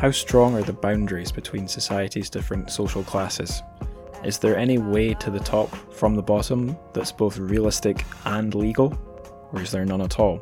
[0.00, 3.62] How strong are the boundaries between society's different social classes?
[4.24, 8.98] Is there any way to the top from the bottom that's both realistic and legal?
[9.52, 10.40] Or is there none at all?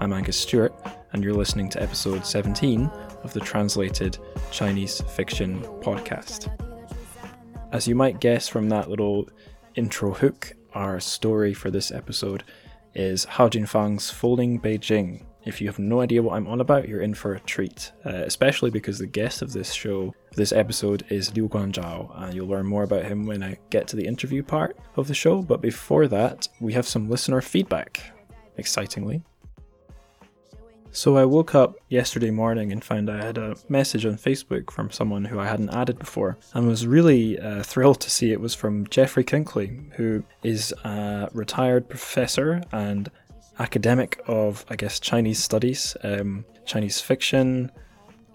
[0.00, 0.74] I'm Angus Stewart,
[1.12, 2.86] and you're listening to episode 17
[3.22, 4.18] of the Translated
[4.50, 6.50] Chinese Fiction podcast.
[7.70, 9.28] As you might guess from that little
[9.76, 12.42] intro hook, our story for this episode
[12.92, 17.02] is Hao Jingfang's Folding Beijing, if you have no idea what I'm on about, you're
[17.02, 21.34] in for a treat, uh, especially because the guest of this show, this episode, is
[21.34, 24.76] Liu Guanzhao, and you'll learn more about him when I get to the interview part
[24.96, 25.42] of the show.
[25.42, 28.00] But before that, we have some listener feedback,
[28.56, 29.22] excitingly.
[30.96, 34.92] So I woke up yesterday morning and found I had a message on Facebook from
[34.92, 38.54] someone who I hadn't added before, and was really uh, thrilled to see it was
[38.54, 43.10] from Jeffrey Kinkley, who is a retired professor and
[43.58, 47.70] academic of, I guess, Chinese studies, um, Chinese fiction,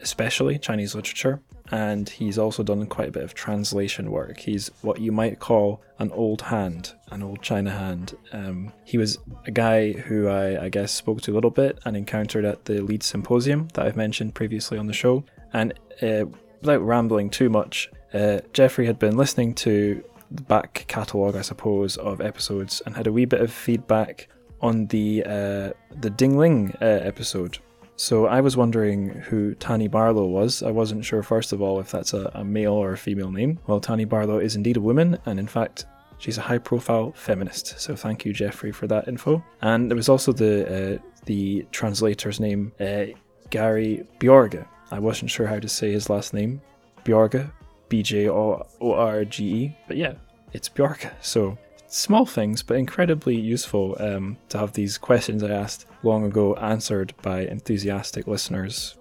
[0.02, 4.40] especially Chinese literature, and he's also done quite a bit of translation work.
[4.40, 8.16] He's what you might call an old hand, an old China hand.
[8.32, 11.96] Um, he was a guy who I, I, guess, spoke to a little bit and
[11.96, 15.24] encountered at the Leeds Symposium that I've mentioned previously on the show.
[15.54, 16.26] And uh,
[16.62, 21.98] without rambling too much, uh, Jeffrey had been listening to the back catalogue, I suppose,
[21.98, 24.28] of episodes and had a wee bit of feedback
[24.62, 25.72] on the uh,
[26.02, 27.58] the Ding Ling uh, episode.
[27.96, 30.64] So I was wondering who Tani Barlow was.
[30.64, 33.60] I wasn't sure, first of all, if that's a, a male or a female name.
[33.68, 35.86] Well, Tani Barlow is indeed a woman, and in fact,
[36.18, 37.78] she's a high-profile feminist.
[37.78, 39.44] So thank you, Jeffrey, for that info.
[39.62, 40.54] And there was also the
[40.96, 43.08] uh, the translator's name, uh,
[43.50, 44.64] Gary Bjorge.
[44.92, 46.62] I wasn't sure how to say his last name,
[47.04, 47.46] Bjorge,
[47.90, 49.78] B J O R G E.
[49.88, 50.14] But yeah,
[50.54, 51.06] it's Bjorge.
[51.22, 51.58] So
[51.90, 57.14] small things, but incredibly useful um, to have these questions I asked long ago answered
[57.22, 58.96] by enthusiastic listeners.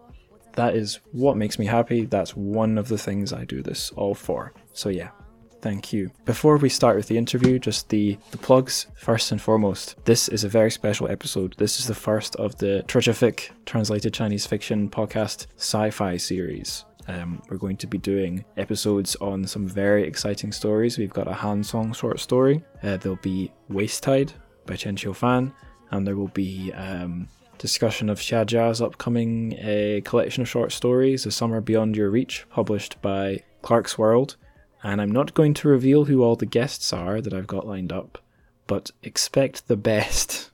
[0.55, 2.05] That is what makes me happy.
[2.05, 4.53] That's one of the things I do this all for.
[4.73, 5.11] So, yeah,
[5.61, 6.11] thank you.
[6.25, 9.95] Before we start with the interview, just the, the plugs first and foremost.
[10.05, 11.55] This is a very special episode.
[11.59, 16.85] This is the first of the Trichific Translated Chinese Fiction podcast sci fi series.
[17.09, 20.99] Um, we're going to be doing episodes on some very exciting stories.
[20.99, 22.63] We've got a Han Song short story.
[22.83, 24.33] Uh, there'll be Waste Tide
[24.67, 25.53] by Chen Qiufan,
[25.91, 27.27] and there will be um,
[27.57, 32.47] discussion of Xia Jia's upcoming uh, collection of short stories, A Summer Beyond Your Reach,
[32.51, 34.37] published by Clarkesworld.
[34.83, 37.93] And I'm not going to reveal who all the guests are that I've got lined
[37.93, 38.19] up,
[38.67, 40.51] but expect the best.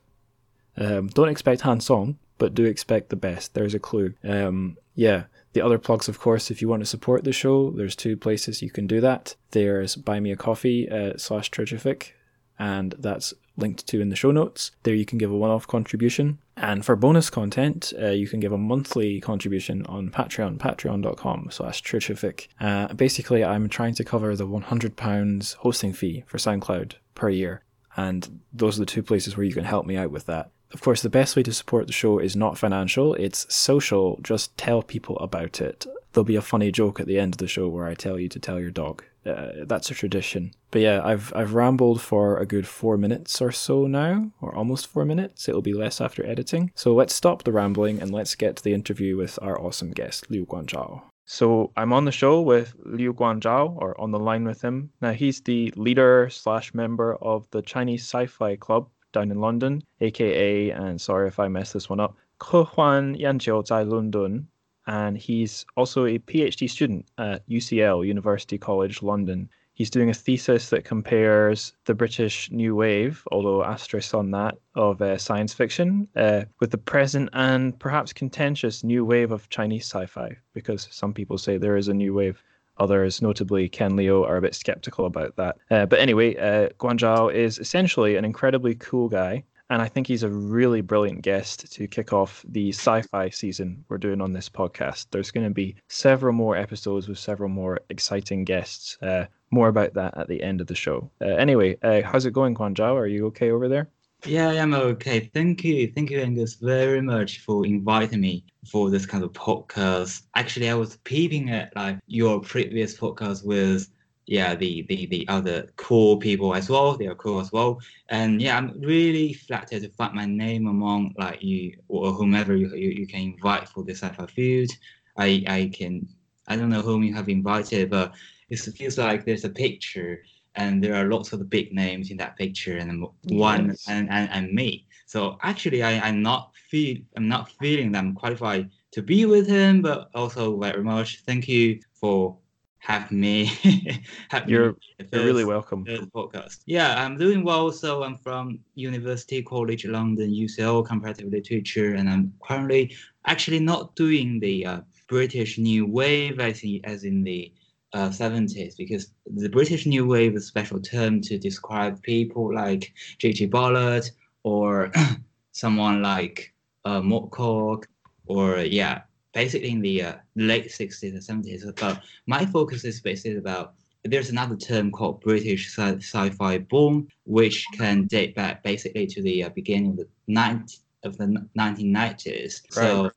[0.77, 3.55] Um, don't expect Han Song, but do expect the best.
[3.55, 4.15] There's a clue.
[4.23, 7.97] Um, yeah, the other plugs, of course, if you want to support the show, there's
[7.97, 9.37] two places you can do that.
[9.53, 12.11] There's Buy Me a Coffee uh, slash Trichific,
[12.59, 14.73] and that's linked to in the show notes.
[14.83, 16.39] There you can give a one-off contribution.
[16.57, 21.83] And for bonus content, uh, you can give a monthly contribution on Patreon, patreon.com slash
[21.83, 22.49] Trichific.
[22.61, 27.63] Uh, basically, I'm trying to cover the £100 hosting fee for SoundCloud per year.
[27.97, 30.51] And those are the two places where you can help me out with that.
[30.75, 34.19] Of course, the best way to support the show is not financial, it's social.
[34.23, 35.87] Just tell people about it.
[36.13, 38.29] There'll be a funny joke at the end of the show where I tell you
[38.29, 39.05] to tell your dog.
[39.25, 40.53] Uh, that's a tradition.
[40.71, 44.87] But yeah, I've I've rambled for a good four minutes or so now, or almost
[44.87, 45.49] four minutes.
[45.49, 46.73] It'll be less after editing.
[46.75, 50.31] So let's stop the rambling and let's get to the interview with our awesome guest,
[50.31, 51.03] Liu Guanzhao.
[51.27, 54.91] So I'm on the show with Liu Guanzhao, or on the line with him.
[55.01, 60.71] Now he's the leader slash member of the Chinese Sci-Fi Club, down in London, aka,
[60.71, 64.47] and sorry if I mess this one up, Kehuan Yanjiu Zai London,
[64.87, 69.49] and he's also a PhD student at UCL, University College London.
[69.73, 75.01] He's doing a thesis that compares the British New Wave, although asterisk on that, of
[75.01, 80.07] uh, science fiction, uh, with the present and perhaps contentious new wave of Chinese sci
[80.07, 82.43] fi, because some people say there is a new wave.
[82.79, 85.57] Others, notably Ken Liu, are a bit skeptical about that.
[85.71, 90.23] Uh, but anyway, uh, Guanzhao is essentially an incredibly cool guy, and I think he's
[90.23, 94.49] a really brilliant guest to kick off the sci fi season we're doing on this
[94.49, 95.07] podcast.
[95.11, 98.99] There's going to be several more episodes with several more exciting guests.
[99.01, 101.11] Uh, more about that at the end of the show.
[101.21, 102.95] Uh, anyway, uh, how's it going, Guanzhao?
[102.95, 103.89] Are you okay over there?
[104.27, 105.31] Yeah, I'm okay.
[105.35, 105.93] Thank you.
[105.95, 110.23] Thank you, Angus, very much for inviting me for this kind of podcast.
[110.35, 113.89] Actually, I was peeping at like your previous podcast with
[114.27, 116.97] yeah the the the other cool people as well.
[116.97, 117.81] They are cool as well.
[118.09, 122.75] And yeah, I'm really flattered to find my name among like you or whomever you
[122.75, 124.71] you, you can invite for this sci-fi field.
[125.19, 126.09] I I can
[126.49, 128.15] I don't know whom you have invited, but
[128.49, 130.23] it feels like there's a picture
[130.57, 133.85] and there are lots of the big names in that picture and one yes.
[133.89, 138.15] and, and, and me so actually I, i'm not feel i'm not feeling that i'm
[138.15, 142.37] qualified to be with him, but also very much thank you for
[142.79, 143.47] having me.
[144.31, 145.85] having you're, me you're really welcome.
[145.85, 146.61] Podcast.
[146.67, 147.73] Yeah, I'm doing well.
[147.73, 152.95] So I'm from University College London, UCL, comparative literature, and I'm currently
[153.27, 157.53] actually not doing the uh, British New Wave as in, as in the
[157.95, 162.93] uh, 70s because the British New Wave is a special term to describe people like
[163.19, 163.47] J.G.
[163.47, 164.11] Ballard
[164.43, 164.91] or
[165.53, 166.53] someone like
[166.85, 167.85] uh, Moorcock
[168.27, 169.03] or yeah,
[169.33, 171.65] basically in the uh, late 60s and 70s.
[171.81, 177.65] But my focus is basically about there's another term called British sci- fi boom, which
[177.75, 182.27] can date back basically to the uh, beginning of the 90, of the 1990s.
[182.35, 182.61] Right.
[182.71, 183.11] So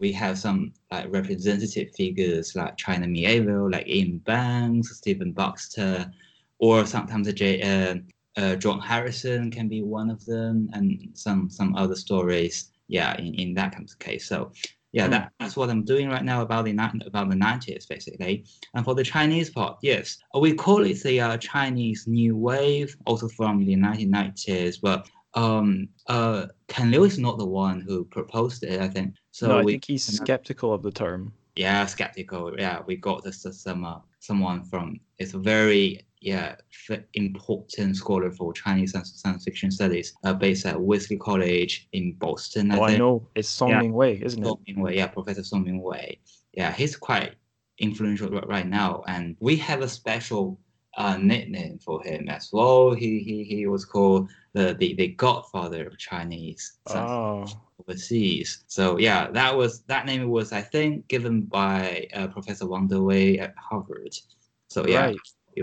[0.00, 6.10] we have some like representative figures like China Miéville, like Iain Banks, Stephen Baxter,
[6.58, 7.96] or sometimes a J, uh,
[8.40, 12.72] uh, John Harrison can be one of them, and some some other stories.
[12.88, 14.26] Yeah, in, in that kind of case.
[14.26, 14.50] So
[14.92, 15.10] yeah, mm.
[15.10, 16.72] that, that's what I'm doing right now about the
[17.06, 18.44] about the 90s basically.
[18.74, 23.28] And for the Chinese part, yes, we call it the uh, Chinese New Wave, also
[23.28, 24.78] from the 1990s.
[24.82, 29.14] But um, uh, Ken Liu is not the one who proposed it, I think.
[29.32, 31.32] So no, I we, think he's skeptical of the term.
[31.56, 32.54] Yeah, skeptical.
[32.58, 35.00] Yeah, we got this some uh, someone from.
[35.18, 36.56] It's a very yeah
[37.14, 42.70] important scholar for Chinese science fiction studies, uh, based at Wellesley College in Boston.
[42.70, 42.96] I oh, think.
[42.96, 43.28] I know.
[43.34, 43.80] It's Song yeah.
[43.80, 44.46] Ming Wei, isn't it?
[44.46, 46.18] Song Ming Wei, yeah, Professor Song Ming Wei.
[46.52, 47.34] Yeah, he's quite
[47.78, 50.58] influential right now, and we have a special
[50.96, 52.92] uh, nickname for him as well.
[52.92, 57.46] He he he was called the the, the Godfather of Chinese oh.
[57.80, 58.64] Overseas.
[58.66, 63.40] So yeah, that was that name was I think given by uh, Professor Wang Dewei
[63.40, 64.16] at Harvard.
[64.68, 65.06] So yeah.
[65.06, 65.16] Right.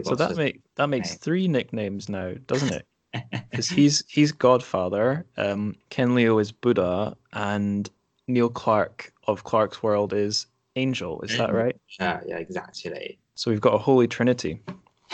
[0.04, 2.86] So that make that makes three nicknames now, doesn't it?
[3.50, 7.90] Because he's he's Godfather, um, Ken Liu is Buddha, and
[8.28, 11.22] Neil Clarke of Clarkesworld is Angel.
[11.22, 11.76] Is that right?
[12.00, 13.18] Yeah, yeah, exactly.
[13.36, 14.62] So we've got a holy trinity.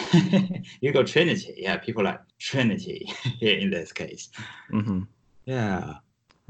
[0.82, 1.54] you got Trinity.
[1.58, 3.08] Yeah, people like Trinity
[3.42, 4.30] in this case.
[4.72, 5.02] Mm-hmm.
[5.46, 5.96] Yeah.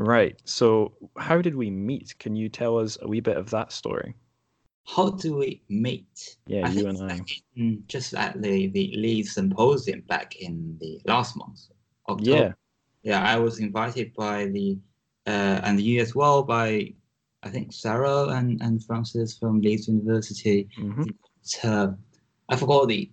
[0.04, 0.42] Right.
[0.46, 2.14] So, how did we meet?
[2.20, 4.16] Can you tell us a wee bit of that story?
[4.86, 6.38] How do we meet?
[6.46, 7.20] Yeah, I you and I.
[7.56, 11.62] In, just at the, the Leeds Symposium back in the last month.
[12.10, 12.38] October.
[12.38, 12.52] Yeah.
[13.04, 14.78] Yeah, I was invited by the,
[15.28, 16.94] uh, and you as well, by
[17.44, 20.68] I think Sarah and, and Frances from Leeds University.
[20.80, 21.04] Mm-hmm.
[21.64, 21.88] Uh,
[22.50, 23.10] I forgot the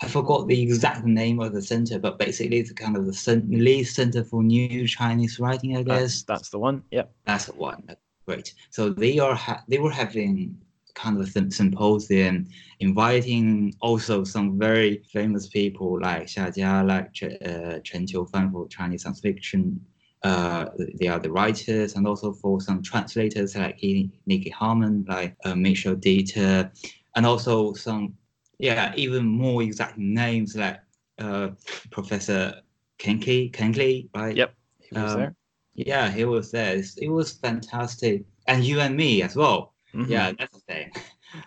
[0.00, 3.50] I forgot the exact name of the center, but basically it's kind of the cent-
[3.50, 6.22] Leeds Center for New Chinese Writing, I guess.
[6.22, 6.84] That's, that's the one.
[6.92, 7.12] Yep.
[7.24, 7.82] That's the one.
[8.26, 8.54] Great.
[8.70, 10.56] So they are ha- they were having
[10.94, 12.46] kind of a symposium,
[12.80, 19.02] inviting also some very famous people like Xia Jia, like uh, Chen Qiufan for Chinese
[19.02, 19.80] science fiction.
[20.22, 20.66] Uh,
[21.00, 23.78] they are the writers, and also for some translators like
[24.26, 26.70] Nicky Harman, like uh, Michel Dieter,
[27.16, 28.14] and also some
[28.58, 30.80] yeah, even more exact names like
[31.18, 31.50] uh,
[31.90, 32.60] Professor
[32.98, 34.36] Kenkley, Kenkley, right?
[34.36, 35.34] Yep, he was um, there.
[35.74, 36.76] Yeah, he was there.
[36.76, 39.74] it was fantastic, and you and me as well.
[39.94, 40.12] Mm-hmm.
[40.12, 40.92] Yeah, that's the thing.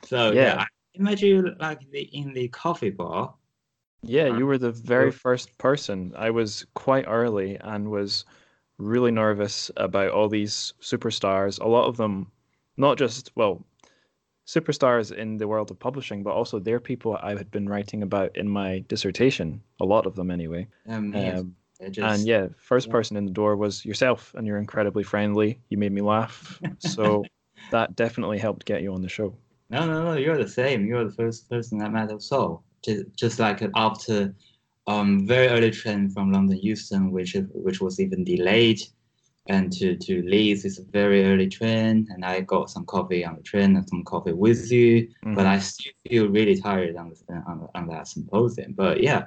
[0.05, 3.33] So yeah, yeah I imagine you like the in the coffee bar.
[4.03, 6.13] Yeah, you were the very first person.
[6.15, 8.25] I was quite early and was
[8.77, 11.59] really nervous about all these superstars.
[11.59, 12.31] A lot of them,
[12.77, 13.65] not just well,
[14.47, 18.35] superstars in the world of publishing, but also they're people I had been writing about
[18.35, 19.61] in my dissertation.
[19.79, 20.67] A lot of them, anyway.
[20.87, 21.55] Um, um,
[21.89, 22.91] just, and yeah, first yeah.
[22.91, 25.59] person in the door was yourself, and you're incredibly friendly.
[25.69, 27.23] You made me laugh, so
[27.71, 29.35] that definitely helped get you on the show.
[29.69, 30.13] No, no, no.
[30.13, 30.85] You're the same.
[30.85, 32.61] You're the first person I met also.
[32.83, 34.33] Just, just like after
[34.87, 38.81] um very early train from London Euston, which which was even delayed
[39.47, 43.35] and to to Leeds it's a very early train and I got some coffee on
[43.35, 45.35] the train and some coffee with you mm-hmm.
[45.35, 49.25] but I still feel really tired on, the, on, on that symposium but yeah.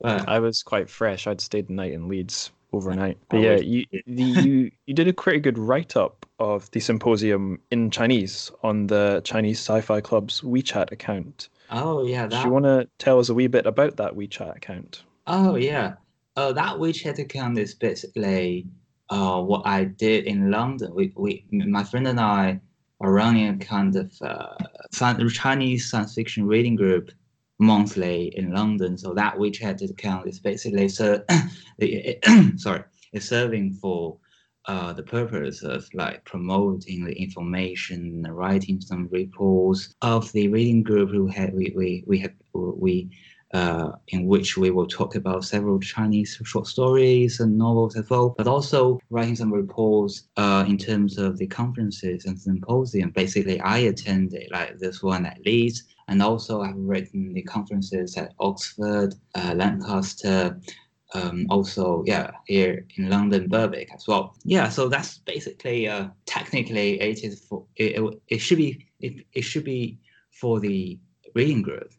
[0.00, 1.26] But I was quite fresh.
[1.26, 3.18] I'd stayed the night in Leeds overnight.
[3.28, 7.90] But yeah you the, you you did a pretty good write-up of the symposium in
[7.90, 11.48] Chinese on the Chinese Sci-Fi Club's WeChat account.
[11.70, 12.42] Oh yeah that...
[12.42, 15.04] do you want to tell us a wee bit about that WeChat account?
[15.28, 15.94] Oh yeah.
[16.34, 18.66] Uh, that WeChat account is basically
[19.10, 20.94] uh, what I did in London.
[20.94, 22.60] We, we, my friend and I
[23.00, 24.54] are running a kind of uh,
[25.30, 27.10] Chinese science fiction reading group
[27.58, 28.98] monthly in London.
[28.98, 31.22] So that WeChat account is basically so,
[32.56, 34.18] sorry, is serving for
[34.66, 41.10] uh, the purpose of like promoting the information, writing some reports of the reading group
[41.10, 43.10] who had we we we have we
[43.54, 48.34] uh, in which we will talk about several Chinese short stories and novels as well,
[48.36, 53.10] but also writing some reports uh, in terms of the conferences and symposium.
[53.10, 58.34] Basically, I attended like this one at Leeds, and also I've written the conferences at
[58.40, 60.58] Oxford, uh, Lancaster,
[61.14, 64.34] um, also yeah here in London, Birkbeck as well.
[64.44, 69.24] Yeah, so that's basically uh, technically it is for it, it, it should be it,
[69.32, 69.98] it should be
[70.30, 70.98] for the
[71.34, 71.92] reading group.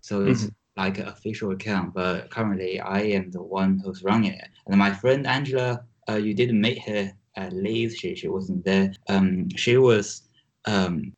[0.00, 0.57] So it's mm-hmm.
[0.78, 4.48] Like an official account, but currently I am the one who's running it.
[4.66, 7.96] And my friend Angela, uh, you didn't meet her at Leeds.
[7.96, 8.94] She she wasn't there.
[9.08, 10.22] Um, she was
[10.66, 11.12] um,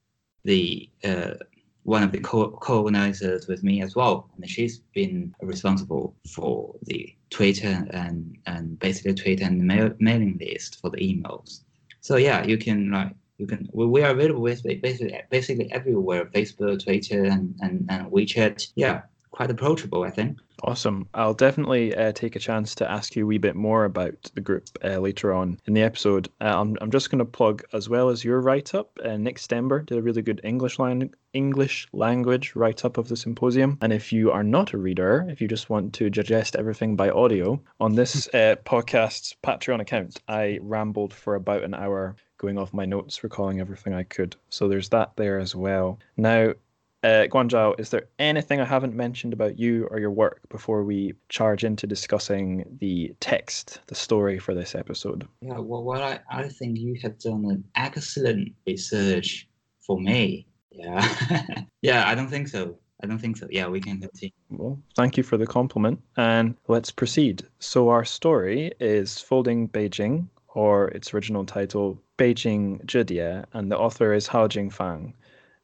[0.45, 1.35] the uh,
[1.83, 7.15] one of the co- co-organizers with me as well, and she's been responsible for the
[7.29, 11.65] Twitter and and basically Twitter and mail, mailing list for the emails.
[12.01, 16.25] So yeah, you can like you can we, we are available with basically basically everywhere
[16.27, 18.73] Facebook, Twitter, and, and and WeChat.
[18.75, 20.39] Yeah, quite approachable, I think.
[20.63, 21.09] Awesome.
[21.15, 24.41] I'll definitely uh, take a chance to ask you a wee bit more about the
[24.41, 26.29] group uh, later on in the episode.
[26.41, 29.39] Uh, I'm, I'm just going to plug, as well as your write up, uh, Nick
[29.39, 33.79] Stember did a really good English, line, English language write up of the symposium.
[33.81, 37.11] And if you are not a reader, if you just want to digest everything by
[37.11, 42.73] audio, on this uh, podcast's Patreon account, I rambled for about an hour going off
[42.73, 44.35] my notes, recalling everything I could.
[44.49, 45.99] So there's that there as well.
[46.17, 46.55] Now,
[47.03, 51.15] uh, Guanzhao, is there anything I haven't mentioned about you or your work before we
[51.29, 55.27] charge into discussing the text, the story for this episode?
[55.41, 59.49] Yeah, well, well I, I think you have done an excellent research
[59.87, 60.47] for me.
[60.71, 62.79] Yeah, yeah, I don't think so.
[63.03, 63.49] I don't think so.
[63.51, 64.33] Yeah, we can continue.
[64.51, 67.43] Well, thank you for the compliment, and let's proceed.
[67.59, 74.13] So our story is Folding Beijing, or its original title, Beijing Zhidie, and the author
[74.13, 75.15] is Hao Jingfang.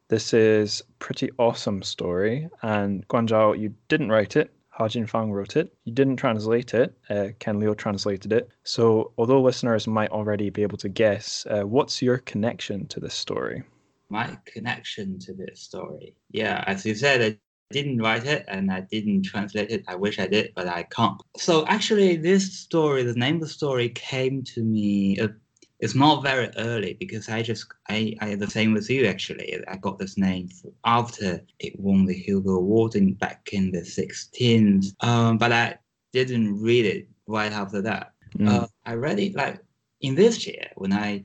[0.09, 4.53] This is pretty awesome story, and Guanzhao, you didn't write it.
[4.71, 5.75] Ha Fang wrote it.
[5.85, 6.95] You didn't translate it.
[7.09, 8.49] Uh, Ken Liu translated it.
[8.63, 13.15] So, although listeners might already be able to guess, uh, what's your connection to this
[13.15, 13.65] story?
[14.11, 17.39] My connection to this story, yeah, as you said, I
[17.71, 19.83] didn't write it and I didn't translate it.
[19.89, 21.21] I wish I did, but I can't.
[21.37, 25.35] So actually, this story, the name of the story, came to me a
[25.79, 29.63] it's not very early because I just I, I the same with you actually.
[29.69, 30.49] I got this name
[30.85, 34.95] after it won the Hugo Award in back in the 16th.
[35.01, 35.79] Um, but I
[36.13, 38.13] didn't read it right after that.
[38.39, 38.49] Mm.
[38.49, 39.61] Uh, I read it like
[40.01, 41.25] in this year when I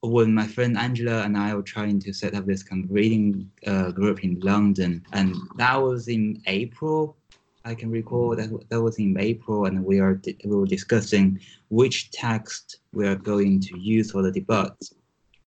[0.00, 3.48] when my friend Angela and I were trying to set up this kind of reading
[3.68, 7.16] uh, group in London, and that was in April
[7.64, 12.10] I can recall that that was in April, and we are we were discussing which
[12.10, 14.70] text we are going to use for the debut,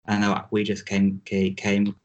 [0.07, 1.95] and uh, we just came came came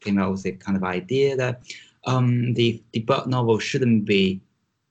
[0.00, 1.62] came out with a kind of idea that
[2.06, 4.40] um, the debut novel shouldn't be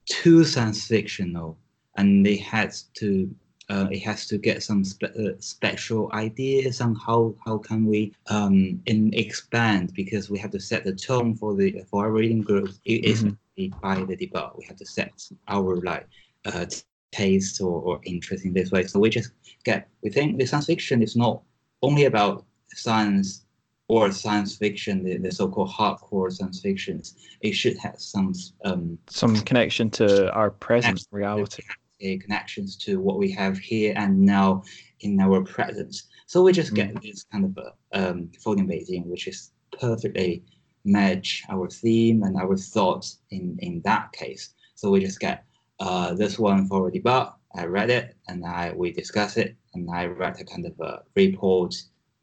[0.07, 1.57] too science fictional,
[1.95, 3.33] and it has to
[3.69, 8.13] uh, it has to get some spe- uh, special ideas on how how can we
[8.27, 12.41] um, in expand because we have to set the tone for the for our reading
[12.41, 12.71] group.
[12.83, 13.29] It, mm-hmm
[13.67, 14.57] by the debug.
[14.57, 15.11] We have to set
[15.47, 16.07] our like
[16.45, 16.65] uh,
[17.11, 18.85] taste or, or interest in this way.
[18.85, 19.31] So we just
[19.63, 21.41] get we think the science fiction is not
[21.81, 23.45] only about science
[23.87, 27.15] or science fiction, the, the so-called hardcore science fictions.
[27.41, 31.63] It should have some um, some connection to our present reality.
[31.99, 34.63] Connections to what we have here and now
[35.01, 36.07] in our presence.
[36.27, 37.01] So we just get mm.
[37.01, 40.43] this kind of a um, folding Beijing, which is perfectly
[40.89, 44.53] match our theme and our thoughts in, in that case.
[44.75, 45.45] So we just get
[45.79, 47.33] uh, this one for a debug.
[47.55, 51.01] I read it and I we discuss it and I write a kind of a
[51.15, 51.75] report,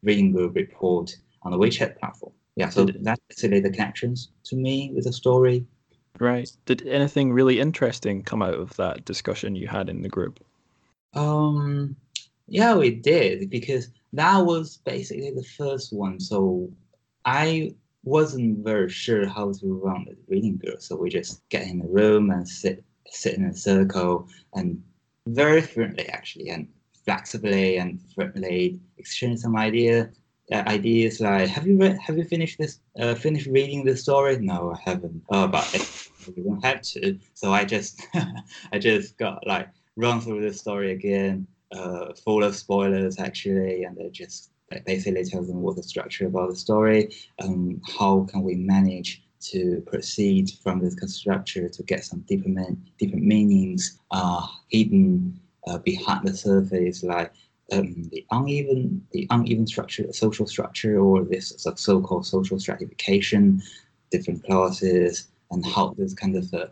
[0.03, 2.33] reading group report on the WeChat platform.
[2.55, 5.65] Yeah, so Did, that's basically the connections to me with the story.
[6.19, 6.49] Right.
[6.65, 10.43] Did anything really interesting come out of that discussion you had in the group?
[11.13, 11.95] Um,
[12.47, 16.19] yeah, we did because that was basically the first one.
[16.19, 16.71] So
[17.25, 17.75] I
[18.07, 21.87] wasn't very sure how to run the reading group, so we just get in the
[21.87, 24.81] room and sit sit in a circle and
[25.27, 26.67] very friendly actually and
[27.05, 30.09] flexibly and friendly exchange some idea
[30.51, 34.37] uh, ideas like have you read have you finished this uh, finished reading the story?
[34.39, 35.21] No i haven't.
[35.29, 35.65] Oh but
[36.35, 37.19] you don't have to.
[37.33, 38.05] So i just
[38.73, 43.97] i just got like run through the story again uh, full of spoilers actually and
[43.99, 44.51] I just
[44.85, 49.81] basically tells them what the structure about the story, um, how can we manage to
[49.85, 52.49] proceed from this structure to get some deeper,
[52.97, 57.31] deeper meanings uh, hidden uh, behind the surface, like
[57.71, 63.61] um, the uneven, the uneven structure, social structure, or this so-called social stratification,
[64.11, 66.67] different classes, and how this kind of uh,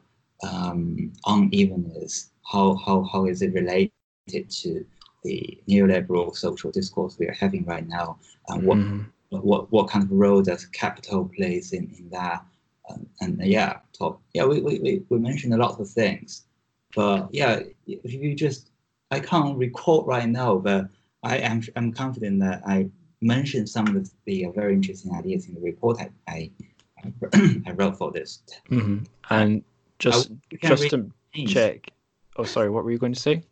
[0.45, 3.91] um, unevenness, how, how, how is it related
[4.49, 4.85] to
[5.25, 8.07] the neoliberal social discourse we are having right now,
[8.49, 9.05] and what Mhm.
[9.29, 12.39] what what kind of role does capital plays in in that?
[12.87, 14.21] Um, and yeah, talk.
[14.35, 16.29] Yeah, we, we, we, we mentioned a lot of things,
[16.95, 17.53] but yeah,
[17.87, 18.69] if you just
[19.11, 20.81] I can't recall right now, but
[21.23, 22.77] I am I'm confident that I
[23.21, 26.51] mentioned some of the, very interesting ideas in the report I I,
[27.67, 28.43] I wrote for this.
[28.69, 29.07] Mhm.
[29.29, 29.63] And
[29.99, 31.11] just just to
[31.47, 31.89] check.
[32.37, 32.69] Oh, sorry.
[32.69, 33.43] What were you going to say?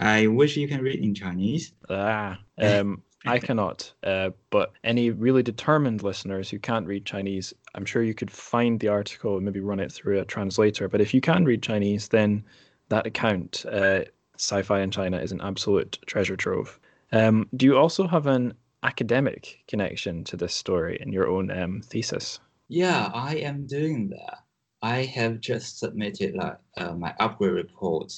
[0.00, 1.72] I wish you can read in Chinese.
[1.90, 3.92] Ah, um, I cannot.
[4.02, 8.80] Uh, but any really determined listeners who can't read Chinese, I'm sure you could find
[8.80, 10.88] the article and maybe run it through a translator.
[10.88, 12.42] But if you can read Chinese, then
[12.88, 14.04] that account, uh,
[14.36, 16.80] Sci-Fi in China, is an absolute treasure trove.
[17.12, 21.82] Um, do you also have an academic connection to this story in your own um,
[21.82, 22.40] thesis?
[22.68, 24.38] Yeah, I am doing that.
[24.80, 28.12] I have just submitted like uh, my upgrade report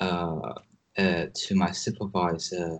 [0.00, 0.54] uh,
[0.98, 2.78] uh, to my supervisor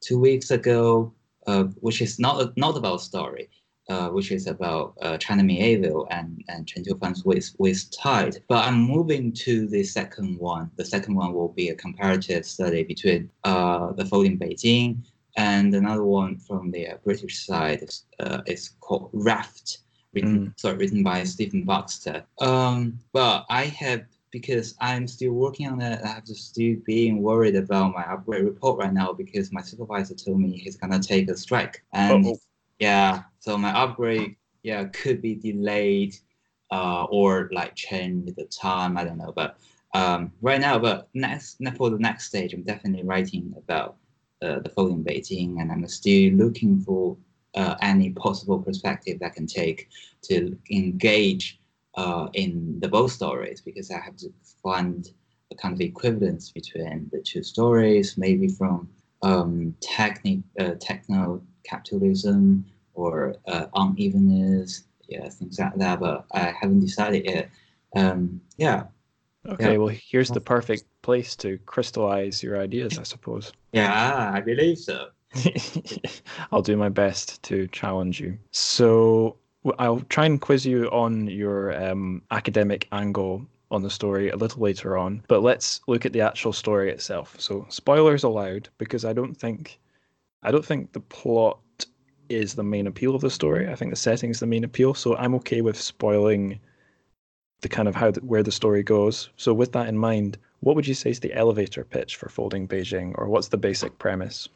[0.00, 1.12] two weeks ago,
[1.46, 3.48] uh, which is not not about story,
[3.88, 8.42] uh, which is about uh, China Miéville and and Chen Qiufan's with Waste Tide.
[8.48, 10.70] But I'm moving to the second one.
[10.76, 14.98] The second one will be a comparative study between uh, the folding Beijing
[15.36, 17.88] and another one from the uh, British side.
[18.20, 19.78] Uh, it's called Raft
[20.14, 22.24] written sorry written by Stephen Baxter.
[22.40, 26.00] Um, but I have because I'm still working on it.
[26.02, 30.14] I have to still being worried about my upgrade report right now because my supervisor
[30.14, 32.38] told me he's gonna take a strike and Uh-oh.
[32.80, 36.16] yeah, so my upgrade yeah could be delayed
[36.72, 38.96] uh, or like change the time.
[38.96, 39.58] I don't know, but
[39.94, 43.96] um, right now, but next for the next stage, I'm definitely writing about
[44.40, 47.16] uh, the folding Beijing, and I'm still looking for
[47.54, 49.90] uh, any possible perspective that can take
[50.22, 51.60] to engage
[51.96, 54.28] uh, in the both stories because I have to
[54.62, 55.08] find
[55.50, 58.88] a kind of equivalence between the two stories, maybe from
[59.22, 66.00] um, technic, uh, techno capitalism or uh, unevenness, yeah, things like that.
[66.00, 67.50] But I haven't decided yet.
[67.94, 68.84] Um, yeah,
[69.48, 69.78] Okay, Yeah.
[69.78, 73.52] well, here's the perfect place to crystallize your ideas, I suppose.
[73.72, 75.08] yeah, I believe so.
[76.52, 78.38] I'll do my best to challenge you.
[78.50, 79.38] So
[79.78, 84.62] I'll try and quiz you on your um, academic angle on the story a little
[84.62, 87.36] later on, but let's look at the actual story itself.
[87.38, 89.78] So spoilers allowed, because I don't think
[90.42, 91.58] I don't think the plot
[92.28, 93.68] is the main appeal of the story.
[93.68, 94.94] I think the setting is the main appeal.
[94.94, 96.58] So I'm okay with spoiling
[97.60, 99.30] the kind of how the, where the story goes.
[99.36, 102.66] So with that in mind, what would you say is the elevator pitch for Folding
[102.66, 104.48] Beijing, or what's the basic premise?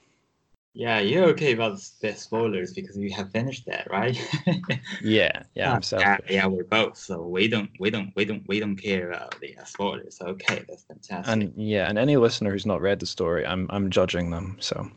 [0.77, 4.15] Yeah, you're okay about the spoilers because you have finished that, right?
[5.03, 8.61] Yeah, yeah, I'm yeah, yeah, we're both, so we don't, we don't, we don't, we
[8.61, 10.19] don't care about the uh, spoilers.
[10.21, 11.33] Okay, that's fantastic.
[11.33, 14.59] And yeah, and any listener who's not read the story, I'm I'm judging them.
[14.61, 14.91] So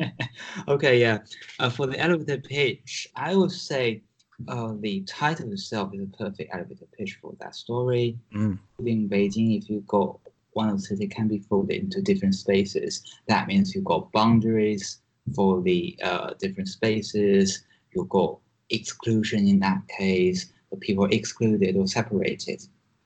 [0.68, 1.18] okay, yeah.
[1.58, 4.02] Uh, for the elevator pitch, I would say
[4.48, 8.18] uh, the title itself is a perfect elevator pitch for that story.
[8.34, 8.58] Mm.
[8.86, 10.18] In Beijing, if you got
[10.52, 13.02] one of the city can be folded into different spaces.
[13.28, 14.99] That means you've got boundaries
[15.34, 17.64] for the uh, different spaces.
[17.92, 18.38] You've got
[18.70, 20.52] exclusion in that case.
[20.70, 22.62] The people excluded or separated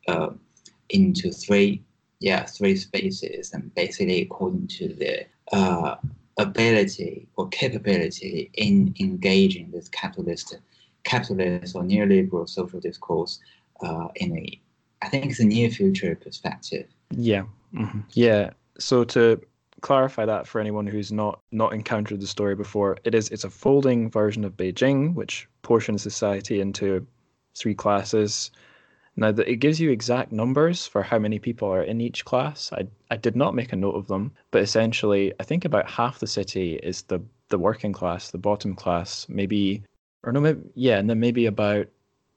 [0.09, 0.31] uh,
[0.91, 1.83] into three,
[2.21, 5.97] yeah, three spaces, and basically according to their uh,
[6.39, 10.59] ability or capability in engaging this capitalist,
[11.05, 13.41] capitalist or neoliberal social discourse
[13.83, 14.61] uh, in a,
[15.03, 16.87] I think it's a near future perspective.
[17.11, 18.51] yeah, hmm yeah.
[18.79, 19.41] So to
[19.85, 23.51] clarify that for anyone who's not not encountered the story before, it is it's a
[23.51, 27.07] folding version of Beijing, which portions society into
[27.55, 28.51] three classes.
[29.17, 32.73] Now that it gives you exact numbers for how many people are in each class.
[32.73, 36.19] I I did not make a note of them, but essentially I think about half
[36.19, 37.21] the city is the
[37.51, 39.83] the working class, the bottom class, maybe
[40.23, 41.87] or no maybe yeah, and then maybe about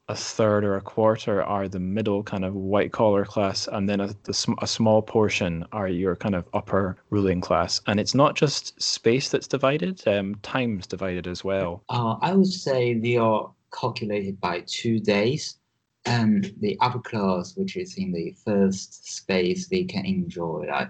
[0.10, 4.00] a third or a quarter are the middle kind of white collar class, and then
[4.00, 7.82] a, the, sm- a small portion are your kind of upper ruling class.
[7.88, 11.84] And it's not just space that's divided, um, time's divided as well.
[11.90, 15.58] Uh, I would say they are calculated by two days.
[16.06, 20.90] And the upper class, which is in the first space, they can enjoy like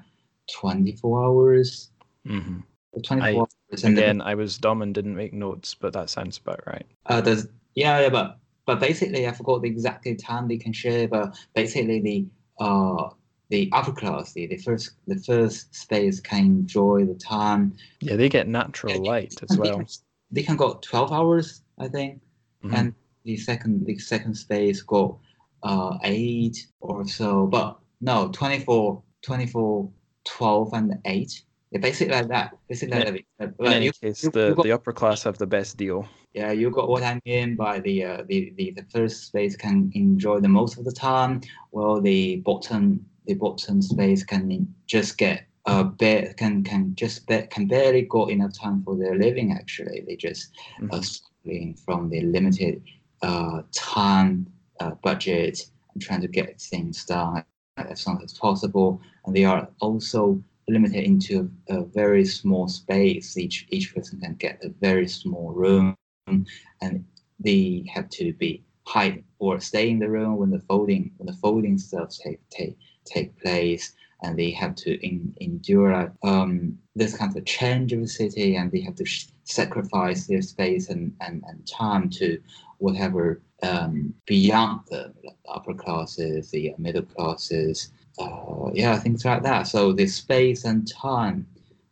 [0.54, 1.90] 24 hours.
[2.26, 2.60] hmm
[3.04, 3.84] 24 I- hours.
[3.84, 6.86] And then, Again, I was dumb and didn't make notes, but that sounds about right.
[7.08, 11.08] uh, there's, yeah, yeah, but but basically, I forgot the exact time they can share.
[11.08, 12.28] But basically, the
[12.64, 13.10] uh
[13.50, 17.74] the upper class, the, the first the first space can enjoy the time.
[18.02, 19.78] Yeah, they get natural light as They well.
[19.78, 19.88] can,
[20.32, 22.22] they can go 12 hours, I think.
[22.64, 22.74] Mhm.
[22.78, 25.18] and the second the second space got
[25.64, 29.90] uh eight or so but no 24, 24,
[30.26, 31.44] 12, and eight.
[31.72, 32.58] Yeah, basically like that.
[32.70, 33.54] Basically like that.
[33.60, 36.08] In any you, case, you, the, you got, the upper class have the best deal.
[36.34, 39.92] Yeah, you got what I mean by the uh, the, the the first space can
[39.94, 45.48] enjoy the most of the time, while the bottom the bottom space can just get
[45.66, 49.52] uh ba- can can just ba- can barely got enough time for their living.
[49.52, 50.94] Actually, they just mm-hmm.
[50.94, 52.82] uh, struggling from the limited
[53.24, 54.48] uh time
[54.80, 55.60] uh, budget
[55.94, 57.44] and trying to get things done
[57.78, 63.38] as soon as possible, and they are also limited into a, very small space.
[63.38, 65.96] Each each person can get a very small room,
[66.28, 67.06] and
[67.40, 71.42] they have to be hide or stay in the room when the folding when the
[71.42, 77.36] folding stuff take take take place, and they have to in, endure um, this kind
[77.36, 79.06] of change of the city, and they have to
[79.44, 82.40] sacrifice their space and, and, and time to
[82.80, 85.14] whatever um, beyond the
[85.48, 89.68] upper classes, the middle classes, uh, yeah, things like that.
[89.68, 91.48] So the space and time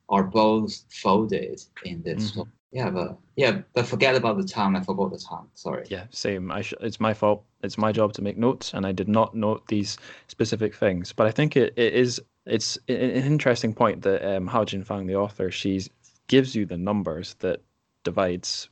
[0.09, 2.31] are both folded in this.
[2.31, 2.41] Mm-hmm.
[2.71, 4.75] Yeah, but yeah, but forget about the time.
[4.75, 5.47] I forgot the time.
[5.53, 5.85] Sorry.
[5.87, 6.51] Yeah, same.
[6.51, 7.43] I sh- it's my fault.
[7.63, 11.13] It's my job to make notes, and I did not note these specific things.
[11.13, 15.15] But I think it, it is it's an interesting point that um, Hao Jingfang, the
[15.15, 15.81] author, she
[16.27, 17.61] gives you the numbers that
[18.03, 18.69] divides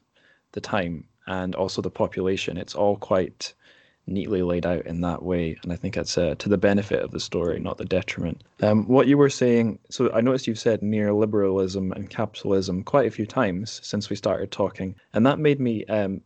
[0.52, 2.58] the time and also the population.
[2.58, 3.54] It's all quite
[4.06, 7.12] neatly laid out in that way, and I think it's uh, to the benefit of
[7.12, 8.44] the story, not the detriment.
[8.62, 13.12] Um, what you were saying, so I noticed you've said neoliberalism and capitalism quite a
[13.12, 16.22] few times since we started talking, and that made me um,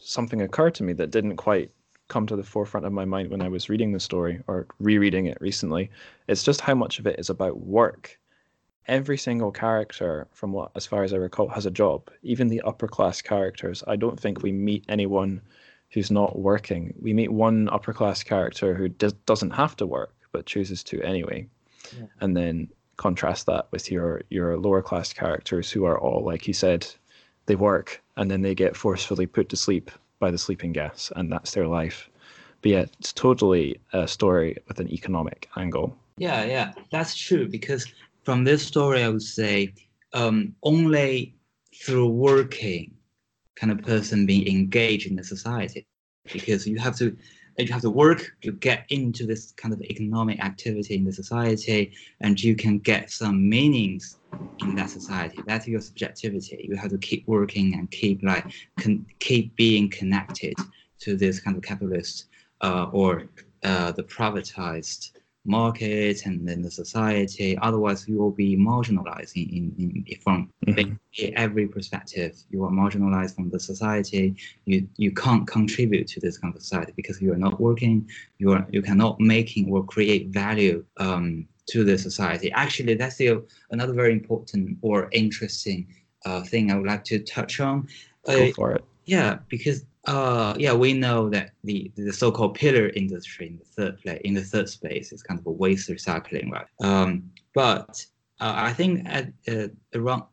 [0.00, 1.70] something occur to me that didn't quite
[2.08, 5.26] come to the forefront of my mind when I was reading the story or rereading
[5.26, 5.90] it recently.
[6.26, 8.18] It's just how much of it is about work.
[8.86, 12.10] Every single character, from what as far as I recall, has a job.
[12.22, 13.84] Even the upper class characters.
[13.86, 15.42] I don't think we meet anyone
[15.90, 16.94] who's not working.
[17.00, 21.00] We meet one upper class character who does, doesn't have to work but chooses to
[21.02, 21.46] anyway,
[21.96, 22.06] yeah.
[22.20, 26.54] and then contrast that with your your lower class characters who are all like you
[26.54, 26.86] said,
[27.46, 31.32] they work and then they get forcefully put to sleep by the sleeping gas, and
[31.32, 32.10] that's their life.
[32.60, 35.96] But yeah, it's totally a story with an economic angle.
[36.16, 37.48] Yeah, yeah, that's true.
[37.48, 37.86] Because
[38.24, 39.72] from this story, I would say
[40.12, 41.34] um, only
[41.72, 42.92] through working
[43.58, 45.86] kind of person being engaged in the society.
[46.32, 47.16] Because you have to
[47.58, 51.92] you have to work you get into this kind of economic activity in the society
[52.20, 54.18] and you can get some meanings
[54.60, 55.40] in that society.
[55.46, 56.66] That's your subjectivity.
[56.68, 58.44] You have to keep working and keep like
[58.78, 60.54] con- keep being connected
[61.00, 62.26] to this kind of capitalist
[62.60, 63.24] uh, or
[63.64, 65.17] uh, the privatized
[65.48, 67.58] market and then the society.
[67.58, 71.32] Otherwise, you will be marginalized in, in, in from mm-hmm.
[71.34, 72.36] every perspective.
[72.50, 74.36] You are marginalized from the society.
[74.66, 78.08] You you can't contribute to this kind of society because you are not working.
[78.38, 82.50] You are you cannot making or create value um, to the society.
[82.52, 85.86] Actually, that's the, another very important or interesting
[86.24, 87.88] uh, thing I would like to touch on.
[88.26, 88.84] Go uh, for it.
[89.04, 94.00] Yeah, because uh, yeah, we know that the the so-called pillar industry in the third
[94.00, 96.66] place, in the third space, is kind of a waste recycling, right?
[96.80, 98.04] Um, but
[98.40, 100.24] uh, I think at uh, around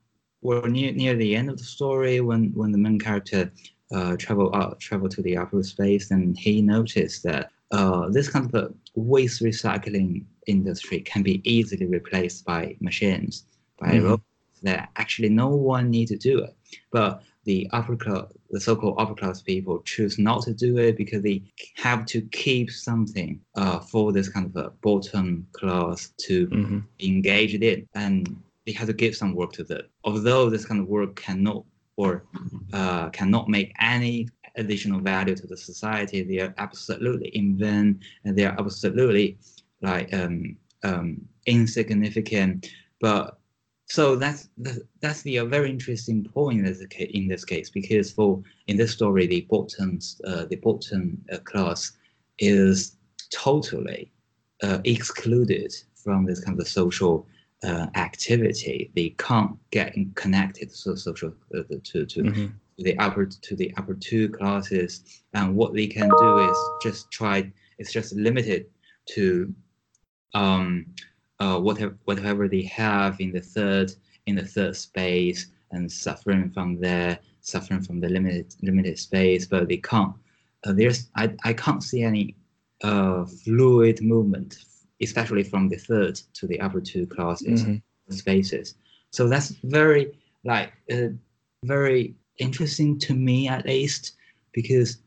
[0.42, 3.52] or near near the end of the story, when when the main character
[3.92, 8.46] uh, travel out travel to the upper space, and he noticed that uh, this kind
[8.46, 13.46] of a waste recycling industry can be easily replaced by machines,
[13.80, 14.06] by mm-hmm.
[14.06, 16.56] robots that actually no one need to do it,
[16.92, 21.22] but the upper class, the so-called upper class people choose not to do it because
[21.22, 21.42] they
[21.76, 26.80] have to keep something uh, for this kind of a bottom class to mm-hmm.
[27.00, 29.82] engage in, and they have to give some work to them.
[30.04, 31.64] Although this kind of work cannot
[31.98, 32.24] or
[32.74, 34.28] uh, cannot make any
[34.58, 39.38] additional value to the society, they are absolutely in vain and they are absolutely
[39.82, 42.70] like um, um, insignificant.
[43.00, 43.40] But
[43.88, 44.50] so that's
[45.02, 48.78] that's the uh, very interesting point in this, case, in this case because for in
[48.78, 51.92] this story the bottom uh, the bottom uh, class
[52.40, 52.98] is
[53.32, 54.12] totally
[54.64, 57.28] uh, excluded from this kind of social
[57.64, 58.92] uh, activity.
[58.96, 62.46] They can't get connected to social uh, to to mm-hmm.
[62.78, 67.52] the upper to the upper two classes, and what they can do is just try.
[67.78, 68.68] It's just limited
[69.10, 69.54] to
[70.34, 70.86] um,
[71.40, 73.92] uh, whatever whatever they have in the third
[74.26, 79.68] in the third space and suffering from there, suffering from the limited limited space, but
[79.68, 80.14] they can't.
[80.66, 82.36] Uh, there's I, I can't see any
[82.84, 84.58] uh, fluid movement,
[85.02, 88.14] especially from the third to the upper two classes mm-hmm.
[88.14, 88.76] spaces.
[89.12, 91.10] So that's very like uh,
[91.64, 94.14] very interesting to me at least
[94.52, 94.98] because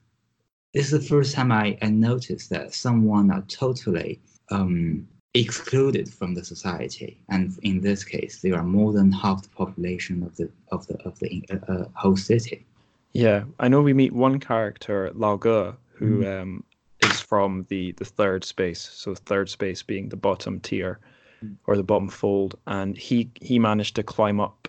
[0.75, 6.35] this is the first time I, I noticed that someone are totally um, excluded from
[6.35, 10.51] the society, and in this case, they are more than half the population of the
[10.73, 12.65] of the of the uh, uh whole city.
[13.13, 16.43] Yeah, I know we meet one character, Lao Ge, who mm.
[16.43, 16.65] um,
[17.01, 18.81] is from the the third space.
[18.81, 20.99] So third space being the bottom tier
[21.45, 21.57] mm.
[21.67, 24.69] or the bottom fold, and he he managed to climb up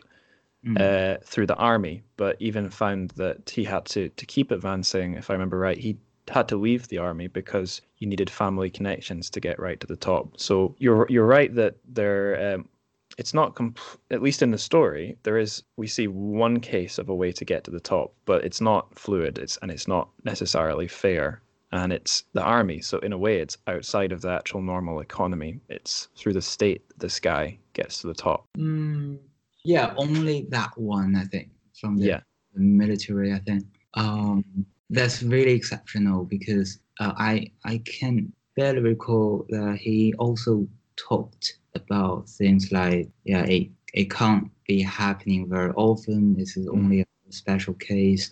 [0.66, 0.80] mm.
[0.80, 5.14] uh, through the army, but even found that he had to to keep advancing.
[5.14, 5.98] If I remember right, he
[6.30, 9.96] had to leave the army because you needed family connections to get right to the
[9.96, 10.40] top.
[10.40, 12.56] So you're you're right that there.
[12.56, 12.70] Um,
[13.18, 13.80] it's not comp-
[14.12, 17.44] at least in the story there is we see one case of a way to
[17.44, 21.92] get to the top but it's not fluid it's and it's not necessarily fair and
[21.92, 26.08] it's the army so in a way it's outside of the actual normal economy it's
[26.16, 29.18] through the state this guy gets to the top mm,
[29.66, 32.20] yeah only that one i think from the, yeah.
[32.54, 33.66] the military i think
[33.96, 34.46] um
[34.90, 42.28] that's really exceptional because uh, i i can barely recall that he also talked about
[42.30, 46.36] things like yeah it, it can't be happening very often.
[46.36, 48.32] This is only a special case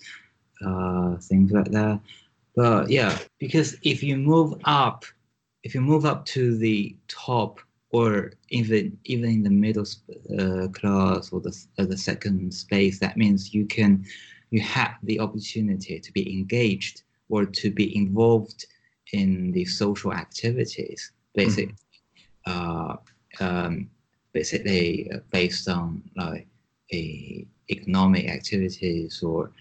[0.65, 1.99] uh, things like that.
[2.55, 5.05] But yeah because if you move up
[5.63, 7.59] if you move up to the top
[7.91, 9.85] or even even in the middle
[10.39, 14.03] uh, class or the, the second space that means you can
[14.49, 18.65] you have the opportunity to be engaged or to be involved
[19.13, 21.75] in the social activities basically
[22.45, 22.91] mm-hmm.
[23.41, 23.89] uh, um,
[24.33, 26.47] basically uh, based on like
[26.93, 29.51] a economic activities or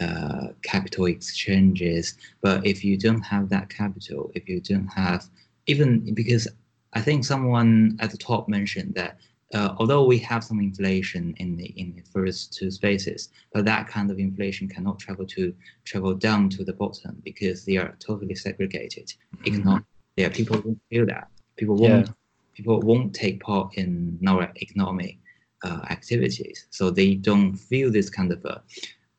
[0.00, 2.16] uh, capital exchanges.
[2.42, 5.28] But if you don't have that capital, if you don't have
[5.66, 6.46] even because
[6.92, 9.18] I think someone at the top mentioned that
[9.54, 13.88] uh, although we have some inflation in the in the first two spaces, but that
[13.88, 18.34] kind of inflation cannot travel to travel down to the bottom because they are totally
[18.34, 19.12] segregated.
[19.44, 19.78] Mm-hmm.
[20.16, 21.28] yeah, people won't feel that.
[21.56, 22.12] People won't yeah
[22.54, 25.18] people won't take part in our economic
[25.62, 26.66] uh, activities.
[26.70, 28.58] So they don't feel this kind of uh,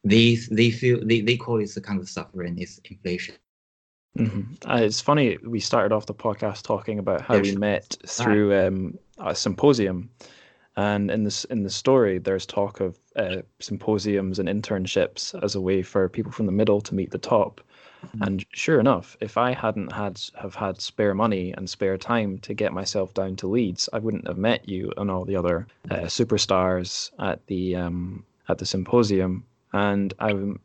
[0.04, 3.36] these they feel they, they call it the kind of suffering is inflation.
[4.18, 4.70] Mm-hmm.
[4.70, 8.98] Uh, it's funny we started off the podcast talking about how we met through um,
[9.18, 10.10] a symposium,
[10.78, 15.62] and in this in the story there's talk of uh, symposiums and internships as a
[15.62, 17.62] way for people from the middle to meet the top.
[18.06, 18.24] Mm-hmm.
[18.24, 22.54] And sure enough, if I hadn't had have had spare money and spare time to
[22.54, 26.08] get myself down to Leeds, I wouldn't have met you and all the other uh,
[26.08, 29.44] superstars at the um, at the symposium.
[29.74, 30.60] And I'm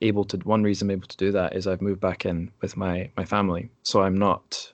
[0.00, 0.36] able to.
[0.38, 3.24] One reason I'm able to do that is I've moved back in with my my
[3.24, 4.72] family, so I'm not.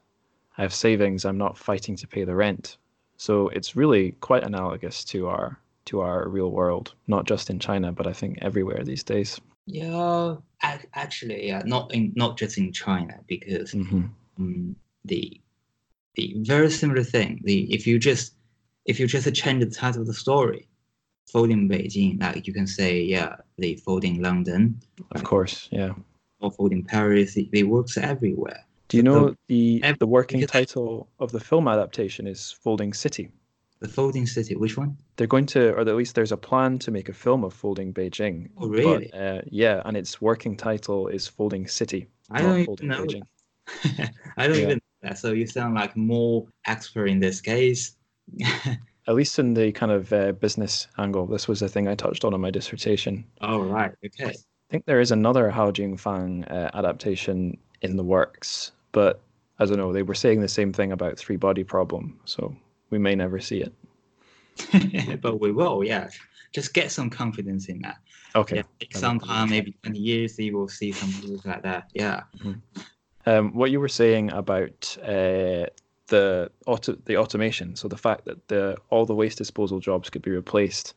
[0.57, 1.25] I have savings.
[1.25, 2.77] I'm not fighting to pay the rent.
[3.17, 7.93] So it's really quite analogous to our to our real world, not just in China,
[7.93, 9.41] but I think everywhere these days.
[9.67, 10.37] Yeah,
[10.95, 14.05] actually, yeah, not in not just in China because mm-hmm.
[14.39, 15.41] um, the
[16.17, 17.41] the very similar thing.
[17.45, 18.35] The if you just
[18.85, 20.69] if you just change the title of the story,
[21.27, 24.81] folding Beijing, like you can say, yeah, the folding London.
[25.13, 25.93] Of course, yeah.
[26.41, 28.65] Or folding Paris, it, it works everywhere.
[28.89, 33.31] Do you know the the working title of the film adaptation is Folding City?
[33.81, 34.97] The Folding City, which one?
[35.17, 37.93] They're going to, or at least there's a plan to make a film of Folding
[37.93, 38.49] Beijing.
[38.57, 39.11] Oh, really?
[39.13, 42.09] But, uh, yeah, and its working title is Folding City.
[42.31, 43.07] I don't even know.
[44.37, 44.63] I don't yeah.
[44.63, 45.19] even know that.
[45.19, 47.97] So you sound like more expert in this case.
[49.07, 51.27] at least in the kind of uh, business angle.
[51.27, 53.25] This was a thing I touched on in my dissertation.
[53.41, 53.93] Oh, right.
[54.05, 54.31] Okay.
[54.31, 59.21] I think there is another Hao Jingfang uh, adaptation in the works, but
[59.59, 59.93] I don't know.
[59.93, 62.57] They were saying the same thing about Three Body Problem, so
[62.91, 65.21] we may never see it.
[65.21, 66.09] but we will, yeah.
[66.53, 67.97] Just get some confidence in that.
[68.37, 68.63] Okay.
[68.81, 71.91] Yeah, sometime, maybe 20 years, you will see some moves like that.
[71.95, 72.23] Yeah.
[72.39, 72.81] Mm-hmm.
[73.27, 75.67] Um, what you were saying about uh,
[76.09, 80.23] the auto, the automation, so the fact that the all the waste disposal jobs could
[80.23, 80.95] be replaced,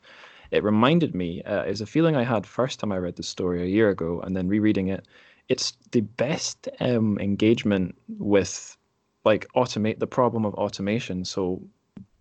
[0.50, 3.62] it reminded me uh, is a feeling I had first time I read the story
[3.62, 5.06] a year ago, and then rereading it.
[5.48, 8.76] It's the best um, engagement with
[9.24, 11.24] like automate the problem of automation.
[11.24, 11.62] So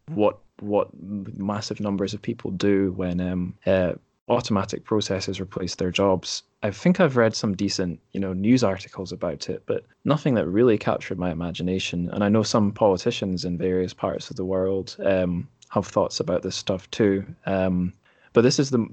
[0.08, 0.90] what what
[1.38, 3.94] massive numbers of people do when um, uh,
[4.30, 6.44] automatic processes replace their jobs.
[6.64, 10.48] I think I've read some decent, you know, news articles about it, but nothing that
[10.48, 12.10] really captured my imagination.
[12.12, 16.42] And I know some politicians in various parts of the world um, have thoughts about
[16.42, 17.26] this stuff too.
[17.46, 17.94] Um,
[18.34, 18.86] but this is the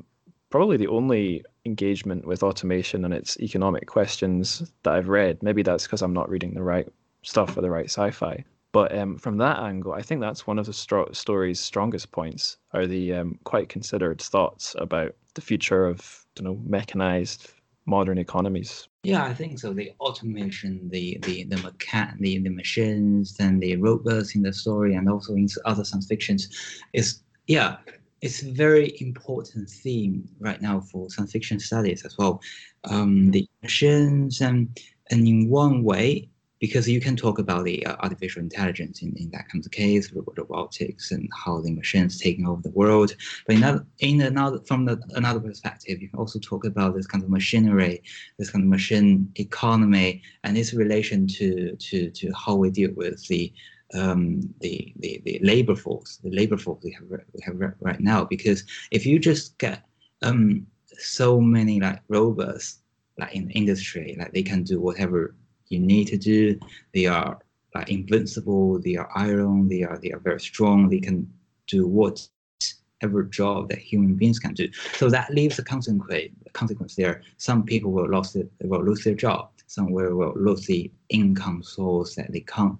[0.50, 5.42] probably the only engagement with automation and its economic questions that I've read.
[5.42, 6.86] Maybe that's because I'm not reading the right
[7.22, 8.44] stuff or the right sci-fi.
[8.70, 12.56] But um, from that angle, I think that's one of the st- story's strongest points
[12.72, 17.52] are the um, quite considered thoughts about the future of you know mechanized
[17.86, 18.88] modern economies?
[19.02, 19.72] Yeah, I think so.
[19.72, 24.94] The automation, the the the mechan, the, the machines, and the robots in the story,
[24.94, 26.48] and also in other science fictions,
[26.92, 27.76] is yeah,
[28.22, 32.40] it's a very important theme right now for science fiction studies as well.
[32.84, 34.68] Um, the machines and
[35.10, 36.30] and in one way,
[36.66, 40.10] because you can talk about the uh, artificial intelligence in, in that kind of case,
[40.14, 43.14] robotics and how the machines taking over the world.
[43.46, 47.06] But in another, in another from the, another perspective, you can also talk about this
[47.06, 48.02] kind of machinery,
[48.38, 53.18] this kind of machine economy, and its relation to to to how we deal with
[53.28, 53.52] the
[53.92, 58.24] um, the, the the labor force, the labor force we have we have right now.
[58.24, 59.82] Because if you just get
[60.22, 62.78] um, so many like robots
[63.18, 65.34] like in the industry, like they can do whatever
[65.68, 66.58] you need to do.
[66.92, 67.38] They are
[67.74, 68.80] like invincible.
[68.80, 69.68] They are iron.
[69.68, 70.88] They are they are very strong.
[70.88, 71.32] They can
[71.66, 74.68] do whatever job that human beings can do.
[74.94, 76.30] So that leaves a consequence.
[76.52, 77.22] Consequence there.
[77.36, 79.50] Some people will lose their, will lose their job.
[79.66, 82.78] Some will, will lose the income source that they can't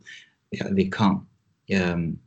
[0.70, 1.22] they can't
[1.76, 2.18] um,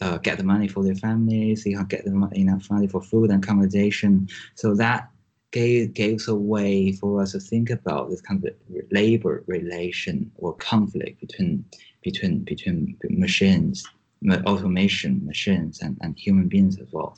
[0.00, 1.64] uh, get the money for their families.
[1.64, 4.28] They can't get the, enough money for food and accommodation.
[4.54, 5.08] So that
[5.52, 8.54] gave, gives a way for us to think about this kind of
[8.90, 11.64] labor relation or conflict between
[12.02, 13.84] between between machines,
[14.46, 17.16] automation machines, and, and human beings as well.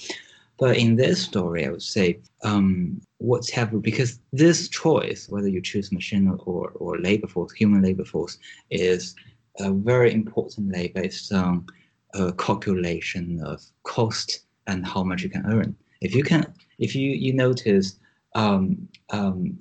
[0.59, 5.62] But in this story, I would say um, what's happened because this choice, whether you
[5.62, 8.38] choose machine or, or labor force, human labor force,
[8.71, 9.14] is
[9.61, 11.67] a very important importantly based on
[12.14, 15.77] a calculation of cost and how much you can earn.
[16.01, 17.99] If you can, if you you notice
[18.35, 19.59] um, um,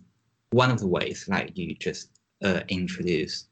[0.52, 2.10] one of the ways, like you just
[2.44, 3.48] uh, introduce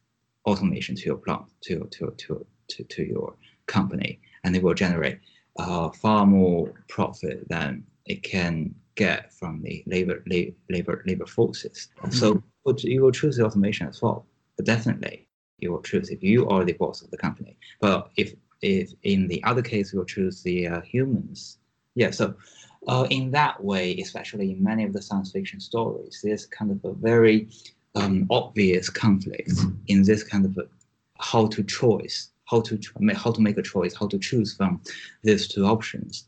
[0.46, 3.36] automation to your plant, to, to, to, to, to your
[3.68, 5.20] company, and it will generate
[5.58, 10.24] uh, far more profit than it can get from the labor
[10.70, 11.90] labor labor forces.
[12.00, 12.12] Mm-hmm.
[12.12, 12.44] So
[12.80, 14.26] you will choose the automation as well.
[14.56, 15.28] But definitely,
[15.60, 17.58] you will choose if you are the boss of the company.
[17.82, 21.58] But if if in the other case, you will choose the uh, humans.
[21.96, 22.12] Yeah.
[22.12, 22.36] So
[22.88, 26.84] uh, in that way, especially in many of the science fiction stories, there's kind of
[26.84, 27.50] a very
[27.96, 29.52] um, obvious conflict
[29.88, 30.68] in this kind of a,
[31.20, 32.80] how to choose, how to
[33.16, 34.82] how to make a choice, how to choose from
[35.24, 36.26] these two options.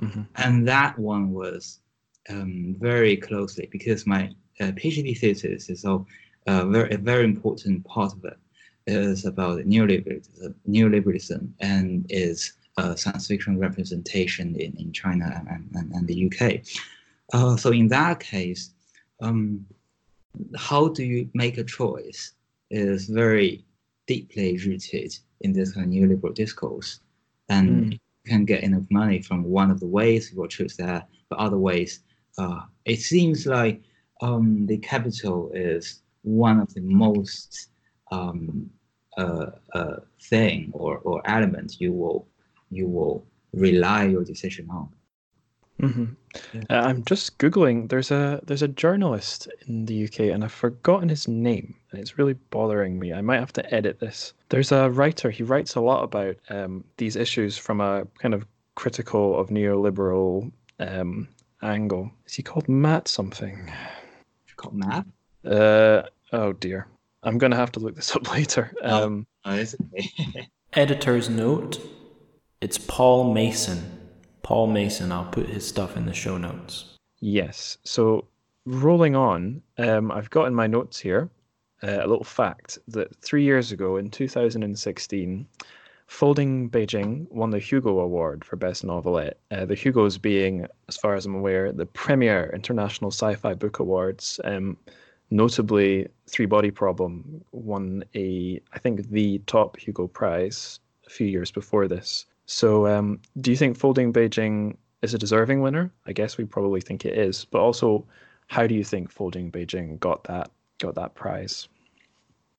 [0.00, 0.22] Mm-hmm.
[0.36, 1.80] And that one was
[2.28, 6.04] um, very closely because my uh, PhD thesis is a,
[6.46, 8.38] uh, very, a very important part of it
[8.86, 15.92] is about neoliberalism, neoliberalism and is uh, science fiction representation in, in China and, and,
[15.92, 16.60] and the UK.
[17.32, 18.70] Uh, so in that case,
[19.20, 19.64] um,
[20.56, 22.32] how do you make a choice
[22.70, 23.64] is very
[24.06, 27.00] deeply rooted in this kind of neoliberal discourse.
[27.48, 27.92] And mm.
[27.92, 31.38] you can get enough money from one of the ways you will choose that, but
[31.38, 32.00] other ways,
[32.38, 33.82] uh, it seems like
[34.20, 37.68] um, the capital is one of the most
[38.10, 38.70] um,
[39.16, 42.26] uh, uh, thing or, or element you will
[42.70, 44.88] you will rely your decision on.
[45.80, 46.04] Mm-hmm.
[46.52, 46.62] Yeah.
[46.70, 47.88] Uh, I'm just googling.
[47.88, 52.16] There's a there's a journalist in the UK, and I've forgotten his name, and it's
[52.16, 53.12] really bothering me.
[53.12, 54.34] I might have to edit this.
[54.50, 55.30] There's a writer.
[55.30, 58.46] He writes a lot about um, these issues from a kind of
[58.76, 61.28] critical of neoliberal um,
[61.62, 62.10] angle.
[62.26, 63.70] Is he called Matt something?
[64.56, 65.06] Called Matt?
[65.44, 66.86] Uh oh dear.
[67.24, 68.72] I'm gonna have to look this up later.
[68.82, 69.64] Oh, um, oh,
[70.72, 71.80] Editor's note
[72.64, 73.84] it's Paul Mason.
[74.42, 75.12] Paul Mason.
[75.12, 76.96] I'll put his stuff in the show notes.
[77.20, 77.76] Yes.
[77.84, 78.26] So
[78.64, 81.28] rolling on, um, I've got in my notes here
[81.82, 85.46] uh, a little fact that three years ago in 2016,
[86.06, 89.38] Folding Beijing won the Hugo Award for Best Novelette.
[89.50, 94.40] Uh, the Hugos being, as far as I'm aware, the premier international sci-fi book awards.
[94.44, 94.78] Um,
[95.30, 101.50] notably, Three Body Problem won a, I think, the top Hugo Prize a few years
[101.50, 102.24] before this.
[102.46, 105.90] So, um, do you think Folding Beijing is a deserving winner?
[106.06, 108.06] I guess we probably think it is, but also,
[108.48, 111.68] how do you think Folding Beijing got that got that prize?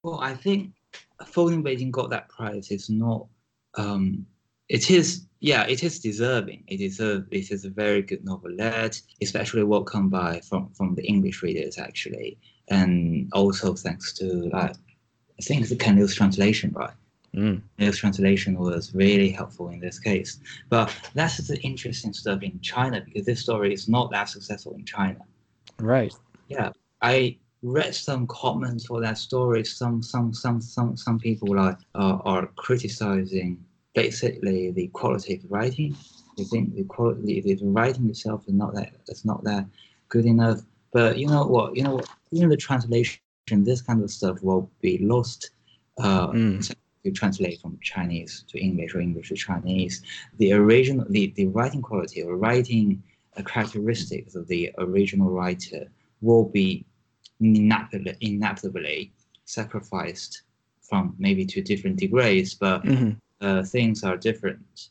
[0.04, 0.72] Well, I think
[1.26, 3.28] Folding Beijing got that prize is not.
[3.76, 4.26] Um,
[4.70, 6.64] it is, yeah, it is deserving.
[6.68, 11.06] It is a, it is a very good novelette, especially welcomed by from from the
[11.06, 14.76] English readers actually, and also thanks to like,
[15.40, 16.94] I think the Liu's translation, right?
[17.36, 17.62] Mm.
[17.96, 20.40] Translation was really helpful in this case.
[20.70, 24.86] But that's the interesting stuff in China because this story is not that successful in
[24.86, 25.20] China.
[25.80, 26.14] Right.
[26.48, 26.72] Yeah.
[27.02, 29.64] I read some comments for that story.
[29.66, 33.64] Some some some some some people are uh, are criticizing
[33.94, 35.96] basically the quality of writing.
[36.38, 39.66] They think the quality the writing itself is not that it's not that
[40.10, 40.62] good enough.
[40.92, 41.76] But you know what?
[41.76, 42.10] You know what?
[42.32, 43.20] In the translation,
[43.50, 45.52] this kind of stuff will be lost.
[45.98, 46.76] Uh, Mm.
[47.06, 50.02] To translate from Chinese to English or English to Chinese,
[50.38, 53.02] the original, the, the writing quality or writing
[53.38, 55.84] uh, characteristics of the original writer
[56.22, 56.84] will be
[57.40, 59.14] inevitably, inevitably
[59.46, 60.44] sacrificed
[60.82, 64.90] from maybe to different degrees, but hmm uh, things are different.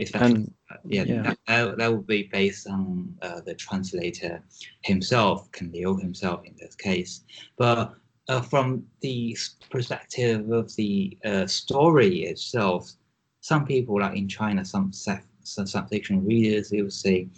[0.00, 1.22] Especially, And uh, yeah, yeah.
[1.22, 4.42] That, that, that would be based on uh, the translator
[4.82, 7.22] himself, Ken Liu himself in this case.
[7.56, 7.94] But
[8.28, 9.36] uh, from the
[9.70, 12.92] perspective of the uh, story itself,
[13.40, 15.20] some people, like in China, some some
[15.66, 17.28] science fiction readers, they will say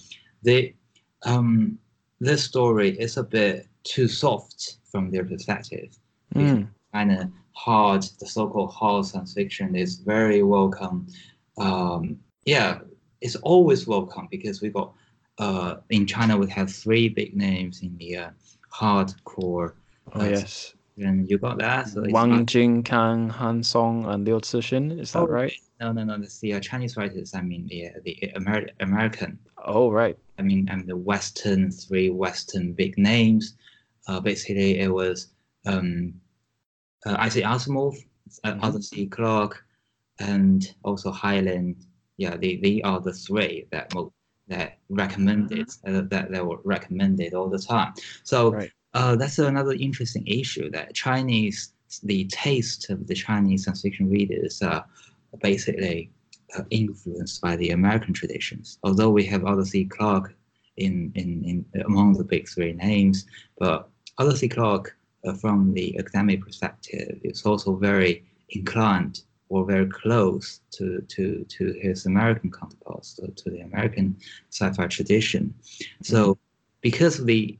[0.42, 0.72] the
[1.24, 1.78] um,
[2.20, 5.96] this story is a bit too soft from their perspective.
[6.34, 11.08] mm, Kind of hard, the so-called hard science fiction is very welcome.
[11.58, 12.78] Um, yeah,
[13.20, 14.92] it's always welcome because we got
[15.38, 18.30] uh, in China we have three big names in the uh,
[18.72, 19.74] hardcore.
[20.12, 21.88] oh uh, yes, and you got that.
[21.88, 24.98] So Wang not- Jinkang, Han Song, and Liu Cixin.
[25.00, 25.52] Is that Oh, right?
[25.80, 26.18] No, no, no.
[26.18, 27.34] That's the uh, Chinese writers.
[27.34, 29.38] I mean, the the Amer- American.
[29.64, 30.16] Oh right.
[30.38, 33.56] I mean, and the Western three Western big names.
[34.08, 35.28] Uh, basically, it was
[35.66, 36.14] um,
[37.04, 37.96] uh, Isaac Asimov,
[38.44, 38.62] uh, Mhm.
[38.62, 39.06] Arthur C.
[39.06, 39.64] Clarke,
[40.20, 41.74] and also Heinlein.
[42.16, 43.92] Yeah, they, they are the three that
[44.48, 47.92] that recommended uh, that that were recommended all the time.
[48.22, 48.70] So Right.
[48.96, 51.72] Uh, that's another interesting issue that Chinese
[52.02, 54.84] the taste of the Chinese science fiction readers are
[55.42, 56.10] basically
[56.56, 58.78] uh, influenced by the American traditions.
[58.82, 59.84] Although we have Arthur C.
[59.84, 60.34] Clarke
[60.78, 63.26] in, in, in among the big three names,
[63.58, 63.88] but
[64.18, 64.48] Arthur C.
[64.48, 71.44] Clarke, uh, from the academic perspective, is also very inclined or very close to, to,
[71.48, 74.16] to his American counterparts, to, to the American
[74.50, 75.54] sci-fi tradition.
[76.02, 76.38] So,
[76.80, 77.58] because of the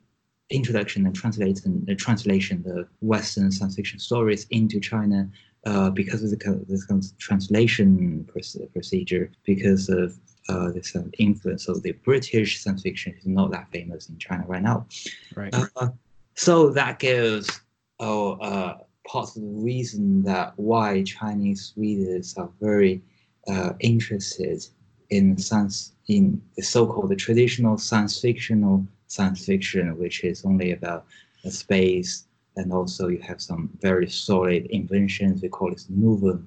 [0.51, 5.29] introduction and translation, the translation of Western science fiction stories into China,
[5.65, 10.19] uh, because of the kind of- this kind of translation proce- procedure, because of
[10.49, 14.45] uh, this uh, influence of the British science fiction is not that famous in China
[14.47, 14.87] right now.
[15.35, 15.53] Right.
[15.53, 15.89] Uh,
[16.37, 17.61] so that gives
[17.99, 18.79] uh, uh,
[19.09, 23.03] part of the reason that why Chinese readers are very
[23.49, 24.65] uh, interested
[25.11, 31.07] in science in the so-called the traditional science fictional science fiction, which is only about
[31.49, 32.27] space,
[32.57, 35.43] and also you have some very solid inventions.
[35.43, 36.41] We call it novel,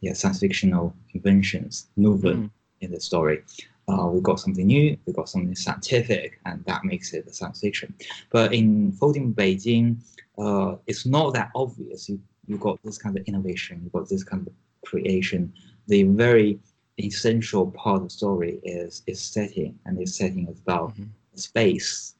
[0.00, 2.50] yeah, science fictional inventions, novel Mm.
[2.80, 3.42] in the story.
[3.88, 7.60] Uh, we got something new, we got something scientific, and that makes it a science
[7.60, 7.92] fiction.
[8.30, 9.96] But in Folding Beijing,
[10.38, 12.08] uh, it's not that obvious.
[12.08, 14.52] You you got this kind of innovation, you got this kind of
[14.84, 15.52] creation.
[15.86, 16.58] The very
[16.98, 21.08] essential part of the story is is setting, and this setting is about Mhm.
[21.34, 22.14] Space,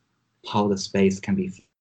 [0.50, 1.52] how the space can be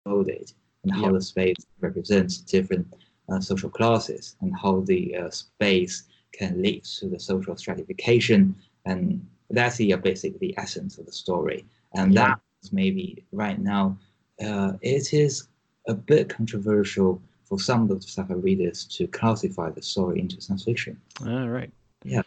[0.03, 0.51] folded,
[0.83, 1.13] and how Yep.
[1.13, 2.87] the space represents different
[3.29, 6.03] uh, social classes, and how the uh, space
[6.33, 8.55] can lead to the social stratification,
[8.85, 11.65] and that's the uh, basic the essence of the story.
[11.93, 12.29] And Yeah.
[12.29, 12.39] that
[12.71, 13.97] maybe right now,
[14.43, 15.47] uh, it is
[15.87, 20.63] a bit controversial for some of the sci-fi readers to classify the story into science
[20.63, 20.99] fiction.
[21.25, 21.71] All right.
[22.03, 22.23] Yeah.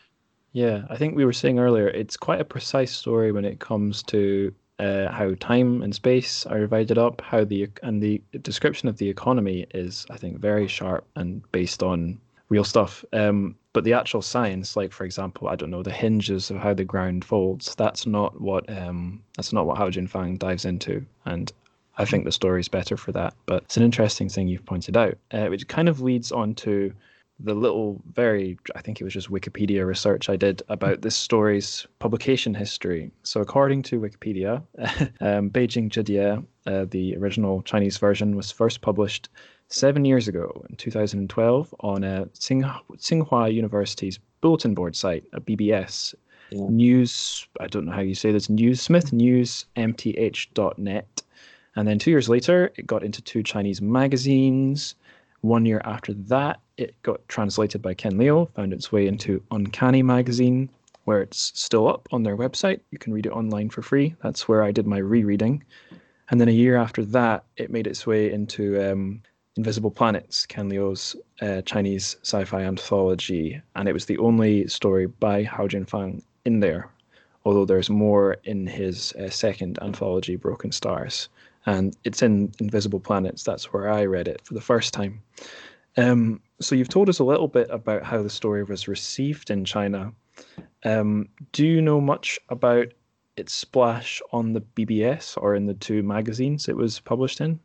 [0.53, 4.03] Yeah, I think we were saying earlier, it's quite a precise story when it comes
[4.05, 8.99] to uh, how time and space are divided up, how the and the description of
[8.99, 13.05] the economy is, I think, very sharp and based on real stuff.
[13.13, 16.75] Um, but the actual science, like for example, I don't know, the hinges of how
[16.75, 21.53] the ground folds, that's not what um, that's not what Hao Jingfang dives into, and
[21.99, 23.35] I think the story's better for that.
[23.47, 26.93] But it's an interesting thing you've pointed out, uh, which kind of leads on to
[27.39, 31.87] the little very i think it was just wikipedia research i did about this story's
[31.99, 33.11] publication history.
[33.25, 34.63] So according to wikipedia
[35.21, 39.29] um, beijing zhedie uh, the original chinese version was first published
[39.69, 42.63] seven years ago in 2012 on a Tsing-
[42.97, 46.15] tsinghua university's bulletin board site a bbs
[46.51, 46.67] Yeah.
[46.71, 51.23] news i don't know how you say this newsmith newsmth.net
[51.77, 54.95] and then two years later it got into two chinese magazines.
[55.43, 60.03] One year after that, it got translated by Ken Liu, found its way into Uncanny
[60.03, 60.69] Magazine,
[61.05, 62.81] where it's still up on their website.
[62.91, 64.15] You can read it online for free.
[64.23, 65.63] That's where I did my rereading.
[66.31, 69.23] And then a year after that, it made its way into um,
[69.57, 73.61] Invisible Planets, Ken Liu's uh, Chinese sci fi anthology.
[73.77, 76.91] And it was the only story by Hao Jingfang in there,
[77.45, 81.29] although there's more in his uh, second anthology, Broken Stars
[81.67, 83.43] and it's in Invisible Planets.
[83.43, 85.21] That's where I read it for the first time.
[85.97, 89.65] Um, so you've told us a little bit about how the story was received in
[89.65, 90.13] China.
[90.85, 92.89] Um, do you know much about
[93.37, 97.61] its splash on the BBS or in the two magazines it was published in?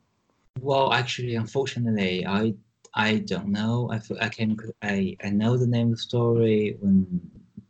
[0.59, 2.53] Well, actually, unfortunately, I
[2.93, 3.89] I don't know.
[3.91, 7.21] I I came I I know the name of the story when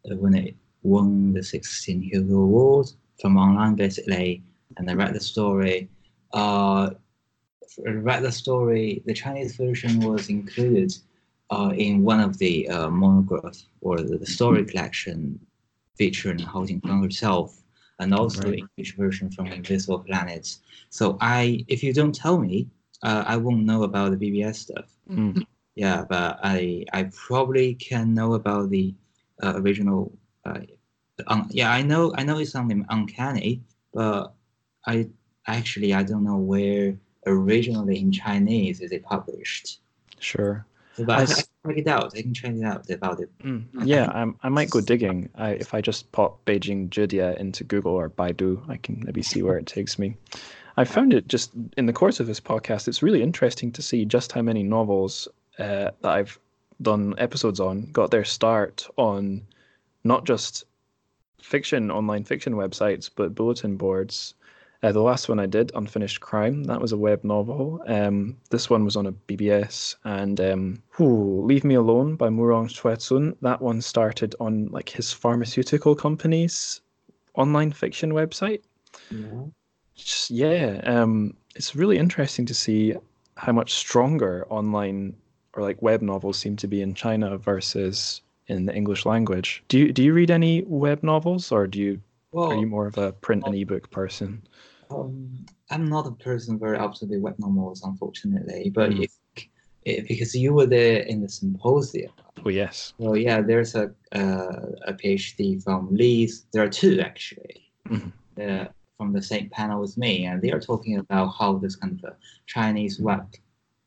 [0.04, 2.88] when it won the 16 Hugo Award
[3.20, 4.44] from online basically,
[4.78, 5.90] and I read the story.
[6.34, 6.92] Uh,
[7.86, 9.04] read the story.
[9.06, 10.92] The Chinese version was included
[11.52, 15.40] uh, in one of the uh, monographs or the, story collection
[15.98, 17.62] featuring Hao Jingfang herself,
[18.00, 18.64] and also Right.
[18.64, 20.62] English version from Invisible Planets.
[20.90, 22.68] So I, if you don't tell me,
[23.04, 24.90] uh, I won't know about the BBS stuff.
[25.10, 25.46] Mm.
[25.76, 28.94] Yeah, but I I probably can know about the
[29.44, 30.12] uh, original.
[30.46, 30.60] Uh,
[31.28, 33.62] um, yeah, I know I know it's something uncanny,
[33.94, 34.34] but
[34.86, 35.10] I
[35.48, 39.80] actually I don't know where originally in Chinese is it published.
[40.20, 40.66] Sure.
[40.98, 42.14] So, but I I, s- can check it out.
[42.18, 43.30] I can check it out about it.
[43.40, 43.66] Mm.
[43.86, 45.30] Yeah, I'm, I might go digging.
[45.36, 49.42] I, if I just pop Beijing Zhedie into Google or Baidu, I can maybe see
[49.44, 50.16] where it takes me.
[50.78, 54.06] I found it just in the course of this podcast, it's really interesting to see
[54.06, 55.28] just how many novels
[55.60, 56.40] uh, that I've
[56.82, 59.42] done episodes on got their start on
[60.04, 60.64] not just
[61.42, 64.34] fiction, online fiction websites, but bulletin boards.
[64.84, 67.84] Uh, the last one I did, Unfinished Crime, that was a web novel.
[67.86, 72.68] Um, this one was on a BBS, and um, whew, Leave Me Alone by Murong
[72.68, 73.36] Xuecun.
[73.42, 76.82] That one started on like his pharmaceutical company's
[77.36, 78.62] online fiction website.
[79.12, 79.46] Yeah.
[79.96, 82.96] Just, yeah, um, it's really interesting to see
[83.38, 85.16] how much stronger online
[85.54, 89.64] or like web novels seem to be in China versus in the English language.
[89.68, 92.02] Do you do you read any web novels, or do you
[92.32, 94.42] Well, are you more of a print and ebook person?
[94.92, 98.72] Um, I'm not a person very up to the web novels, unfortunately.
[98.74, 99.04] But Mm.
[99.04, 99.12] if,
[99.86, 102.12] if because you were there in the symposium,
[102.46, 102.94] Oh yes.
[102.98, 106.46] well, yeah, there's a uh, a PhD from Leeds.
[106.52, 107.72] There are two actually.
[107.90, 108.12] Mhm.
[108.42, 108.68] Uh,
[108.98, 112.12] from the same panel with me, and they are talking about how this kind of
[112.12, 112.16] uh,
[112.46, 113.26] Chinese web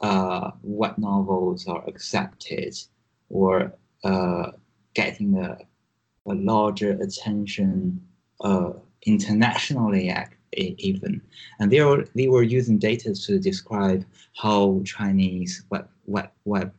[0.01, 2.75] uh, web novels are accepted
[3.29, 4.51] or uh,
[4.95, 5.57] getting a,
[6.27, 8.01] a larger attention
[8.41, 8.73] uh,
[9.07, 11.21] internationally ac- e- even
[11.59, 14.05] and they were they were using data to describe
[14.37, 16.73] how Chinese web web web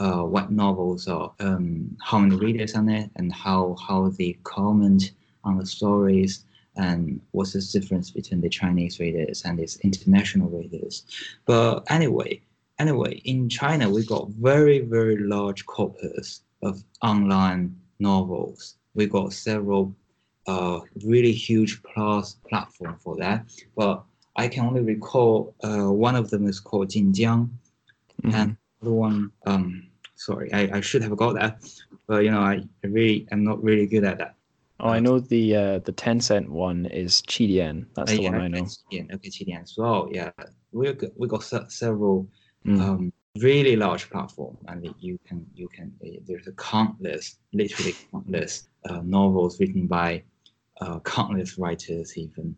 [0.00, 5.12] uh, web novels are um, how many readers on it and how how they comment
[5.44, 6.44] on the stories
[6.76, 11.04] and what's the difference between the Chinese readers and its international readers.
[11.44, 12.40] But anyway,
[12.78, 18.76] anyway, in China we got very very large corpus of online novels.
[18.94, 19.94] We got several
[20.48, 23.38] uh, really huge plus platform for that.
[23.76, 24.02] But
[24.36, 27.48] I can only recall uh, one of them is called Jinjiang,
[28.24, 28.34] Mhm.
[28.34, 29.66] and the one um
[30.14, 31.52] sorry I, I should have got that,
[32.08, 34.34] but you know I, I really am not really good at that.
[34.80, 37.86] Oh, I know the uh, the Tencent one is Qidian.
[37.94, 38.66] That's the Uh, one I know.
[38.90, 40.08] Yeah, okay, Qidian as well.
[40.18, 40.30] Yeah,
[40.72, 42.26] we got, we got se- several
[42.66, 42.80] Mm.
[42.80, 43.12] um,
[43.48, 49.00] really large platform, and you can you can uh, there's a countless, literally countless uh,
[49.04, 50.22] novels written by
[50.80, 52.56] uh, countless writers even.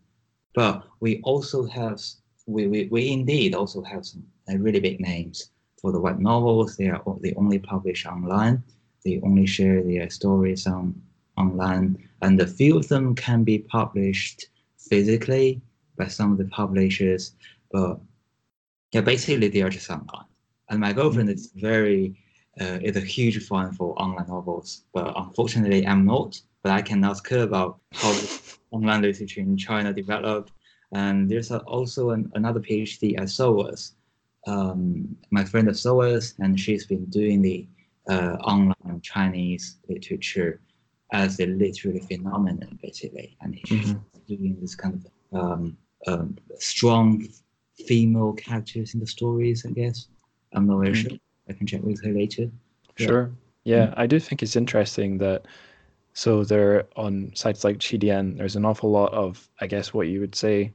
[0.54, 2.00] But we also have
[2.46, 5.50] we, we, we indeed also have some uh, really big names
[5.80, 6.76] for the web novels.
[6.76, 8.62] They are they only publish online.
[9.04, 11.00] They only share their stories on
[11.36, 14.46] online, and a few of them can be published
[14.76, 15.62] physically
[15.96, 17.32] by some of the publishers.
[17.70, 18.00] But
[18.92, 20.26] yeah, basically they are just online.
[20.68, 22.16] And my girlfriend is very
[22.60, 26.40] uh, is a huge fan for online novels, but unfortunately I'm not.
[26.62, 28.12] But I can ask her about how
[28.70, 30.52] online literature in China developed.
[30.92, 33.94] And there's also an, another PhD at SOAS,
[34.46, 37.68] um, my friend at SOAS, and she's been doing the
[38.08, 40.60] uh, online Chinese literature
[41.12, 43.36] as a literary phenomenon, basically.
[43.40, 44.00] And she's Mhm.
[44.26, 47.26] doing this kind of um, um, strong
[47.86, 50.08] female characters in the stories, I guess.
[50.52, 51.10] I'm not very Mhm.
[51.10, 51.18] sure.
[51.48, 52.50] I can check with her later.
[52.98, 53.06] Yeah.
[53.06, 53.32] Sure.
[53.64, 55.46] Yeah, I do think it's interesting that
[56.20, 60.20] so there on sites like Qidian, there's an awful lot of, I guess, what you
[60.20, 60.70] would say,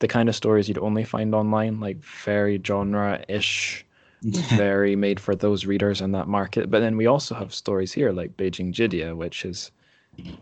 [0.00, 3.86] the kind of stories you'd only find online, like very genre-ish,
[4.22, 6.70] very made for those readers and that market.
[6.70, 9.70] But then we also have stories here like Beijing Zhedie, which is,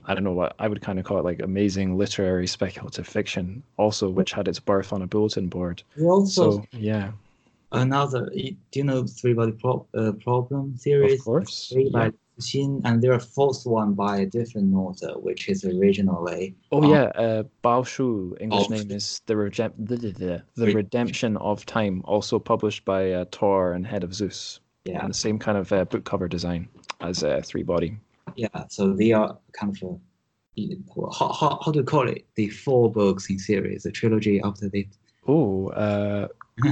[0.07, 3.63] I don't know what I would kind of call it, like amazing literary speculative fiction,
[3.77, 5.85] also which had its birth on a bulletin board.
[6.03, 7.13] Also So yeah,
[7.71, 8.29] another.
[8.35, 11.21] Do you know Three Body Pro- uh, Problem series?
[11.21, 11.69] of course.
[11.73, 12.11] Three Yeah.
[12.41, 16.55] Xin, and there are fourth one by a different author, which is originally.
[16.71, 20.43] Oh um, yeah, uh, Bao Shu, English of- name is the, Regem- the, the, the,
[20.55, 24.61] the Re- Redemption of Time, also published by uh, Tor and Head of Zeus.
[24.85, 26.69] Yeah, And the same kind of uh, book cover design
[27.01, 27.99] as uh, Three Body.
[28.37, 28.49] yeah.
[28.69, 32.27] So they are kind of, uh, how, how, how do you call it?
[32.37, 34.89] The four books in series, the trilogy after the
[35.27, 36.29] Oh, uh,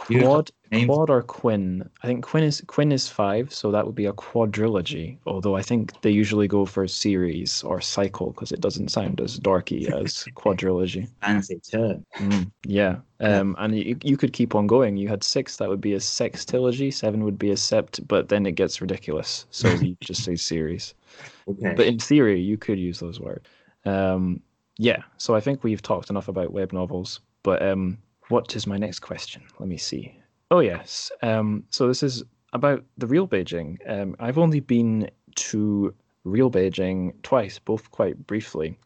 [0.00, 0.50] quad,
[0.86, 1.88] quad or quin?
[2.02, 5.18] I think quin is quin is five, so that would be a quadrilogy.
[5.26, 9.38] Although I think they usually go for series or cycle because it doesn't sound as
[9.38, 11.08] dorky as quadrilogy.
[11.22, 12.04] fancy term.
[12.16, 14.96] Mm, yeah, um, and you, you could keep on going.
[14.96, 16.92] You had six, that would be a sextilogy.
[16.92, 19.46] Seven would be a sept, but then it gets ridiculous.
[19.50, 20.94] So you just say series.
[21.48, 21.74] Okay.
[21.76, 23.46] But in theory, you could use those words.
[23.84, 24.42] Um,
[24.78, 27.20] yeah, so I think we've talked enough about web novels.
[27.42, 27.98] But um,
[28.30, 29.42] what is my next question?
[29.58, 30.16] Let me see.
[30.50, 31.12] Oh, yes.
[31.22, 33.78] Um, so this is about the real Beijing.
[33.86, 38.78] Um, I've only been to real Beijing twice, both quite briefly.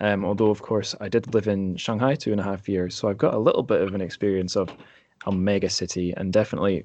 [0.00, 3.08] Um, although, of course, I did live in Shanghai two and a half years, so
[3.08, 4.68] I've got a little bit of an experience of
[5.26, 6.84] a mega city, and definitely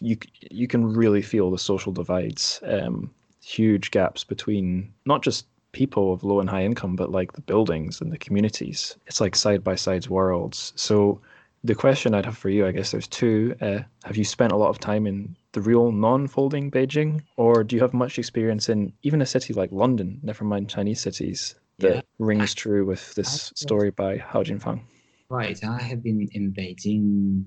[0.00, 0.16] you
[0.50, 3.10] you can really feel the social divides, um,
[3.42, 8.00] huge gaps between not just people of low and high income, but like the buildings
[8.00, 8.96] and the communities.
[9.06, 10.72] It's like side by side worlds.
[10.76, 11.20] So
[11.62, 13.54] the question I'd have for you, I guess there's two.
[13.60, 17.76] Uh, have you spent a lot of time in the real non-folding Beijing, or do
[17.76, 21.94] you have much experience in even a city like London, never mind Chinese cities, that
[21.94, 22.00] Yeah.
[22.18, 24.80] rings true with this story by Hao Jingfang?
[25.28, 25.62] Right.
[25.62, 27.44] I have been in Beijing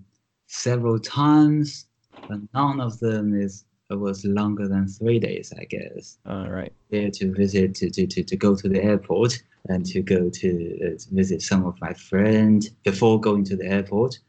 [0.47, 1.87] several times,
[2.27, 3.65] but none of them is
[3.97, 6.17] was longer than three days, I guess.
[6.25, 6.71] All right.
[6.89, 10.79] There to visit, to, to, to, to go to the airport and to go to,
[10.85, 14.19] uh, to visit some of my friends before going to the airport.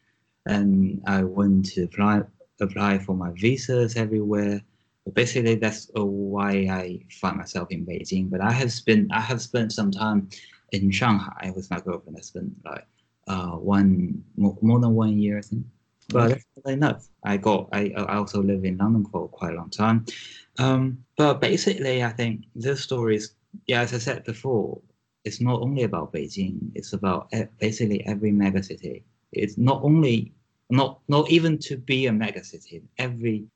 [0.46, 2.22] And I went to apply
[2.60, 4.60] apply for my visas everywhere.
[5.04, 8.30] But basically, that's uh, why I find myself in Beijing.
[8.30, 10.28] But I have spent I have spent some time
[10.72, 12.16] in Shanghai with my girlfriend.
[12.18, 12.86] I spent like
[13.28, 15.64] uh, one more, more than one year, I think.
[16.08, 16.42] But Okay.
[16.64, 17.08] not enough.
[17.24, 20.04] I got I I also live in London for quite a long time.
[20.58, 23.34] Um, but basically, I think this story is
[23.66, 24.80] yeah, as I said before,
[25.24, 26.70] it's not only about Beijing.
[26.74, 29.02] It's about basically every megacity.
[29.32, 30.32] It's not only
[30.70, 32.82] not not even to be a megacity.
[32.98, 33.46] Every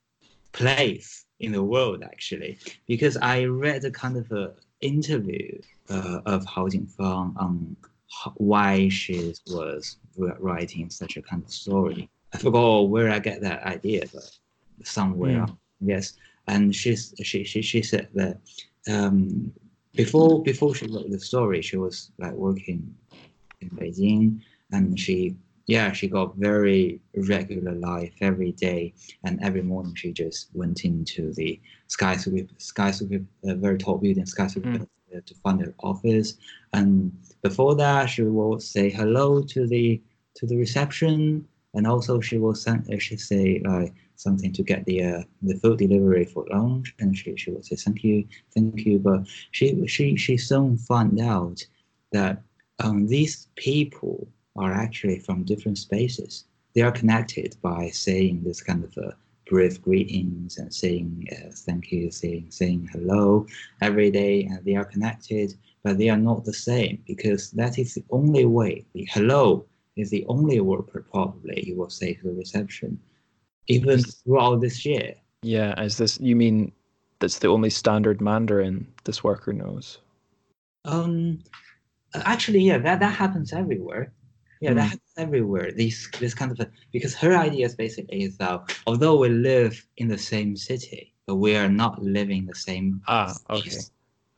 [0.53, 6.45] place in the world actually, because I read a kind of a interview uh, of
[6.47, 7.77] Hao Jingfang on
[8.37, 12.09] why she was writing such a kind of story.
[12.35, 14.31] I forgot where I get that idea, but
[14.85, 15.47] somewhere,
[15.81, 16.15] yes.
[16.47, 18.39] And she's she she she said that
[18.89, 19.53] um,
[19.95, 22.95] before before she wrote the story, she was like working
[23.61, 24.41] in Beijing,
[24.73, 30.49] and she yeah she got very regular life every day, and every morning she just
[30.55, 36.37] went into the skyscraper skyscraper uh, very tall building skyscraper uh, to find her office,
[36.73, 37.13] and
[37.43, 40.01] before that she will say hello to the
[40.35, 44.85] to the reception, and also she will send uh, she say like something to get
[44.85, 48.85] the uh, the food delivery for lunch, and she, she will say thank you, thank
[48.85, 48.99] you.
[48.99, 51.65] But she she she soon found out
[52.13, 52.43] that
[52.81, 56.45] um, these people are actually from different spaces.
[56.75, 59.11] They are connected by saying this kind of uh,
[59.47, 63.47] brief greetings and saying uh, thank you, saying saying hello
[63.83, 67.95] every day, and they are connected, but they are not the same because that is
[67.95, 68.85] the only way.
[68.95, 69.67] The hello
[69.99, 72.99] is the only word probably you will say to the reception
[73.67, 75.15] even throughout this year.
[75.43, 76.73] Yeah, is this you mean
[77.19, 79.99] that's the only standard Mandarin this worker knows?
[80.85, 81.41] Um,
[82.15, 84.13] actually, yeah, that, that happens everywhere.
[84.61, 84.89] Yeah, that Hmm.
[84.89, 85.71] happens everywhere.
[85.73, 90.09] These this kind of because her idea is basically is that although we live in
[90.09, 93.01] the same city, but we are not living the same.
[93.07, 93.79] Ah, okay.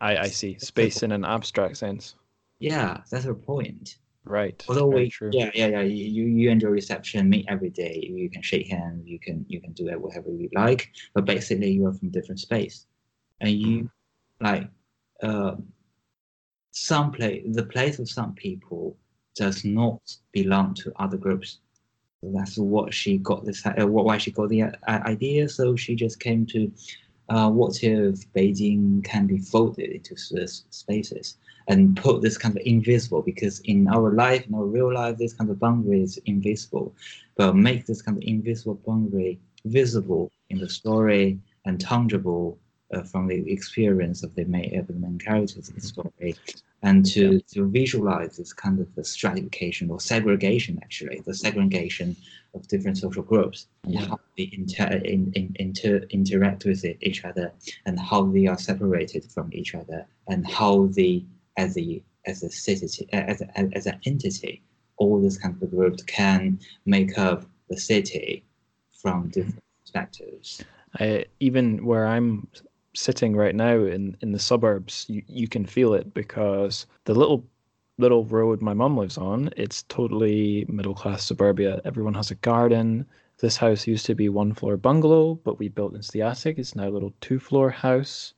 [0.03, 0.59] I, I see.
[0.59, 2.17] Space in an abstract sense.
[2.59, 3.97] Yeah, that's her point.
[4.25, 4.65] Right.
[4.69, 5.31] Although very we, true.
[5.33, 8.07] yeah, yeah, yeah, you you and your reception meet every day.
[8.09, 9.07] You can shake hands.
[9.07, 10.91] You can you can do that whatever you like.
[11.15, 12.87] But basically, you are from different space,
[13.41, 13.91] and you
[14.41, 14.69] like
[15.23, 15.57] uh,
[16.73, 17.43] some place.
[17.47, 18.97] The place of some people
[19.37, 20.01] does not
[20.33, 21.59] belong to other groups.
[22.21, 23.65] So that's what she got this.
[23.65, 25.49] Uh, what why she got the uh, idea.
[25.49, 26.71] So she just came to.
[27.31, 31.37] Uh, what if Beijing can be folded into spaces?
[31.71, 35.35] And put this kind of invisible because in our life, in our real life, this
[35.35, 36.93] kind of boundary is invisible,
[37.37, 42.59] but make this kind of invisible boundary visible in the story and tangible
[42.93, 46.35] uh, from the experience of the main, of the main characters in the story,
[46.83, 52.17] and to, to visualize this kind of the stratification or segregation, actually, the segregation
[52.55, 54.07] of different social groups and Yeah.
[54.07, 57.53] how they inter, in, in, inter, interact with each other
[57.87, 61.25] and how they are separated from each other and how they
[61.63, 63.49] as a as a city as a,
[63.79, 64.55] as an entity
[64.99, 67.41] all these kind of groups can make up
[67.71, 68.45] the city
[69.03, 69.31] from mm-hmm.
[69.31, 70.65] different perspectives
[70.99, 72.49] I, even where I'm
[72.95, 77.45] sitting right now in, in the suburbs, you, you can feel it because the little
[77.99, 81.83] little road my mum lives on, it's totally middle class suburbia.
[81.85, 83.05] Everyone has a garden.
[83.39, 86.59] This house used to be one floor bungalow, but we built into the attic.
[86.59, 88.35] It's now a little two floor house.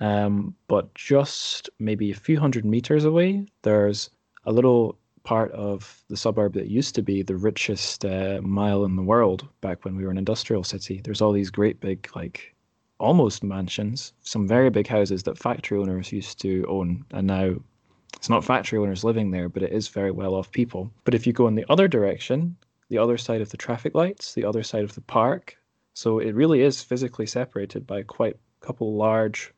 [0.00, 4.10] Um, but just maybe a few hundred meters away, there's
[4.44, 8.94] a little part of the suburb that used to be the richest uh, mile in
[8.94, 11.00] the world back when we were an industrial city.
[11.02, 12.54] There's all these great big, like
[12.98, 17.56] almost mansions, some very big houses that factory owners used to own, and now
[18.14, 20.90] it's not factory owners living there, but it is very well off people.
[21.04, 22.56] But if you go in the other direction,
[22.88, 25.56] the other side of the traffic lights, the other side of the park,
[25.94, 29.52] so it really is physically separated by quite a couple large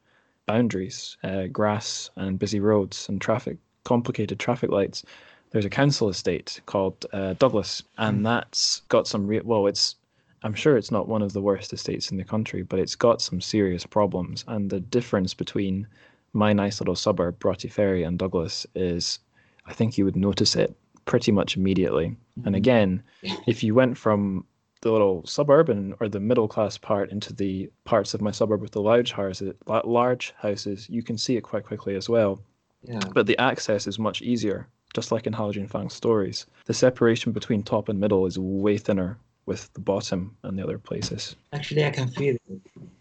[0.49, 5.05] boundaries, uh, grass and busy roads and traffic, complicated traffic lights.
[5.51, 9.43] There's a council estate called uh, Douglas, and that's got some real.
[9.45, 9.95] Well, it's
[10.43, 13.23] I'm sure it's not one of the worst estates in the country, but it's got
[13.23, 14.45] some serious problems.
[14.47, 15.87] And the difference between
[16.33, 19.19] my nice little suburb, Broughty Ferry, and Douglas is,
[19.67, 20.77] I think you would notice it
[21.07, 22.09] pretty much immediately.
[22.09, 22.47] Mm-hmm.
[22.47, 23.03] And again,
[23.47, 24.45] if you went from
[24.81, 28.73] the little suburban or the middle class part into the parts of my suburb with
[28.73, 29.55] the large houses,
[29.85, 32.41] large houses, you can see it quite quickly as well.
[32.83, 33.01] Yeah.
[33.13, 36.47] But the access is much easier, just like in Hao Jingfang's stories.
[36.67, 40.79] The separation between top and middle is way thinner with the bottom and the other
[40.79, 41.35] places.
[41.53, 42.37] Actually, I can feel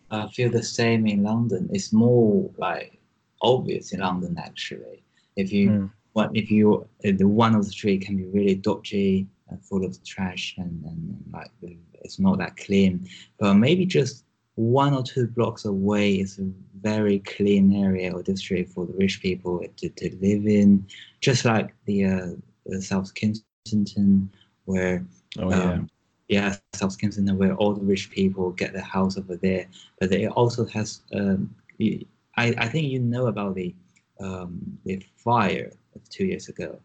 [0.10, 1.70] uh, feel the same in London.
[1.72, 2.98] It's more like
[3.42, 5.04] obvious in London actually.
[5.36, 5.92] If you mm.
[6.14, 9.28] what if you the one of the street can be really dodgy
[9.64, 11.52] full of trash and, and like
[11.93, 13.08] it's not that clean,
[13.39, 14.24] but maybe just
[14.56, 16.50] one or two blocks away is a
[16.82, 20.86] very clean area or district for the rich people to, to live in,
[21.22, 22.28] just like the, uh,
[22.66, 24.32] the South Kensington,
[24.66, 25.06] where
[25.39, 25.72] oh, yeah.
[25.74, 25.89] Um,
[26.28, 29.68] yeah, South Kensington, where all the rich people get their house over there.
[30.00, 33.74] But it also has, um, I, I think you know about the
[34.20, 36.80] um, the fire of two years ago.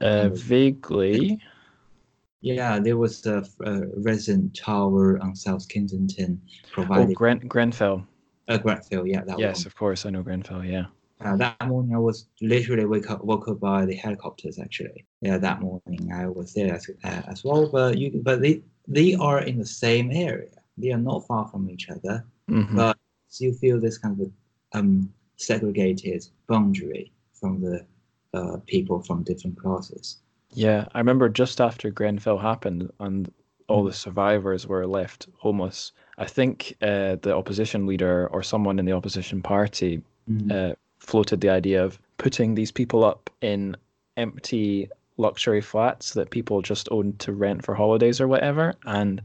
[0.00, 1.40] Uh, vaguely.
[2.40, 7.10] Yeah, there was a, a resident tower on South Kensington provided.
[7.10, 8.06] Oh, Gren- Grenfell.
[8.46, 9.24] Uh, Grenfell, yeah.
[9.24, 9.66] That yes, one.
[9.66, 10.64] of course, I know Grenfell.
[10.64, 10.86] Yeah.
[11.20, 14.58] Uh, that morning, I was literally wake up, woke up by the helicopters.
[14.60, 17.68] Actually, yeah, that morning I was there as, uh, as well.
[17.68, 20.50] But you, but they they are in the same area.
[20.76, 22.76] They are not far from each other, mm-hmm.
[22.76, 22.96] but
[23.40, 24.30] you feel this kind of
[24.74, 27.84] um, segregated boundary from the
[28.32, 30.18] uh, people from different classes.
[30.52, 33.32] Yeah, I remember just after Grenfell happened and
[33.68, 35.92] all the survivors were left homeless.
[36.16, 40.50] I think uh, the opposition leader or someone in the opposition party mm.
[40.50, 43.76] uh, floated the idea of putting these people up in
[44.16, 44.88] empty
[45.18, 48.74] luxury flats that people just owned to rent for holidays or whatever.
[48.86, 49.22] And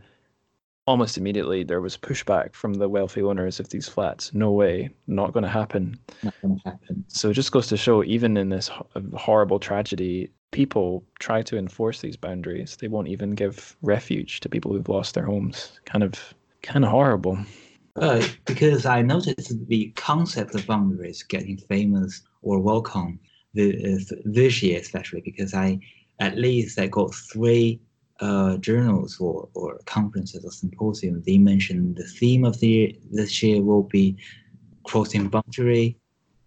[0.85, 4.33] almost immediately there was pushback from the wealthy owners of these flats.
[4.33, 5.97] No way, not going to happen.
[6.21, 7.05] Not going to happen.
[7.07, 8.69] So it just goes to show, even in this
[9.15, 12.77] horrible tragedy, people try to enforce these boundaries.
[12.77, 15.79] They won't even give refuge to people who've lost their homes.
[15.85, 17.37] Kind of, kind of horrible.
[17.95, 23.19] Uh, because I noticed the concept of boundaries getting famous or welcome
[23.53, 25.79] this, this year, especially because I
[26.19, 27.81] at least I got three
[28.19, 31.25] uh, journals or, or conferences or symposiums.
[31.25, 34.17] They mentioned the theme of the this year will be
[34.85, 35.97] crossing boundary.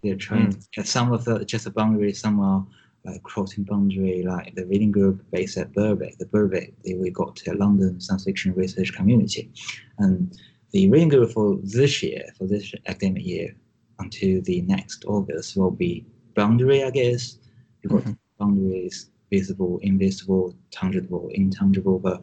[0.02, 0.70] They're trying mm.
[0.72, 2.66] to, some of the just a boundary, some are
[3.07, 6.18] like crossing boundary, like the reading group based at Birkbeck.
[6.18, 9.50] The Birkbeck, they, we got to London science fiction research community,
[9.98, 10.36] and
[10.72, 13.54] the reading group for this year, for this academic year,
[13.98, 16.04] until the next August will be
[16.34, 17.38] boundary, I guess.
[17.82, 18.12] Because mm-hmm.
[18.38, 22.22] boundaries visible, invisible, tangible, intangible, but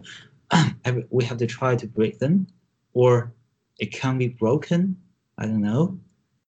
[1.09, 2.47] we have to try to break them,
[2.93, 3.34] or
[3.79, 4.95] it can be broken.
[5.38, 5.99] I don't know.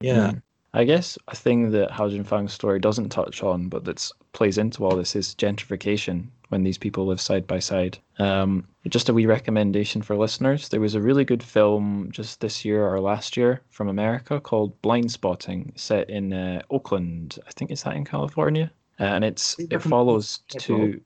[0.02, 0.32] Yeah.
[0.32, 0.42] Mm.
[0.76, 4.84] I guess a thing that Hao Jingfang's story doesn't touch on, but that plays into
[4.84, 8.00] all this is gentrification when these people live side by side.
[8.18, 10.70] Um, just a wee recommendation for listeners.
[10.70, 14.80] There was a really good film just this year or last year from America called
[14.82, 17.38] Blindspotting, set in uh, Oakland.
[17.48, 21.02] I think is that in California, uh, and it's it follows two.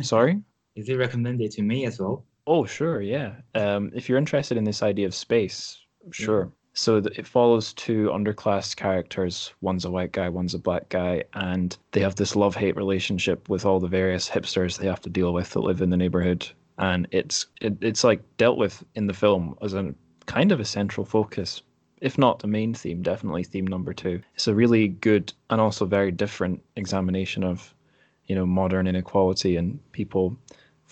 [0.00, 0.40] Sorry.
[0.74, 2.24] Is it recommended to me as well?
[2.46, 3.34] Oh sure, yeah.
[3.54, 5.78] Um, if you're interested in this idea of space,
[6.12, 6.44] sure.
[6.44, 9.52] Yeah so it follows two underclass characters.
[9.60, 13.64] One's a white guy one's a black guy and they have this love-hate relationship with
[13.64, 16.48] all the various hipsters they have to deal with that live in the neighborhood.
[16.78, 19.94] And it's it, it's like dealt with in the film as a
[20.26, 21.62] kind of a central focus
[22.00, 24.20] if not the main theme definitely theme number two.
[24.34, 27.74] It's a really good and also very different examination of
[28.26, 30.36] you know modern inequality and people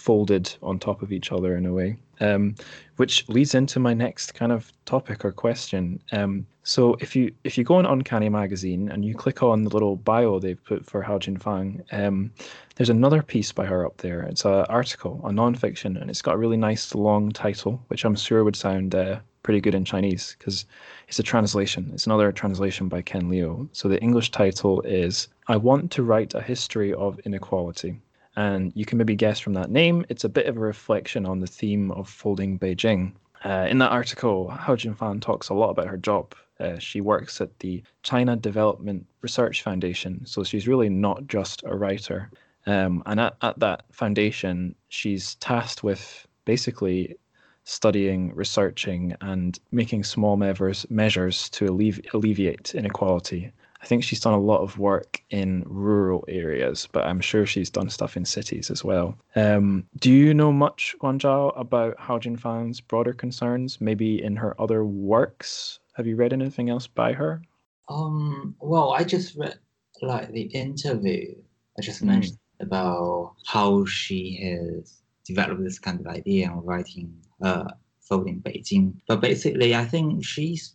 [0.00, 1.96] folded on top of each other in a way.
[2.22, 2.54] Um,
[2.96, 6.02] which leads into my next kind of topic or question.
[6.12, 9.70] Um, so if you if you go on Uncanny Magazine and you click on the
[9.70, 12.30] little bio they've put for Hao Jingfang, um,
[12.76, 14.20] there's another piece by her up there.
[14.22, 18.16] It's an article, a non-fiction, and it's got a really nice long title, which I'm
[18.16, 20.66] sure would sound uh, pretty good in Chinese because
[21.08, 21.90] it's a translation.
[21.94, 23.68] It's another translation by Ken Liu.
[23.72, 28.00] So the English title is "I Want to Write a History of Inequality."
[28.36, 31.40] And you can maybe guess from that name, it's a bit of a reflection on
[31.40, 33.12] the theme of folding Beijing.
[33.44, 36.34] Uh, in that article, Hao Jingfang talks a lot about her job.
[36.60, 41.74] Uh, she works at the China Development Research Foundation, so she's really not just a
[41.74, 42.30] writer.
[42.66, 47.16] Um, and at, at that foundation, she's tasked with basically
[47.64, 53.52] studying, researching, and making small measures, measures to allevi- alleviate inequality
[53.82, 57.70] I think she's done a lot of work in rural areas, but I'm sure she's
[57.70, 59.16] done stuff in cities as well.
[59.36, 64.84] Um, do you know much, Guanzhao, about Hao Jingfang's broader concerns, maybe in her other
[64.84, 65.80] works?
[65.94, 67.42] Have you read anything else by her?
[67.88, 69.58] Um, well, I just read
[70.02, 71.34] like the interview
[71.78, 72.08] I just hmm.
[72.08, 72.66] mentioned mm.
[72.66, 77.12] about how she has developed this kind of idea of writing
[77.42, 77.70] uh,
[78.00, 78.94] folding Beijing.
[79.08, 80.74] But basically, I think she's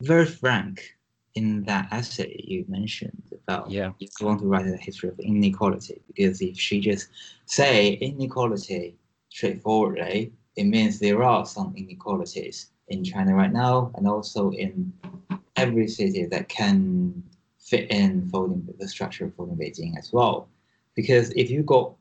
[0.00, 0.96] very frank
[1.34, 3.90] in that essay you mentioned about yeah.
[3.98, 7.08] you want to write a history of inequality because if she just
[7.46, 8.96] say inequality
[9.32, 14.92] straightforwardly, it means there are some inequalities in China right now and also in
[15.56, 17.22] every city that can
[17.58, 20.48] fit in folding the structure of folding Beijing as well.
[20.94, 21.94] Because if you got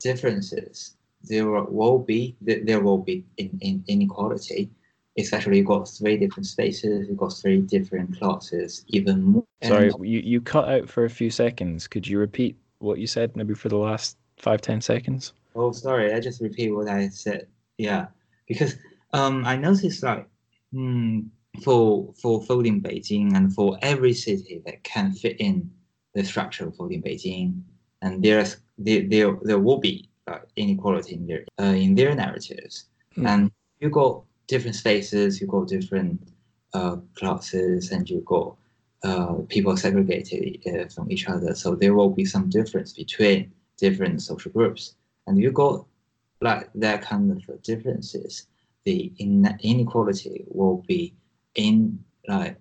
[0.00, 4.70] differences, there will be there will be in, in inequality
[5.18, 9.44] especially you've got three different spaces, you've got three different classes, even more.
[9.62, 11.86] Sorry, you, you cut out for a few seconds.
[11.86, 15.32] Could you repeat what you said maybe for the last five, ten seconds?
[15.54, 17.48] Oh, sorry, I just repeat what I said.
[17.76, 18.06] Yeah,
[18.46, 18.76] because
[19.12, 20.26] um, I noticed like
[20.72, 21.20] hmm,
[21.62, 25.70] for for folding Beijing and for every city that can fit in
[26.14, 27.62] the structure of folding Beijing,
[28.02, 32.86] and there's there there, there will be uh, inequality in their uh, in their narratives,
[33.16, 33.26] mm.
[33.26, 33.50] and
[33.80, 36.20] you got different spaces, you've got different
[36.74, 38.56] uh, classes, and you've got
[39.04, 41.54] uh, people segregated uh, from each other.
[41.54, 44.96] So there will be some difference between different social groups,
[45.26, 45.86] and you got
[46.40, 48.46] like that kind of differences.
[48.84, 51.14] The in- inequality will be
[51.54, 52.56] in like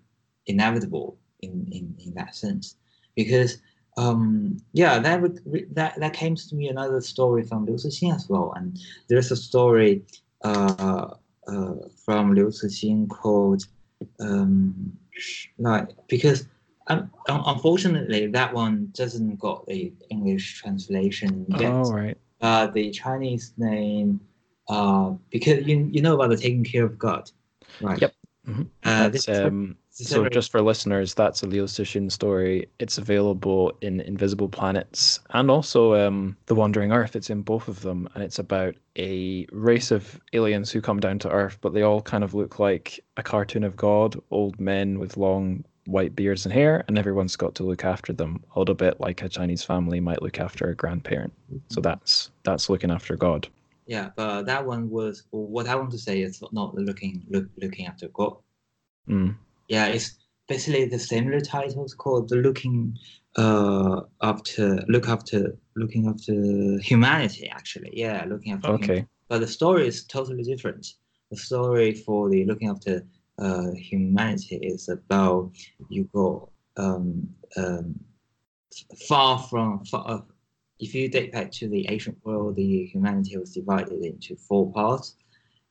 [0.48, 2.76] inevitable in, in, in that sense
[3.16, 3.62] because
[3.98, 5.40] um, yeah, that would
[5.74, 8.80] that that came to me another story from Liu Cixin as well, and
[9.10, 10.04] there's a story
[10.44, 11.16] uh, uh,
[12.06, 13.64] from Liu Cixin called
[14.20, 14.98] um,
[15.58, 16.48] like because
[16.88, 21.72] um, unfortunately that one doesn't got the English translation yet.
[21.72, 22.18] Oh right.
[22.42, 24.22] Uh, the Chinese name
[24.70, 27.30] uh, because you you know about the taking care of God,
[27.82, 28.00] right?
[28.00, 28.14] Yep.
[28.48, 28.62] Mm-hmm.
[28.84, 32.70] Uh, That's, um, so just for listeners, that's a Liu Cixin story.
[32.80, 37.16] It's available in Invisible Planets and also um, The Wandering Earth.
[37.16, 41.20] It's in both of them, and it's about a race of aliens who come down
[41.20, 45.00] to Earth, but they all kind of look like a cartoon of God, old men
[45.00, 48.76] with long white beards and hair, and everyone's got to look after them a little
[48.76, 51.34] bit like a Chinese family might look after a grandparent.
[51.48, 51.74] Mm-hmm.
[51.74, 53.48] So that's that's looking after God.
[53.88, 57.88] Yeah, but that one was what I want to say is not looking look, looking
[57.88, 58.38] after God.
[59.10, 59.36] Mm
[59.70, 60.18] yeah, it's
[60.48, 62.98] basically the similar titles called the looking
[63.38, 66.34] uh after look after looking after
[66.82, 67.92] humanity actually.
[67.94, 68.86] Yeah looking after okay.
[68.86, 69.08] humanity.
[69.30, 70.86] but the story is totally different.
[71.32, 73.06] The story for the looking after
[73.38, 75.52] uh, humanity is about
[75.90, 78.00] you go um, um,
[79.08, 80.22] far from far, uh,
[80.80, 85.16] if you date back to the ancient world the humanity was divided into four parts.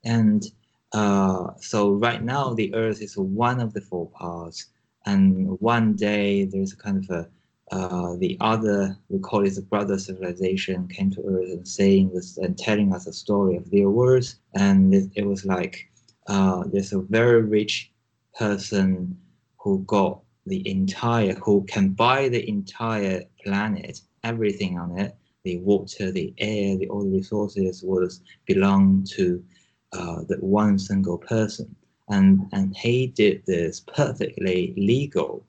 [0.05, 0.45] And
[0.93, 4.67] uh, so right now the Earth is one of the four parts,
[5.07, 7.29] and one day there's a kind of a
[7.71, 12.39] uh, the other we call it the brother civilization came to Earth and saying this
[12.39, 15.91] and telling us a story of their words, and it, it was like
[16.29, 17.93] uh, there's a very rich
[18.39, 19.19] person
[19.59, 25.15] who got the entire who can buy the entire planet, everything on it,
[25.45, 29.45] the water, the air, the all the resources was belong to
[29.93, 31.75] uh, that one single person.
[32.11, 35.45] And, and he did this perfectly legal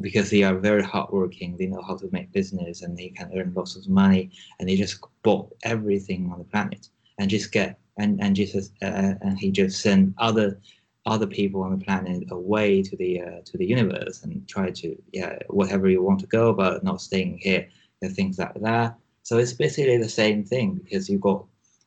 [0.00, 1.56] because they are very hardworking.
[1.56, 4.30] They know how to make business and they can earn lots of money.
[4.58, 9.14] And they just bought everything on the planet and just get and and just uh,
[9.20, 10.60] and he just sent other
[11.06, 14.96] other people on the planet away to the uh, to the universe and try to
[15.12, 17.68] yeah whatever you want to go, but not staying here
[18.02, 18.96] and things like that.
[19.22, 21.44] So it's basically the same thing because you got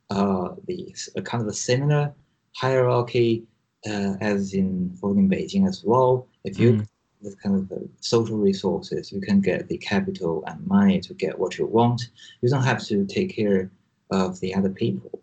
[0.10, 2.14] uh, the a kind of a similar
[2.56, 3.44] hierarchy
[3.90, 6.28] uh, as in in Beijing as well.
[6.44, 6.88] If you Mm.
[7.24, 11.38] the kind of the social resources, you can get the capital and money to get
[11.40, 12.02] what you want.
[12.42, 13.72] You don't have to take care
[14.12, 15.20] of the other people.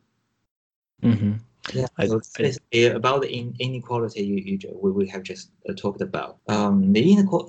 [1.02, 1.34] hmm
[1.72, 2.20] Yeah, I- so
[2.72, 6.38] I- about the in, inequality you, you we, we have just uh, talked about.
[6.48, 7.02] Um, the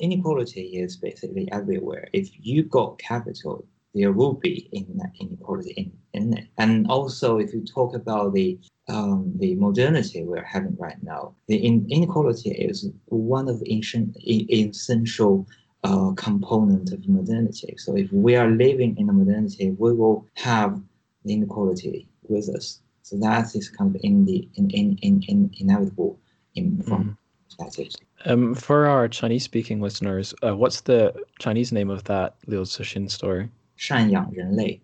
[0.07, 2.07] inequality is basically everywhere.
[2.13, 3.65] If you got capital,
[3.95, 4.85] there will be in
[5.21, 6.47] inequality in, in it.
[6.57, 11.57] And also, if you talk about the um, the modernity we're having right now, the
[11.67, 15.47] in, inequality is one of the ancient, essential
[15.83, 17.73] uh, component of modernity.
[17.77, 20.79] So if we are living in the modernity, we will have
[21.23, 22.81] the inequality with us.
[23.01, 26.19] So that is kind of in the in in in, in inevitable
[26.55, 27.93] in from perspective.
[28.25, 33.49] Um, for our Chinese-speaking listeners, uh, what's the Chinese name of that Liu Cixin story?
[33.77, 34.79] 赡养人类.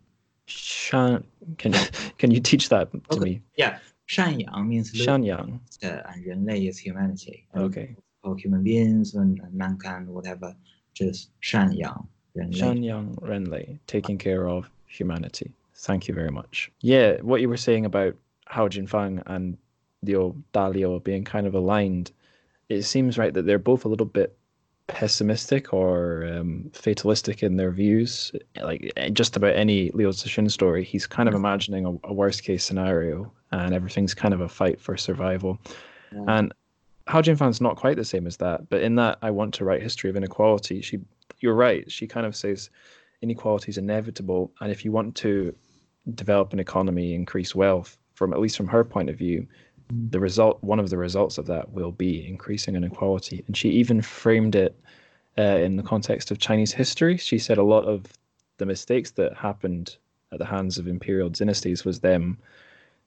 [0.48, 1.24] Shan,
[1.58, 1.72] can
[2.18, 3.20] can you teach that to okay.
[3.20, 3.42] me?
[3.58, 3.80] Yeah,
[4.68, 5.60] means 赡养.
[5.82, 7.48] Uh, and 人类 is humanity.
[7.56, 7.96] Okay.
[8.22, 10.56] For human beings and mankind, whatever,
[10.94, 15.52] just 赡养人类.赡养人类, taking care of humanity.
[15.74, 16.70] Thank you very much.
[16.82, 18.16] Yeah, what you were saying about
[18.48, 19.58] Hao Jingfang and
[20.04, 22.12] Liu Dalio being kind of aligned,
[22.70, 24.38] it seems right that they're both a little bit
[24.88, 28.32] pessimistic or um, fatalistic in their views.
[28.62, 32.44] Like eh, just about any Liu Cixin story, he's kind of imagining a, a worst
[32.44, 35.60] case scenario and everything's kind of a fight for survival.
[36.12, 36.24] Yeah.
[36.28, 36.54] And
[37.08, 39.82] Hao Jingfang's not quite the same as that, but in that I want to write
[39.82, 41.00] history of inequality, she
[41.40, 41.92] you're right.
[41.92, 42.70] She kind of says
[43.22, 45.54] inequality is inevitable, and if you want to
[46.16, 49.48] develop an economy, increase wealth, from at least from her point of view,
[50.10, 53.44] the result one of the results of that will be increasing inequality.
[53.48, 54.76] And she even framed it
[55.38, 57.18] uh, in the context of Chinese history.
[57.18, 58.06] She said a lot of
[58.58, 59.98] the mistakes that happened
[60.32, 62.38] at the hands of imperial dynasties was them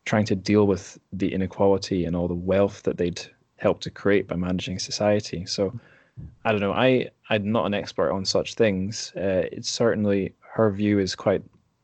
[0.04, 3.22] trying to deal with the inequality and all the wealth that they'd
[3.56, 5.46] helped to create by managing society.
[5.46, 5.78] So
[6.44, 6.72] I don't know.
[6.72, 9.12] I I'm not an expert on such things.
[9.16, 11.42] Uh, it's certainly her view is quite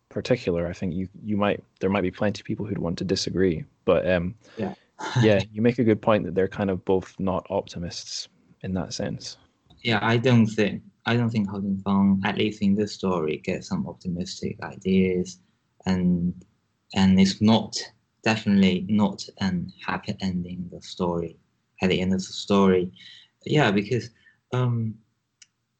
[0.09, 0.67] particular.
[0.67, 3.65] I think you you might there might be plenty of people who'd want to disagree,
[3.85, 4.75] but um, Yeah.
[5.23, 8.29] Yeah, you make a good point that they're kind of both not optimists
[8.63, 9.37] in that sense.
[9.83, 13.69] yeah, I don't think I don't think Hao Fang, at least in this story, gets
[13.69, 15.39] some optimistic ideas,
[15.87, 16.35] and
[16.95, 17.77] and it's not
[18.23, 20.69] definitely not an happy ending.
[20.73, 21.37] The story
[21.83, 22.93] at the end of the story,
[23.45, 24.11] yeah, because
[24.53, 24.95] um,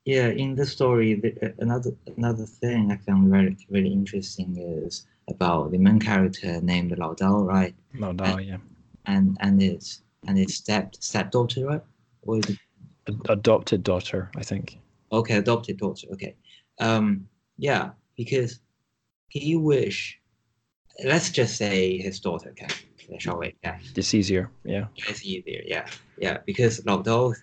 [0.05, 5.71] yeah, in the story, the, another another thing I found very really interesting is about
[5.71, 7.75] the main character named Lao Dao, right?
[7.93, 8.57] No, no, yeah.
[9.07, 11.83] And and its and its step stepdaughter, right?
[12.23, 12.59] Or is it
[13.29, 14.79] adopted daughter, I think.
[15.13, 16.07] Okay, adopted daughter.
[16.13, 16.37] Okay.
[16.79, 17.27] Um,
[17.59, 18.61] yeah, because
[19.29, 20.19] he wish.
[21.05, 22.69] Let's just say his daughter can,
[23.19, 23.55] shall we?
[23.65, 24.51] Yeah, It's easier.
[24.65, 24.87] Yeah.
[24.97, 25.63] it's easier.
[25.65, 25.87] Yeah,
[26.19, 26.39] yeah.
[26.45, 27.35] Because Lao Dao,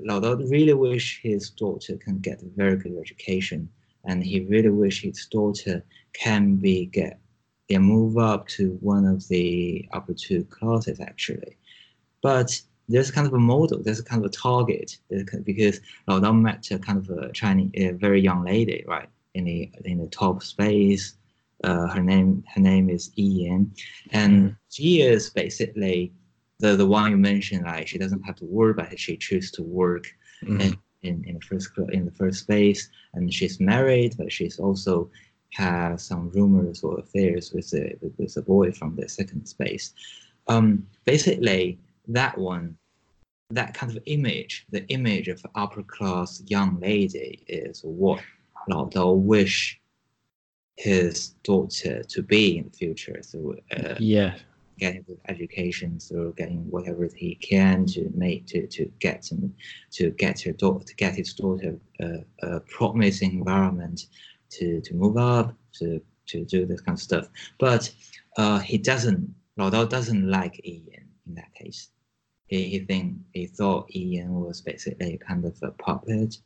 [0.00, 3.68] Lao Dao really wish his daughter can get a very good education,
[4.04, 5.84] and he really wish his daughter
[6.14, 7.18] can be get,
[7.68, 11.56] yeah, move up to one of the upper two classes actually.
[12.22, 14.98] But there's kind of a model, there's kind of a target,
[15.44, 19.44] because Lao Dao met a kind of a Chinese, a very young lady, right, in
[19.44, 21.16] the in the top space.
[21.62, 23.72] Uh, her name her name is Ian,
[24.10, 26.12] and she is basically
[26.58, 27.64] the the one you mentioned.
[27.64, 30.06] Like she doesn't have to work, but she chooses to work
[30.42, 30.60] Mhm.
[30.60, 35.10] in, in in the first in the first space, and she's married, but she's also
[35.54, 39.94] has some rumors or affairs with a with, a boy from the second space.
[40.48, 41.78] Um, basically,
[42.08, 42.76] that one,
[43.50, 48.20] that kind of image, the image of upper class young lady is what
[48.68, 49.80] Lao Dao wish
[50.76, 54.34] his daughter to be in the future through uh, Yeah.
[54.78, 59.54] getting education through getting whatever he can to make to to get him
[59.92, 64.06] to get her daughter to get his daughter a, a promising environment
[64.58, 66.00] to to move up to
[66.30, 67.26] to do this kind of stuff.
[67.58, 67.92] But
[68.36, 69.22] uh he doesn't
[69.56, 71.80] Lao Dao doesn't like Ian in that case.
[72.46, 76.38] He, he think he thought Ian was basically kind of a puppet.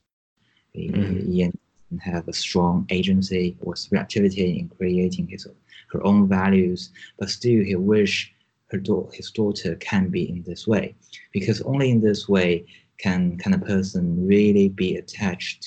[0.72, 1.28] He, Mhm.
[1.34, 1.52] Ian
[1.90, 5.46] didn't have a strong agency or reactivity in creating his
[5.92, 6.80] her own values
[7.18, 8.14] but still he wish
[8.70, 10.94] her da- his daughter can be in this way.
[11.32, 12.66] Because only in this way
[13.04, 14.02] can can a person
[14.34, 15.60] really be attached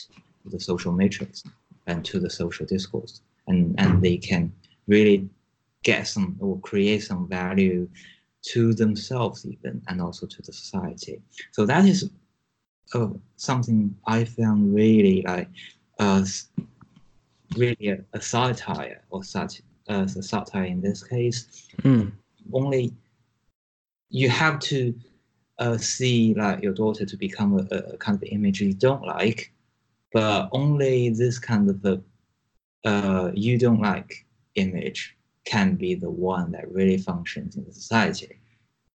[0.44, 1.44] to the social matrix
[1.88, 4.52] and to the social discourse and and they can
[4.88, 5.30] really
[5.84, 7.88] get some or create some value
[8.42, 11.22] to themselves even and also to the society
[11.52, 12.10] so that is
[12.94, 15.48] uh, something i found really like
[16.00, 16.24] uh,
[17.58, 21.68] really a, a satire or such as a satire in this case.
[21.82, 22.12] Mm.
[22.54, 22.94] Only
[24.10, 24.94] you have to
[25.60, 29.51] uh, see like your daughter to become a, a kind of image you don't like,
[30.14, 32.02] but only this kind of a
[32.84, 38.40] uh, you don't like image can be the one that really functions in the society.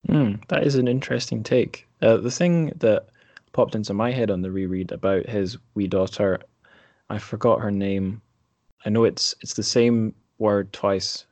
[0.07, 1.87] Mm, that is an interesting take.
[2.01, 3.07] Uh, the thing that
[3.53, 6.39] popped into my head on the reread about his wee daughter,
[7.09, 8.21] I forgot her name.
[8.85, 11.25] I know it's it's the same word twice,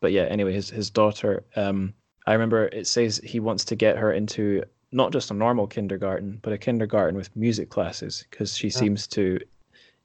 [0.00, 0.24] but yeah.
[0.24, 1.44] Anyway, his his daughter.
[1.54, 1.94] Um,
[2.26, 4.64] I remember it says he wants to get her into
[4.96, 8.78] not just a normal kindergarten, but a kindergarten with music classes because she Yeah.
[8.80, 9.38] seems to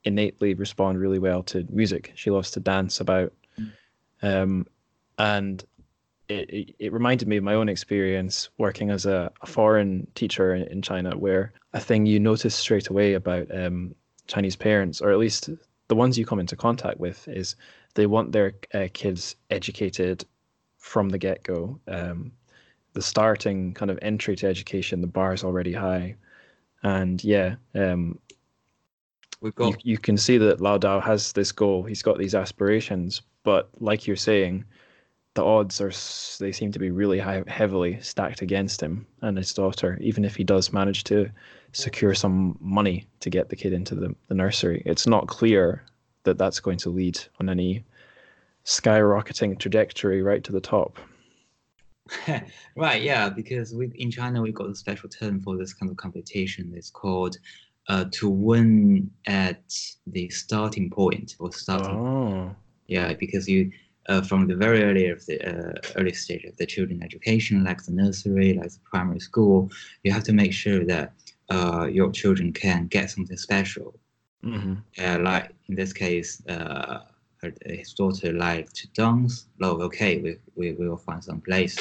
[0.04, 2.12] innately respond really well to music.
[2.14, 3.32] She loves to dance about,
[4.20, 4.66] um,
[5.18, 5.64] and
[6.28, 10.54] it, it, it reminded me of my own experience working as a, a foreign teacher
[10.54, 13.94] in, in China, where a thing you notice straight away about um,
[14.26, 15.48] Chinese parents, or at least
[15.88, 17.56] the ones you come into contact with, is
[17.94, 20.24] they want their uh, kids educated
[20.76, 21.80] from the get go.
[21.88, 22.32] Um,
[22.92, 26.16] the starting kind of entry to education, the bar is already high.
[26.82, 28.18] And yeah, um,
[29.42, 31.82] We've you, got you can see that Lao Dao has this goal.
[31.82, 34.64] He's got these aspirations, but like you're saying,
[35.34, 35.90] the odds are
[36.38, 39.98] they seem to be really high, heavily stacked against him and his daughter.
[40.00, 41.28] Even if he does manage to
[41.72, 45.82] secure some money to get the kid into the, the nursery, it's not clear
[46.22, 47.84] that that's going to lead on any
[48.64, 50.98] skyrocketing trajectory right to the top.
[52.76, 55.96] right, yeah, because we in China we got a special term for this kind of
[55.96, 56.72] competition.
[56.76, 57.36] It's called
[57.88, 59.62] uh, to win at
[60.06, 62.02] the starting point or starting.
[62.02, 63.70] Oh, Yeah, because you
[64.08, 67.82] uh, from the very early of the uh, early stage of the children education, like
[67.84, 69.70] the nursery, like the primary school,
[70.04, 71.12] you have to make sure that
[71.50, 73.98] uh, your children can get something special.
[74.42, 77.00] hmm uh, like in this case, uh,
[77.42, 79.46] her, his daughter liked to dance.
[79.60, 81.78] Oh, okay, we, we we will find some place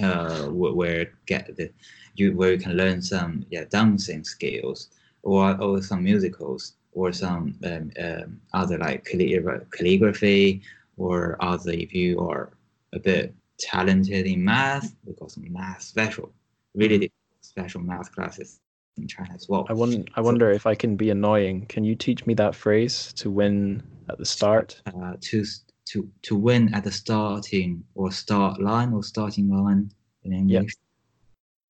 [0.00, 1.70] uh, where, where get the
[2.14, 4.88] you where you can learn some yeah dancing skills
[5.22, 10.62] or or some musicals or some um, um, other like calligraphy
[10.96, 12.50] or other if you are
[12.92, 16.32] a bit talented in math, we got some math special,
[16.74, 18.60] really special math classes
[18.96, 19.66] in China as well.
[19.68, 21.66] I won- I wonder if I can be annoying.
[21.66, 24.80] Can you teach me that phrase to win at the start?
[24.86, 25.44] uh, to
[25.86, 29.90] to to win at the starting or start line or starting line
[30.24, 30.76] in English.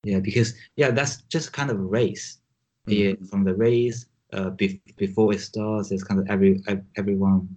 [0.03, 2.39] Yeah, because yeah, that's just kind of a race.
[2.87, 6.61] Yeah, from the race, uh, be- before it starts, it's kind of every
[6.95, 7.47] everyone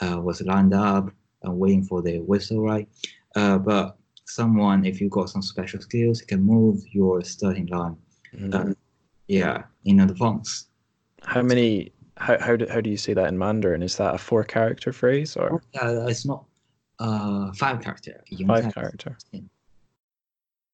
[0.00, 1.10] uh, was lined up
[1.42, 2.88] and waiting for the whistle, right?
[3.36, 7.96] Uh, but someone, if you've got some special skills, you can move your starting line.
[8.34, 8.74] Mhm
[9.29, 10.67] Uh, yeah, in advance.
[11.23, 11.91] How many?
[12.17, 13.81] How how do, how do you say that in Mandarin?
[13.83, 16.45] Is that a four character phrase or Uh, it's not
[16.99, 18.21] uh five character.
[18.31, 19.17] 赢 five 在 character?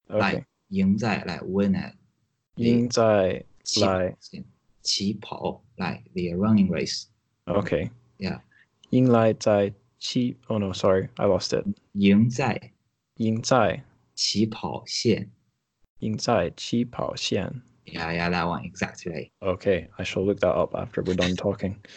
[0.09, 0.45] Like Okay.
[0.69, 1.93] 赢在 like win at
[2.55, 4.45] 赢在起跑来线
[4.82, 7.07] 起跑 like the running race
[7.45, 7.91] Okay.
[8.17, 8.39] Yeah.
[8.89, 11.65] 赢来在起 Oh no, sorry, I lost it.
[11.93, 12.71] 赢在
[13.17, 13.84] 赢在
[14.15, 15.32] 起跑线
[15.99, 17.61] 赢在起跑线
[17.93, 21.82] yeah yeah that one exactly Okay, I shall look that up after we're done talking.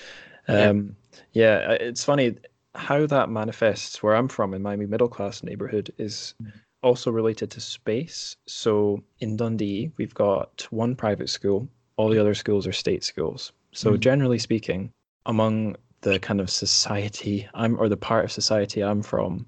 [0.48, 0.70] Yeah.
[0.70, 0.96] Um,
[1.32, 2.36] yeah, uh, it's funny
[2.76, 6.36] how that manifests where I'm from in my middle class neighborhood is
[6.82, 8.36] also related to space.
[8.48, 13.54] So in Dundee, we've got one private school, all the other schools are state schools.
[13.72, 14.00] So Mhm.
[14.00, 14.92] generally speaking,
[15.26, 19.46] among the kind of society I'm or the part of society I'm from,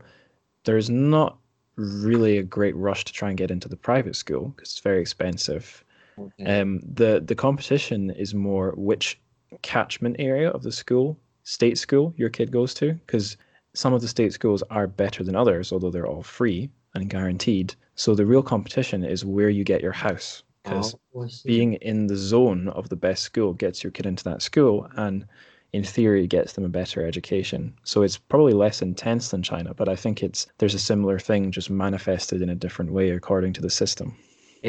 [0.66, 1.38] there's not
[1.78, 5.02] really a great rush to try and get into the private school because it's very
[5.02, 5.85] expensive.
[6.18, 6.56] Okay.
[6.62, 9.20] Um, the the competition is more which
[9.62, 13.38] catchment area of the school, state school, your kid goes to, because
[13.74, 17.76] some of the state schools are better than others, although they're all free and guaranteed.
[17.96, 21.00] So the real competition is where you get your house, because Oh,
[21.46, 25.26] being in the zone of the best school gets your kid into that school, and
[25.74, 27.74] in theory gets them a better education.
[27.84, 31.52] So it's probably less intense than China, but I think it's there's a similar thing
[31.52, 34.18] just manifested in a different way according to the system.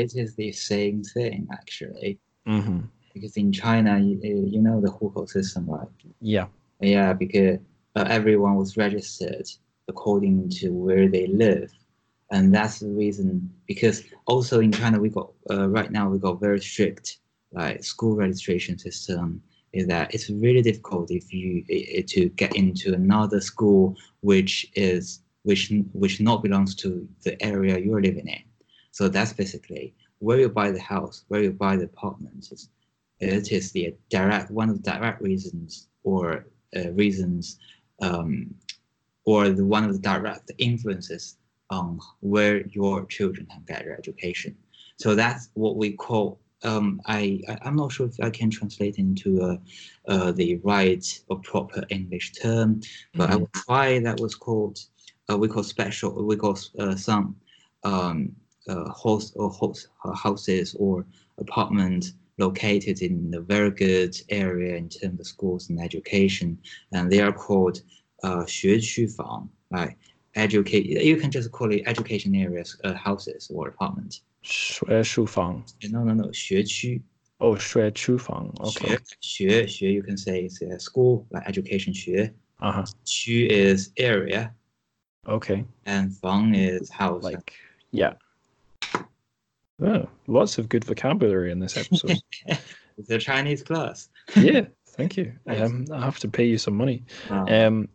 [0.02, 2.12] It is the same thing actually.
[2.46, 2.80] Hmm
[3.16, 5.88] because in China you, you know the hukou system right?
[6.20, 6.46] Yeah.
[6.80, 7.58] yeah because
[7.96, 9.48] uh, everyone was registered
[9.88, 11.72] according to where they live.
[12.30, 16.40] And that's the reason because also in china we got uh, right now we got
[16.40, 17.18] very strict
[17.52, 19.40] like school registration system
[19.72, 23.94] is that it's really difficult if you i- i- to get into another school
[24.30, 25.04] which is
[25.44, 26.88] which which not belongs to
[27.24, 28.42] the area you're living in
[28.96, 32.70] so that's basically where you buy the house where you buy the apartment is
[33.20, 36.46] it is the direct one of the direct reasons or
[36.76, 37.58] uh, reasons
[38.00, 38.54] um,
[39.26, 41.36] or the, one of the direct influences
[41.70, 44.56] on where your children can get their education.
[44.98, 46.40] So that's what we call.
[46.62, 49.56] Um, I, I am not sure if I can translate into uh,
[50.08, 52.80] uh, the right or proper English term,
[53.14, 53.98] but I will try.
[53.98, 54.78] That was called
[55.28, 56.24] uh, we call special.
[56.24, 57.36] We call uh, some
[57.84, 58.34] um,
[58.67, 61.05] uh, host or host uh, houses or
[61.39, 66.57] apartments located in a very good area in terms of schools and education,
[66.93, 67.81] and they are called
[68.23, 69.95] uh, 学区房, right?
[70.35, 70.85] Educate.
[70.85, 74.21] You can just call it education areas, uh, houses or apartments.
[74.43, 76.31] 学书房 No, no, no.
[76.31, 77.01] 学区.
[77.39, 78.97] Oh, 学书房 Okay.
[79.19, 82.33] 学学 you can say it's a school like education 学.
[82.59, 82.85] Uh-huh.
[83.03, 84.51] 区 is area
[85.27, 85.65] Okay.
[85.85, 87.23] and 房 is house.
[87.23, 87.53] Like,
[87.91, 88.13] yeah.
[89.82, 92.18] Oh, lots of good vocabulary in this episode.
[92.46, 94.08] it's a Chinese class.
[94.34, 95.32] yeah, thank you.
[95.46, 97.04] Um, I have to pay you some money.
[97.30, 97.88] Uh, Um,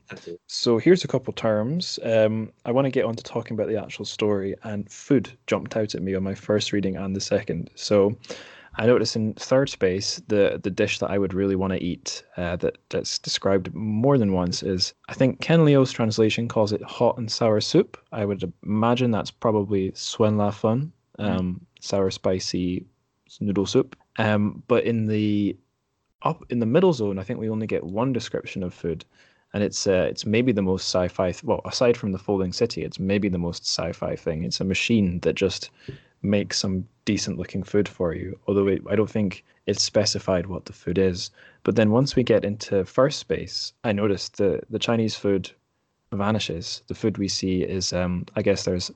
[0.47, 1.99] so here's a couple terms.
[2.03, 5.75] Um, I want to get on to talking about the actual story, and food jumped
[5.75, 7.71] out at me on my first reading and the second.
[7.75, 8.15] So
[8.77, 12.23] I noticed in third space the the dish that I would really want to eat
[12.37, 16.83] uh, that that's described more than once is I think Ken Liu's translation calls it
[16.83, 17.97] hot and sour soup.
[18.11, 22.85] I would imagine that's probably suan la fen, um, sour spicy
[23.39, 23.95] noodle soup.
[24.17, 25.57] Um, but in the
[26.21, 29.03] up in the middle zone, I think we only get one description of food,
[29.53, 31.31] and it's uh, it's maybe the most sci-fi.
[31.31, 34.43] Th- well, aside from the folding city, it's maybe the most sci-fi thing.
[34.43, 35.71] It's a machine that just
[36.21, 38.39] makes some decent-looking food for you.
[38.47, 41.31] Although it, I don't think it's specified what the food is.
[41.63, 45.51] But then once we get into first space, I noticed the the Chinese food
[46.13, 46.83] vanishes.
[46.87, 48.91] The food we see is, um, I guess, there's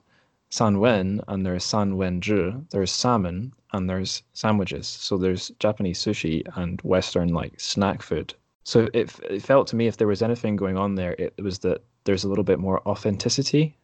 [0.50, 2.70] sanwen and there's San sanwenzhi.
[2.70, 4.86] There's salmon and there's sandwiches.
[4.86, 8.34] So there's Japanese sushi and Western like snack food.
[8.64, 11.58] So it, it felt to me if there was anything going on there, it was
[11.60, 13.76] that there's a little bit more authenticity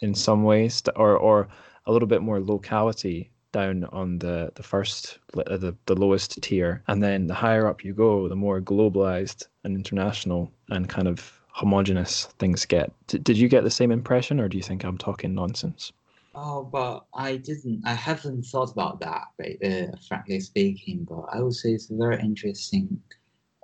[0.00, 1.48] in some ways, or or
[1.86, 6.82] a little bit more locality down on the the first uh, the, the lowest tier
[6.88, 11.40] and then the higher up you go the more globalized and international and kind of
[11.48, 14.98] homogenous things get D- did you get the same impression or do you think i'm
[14.98, 15.92] talking nonsense
[16.34, 17.82] Oh, but I didn't.
[17.84, 19.28] I haven't thought about that,
[19.64, 21.06] uh, frankly speaking.
[21.08, 23.00] But I would say it's a very interesting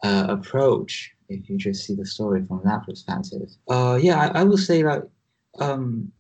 [0.02, 3.50] uh, approach if you just see the story from that perspective.
[3.68, 5.02] Uh, yeah, I, I would say like
[5.58, 6.10] um,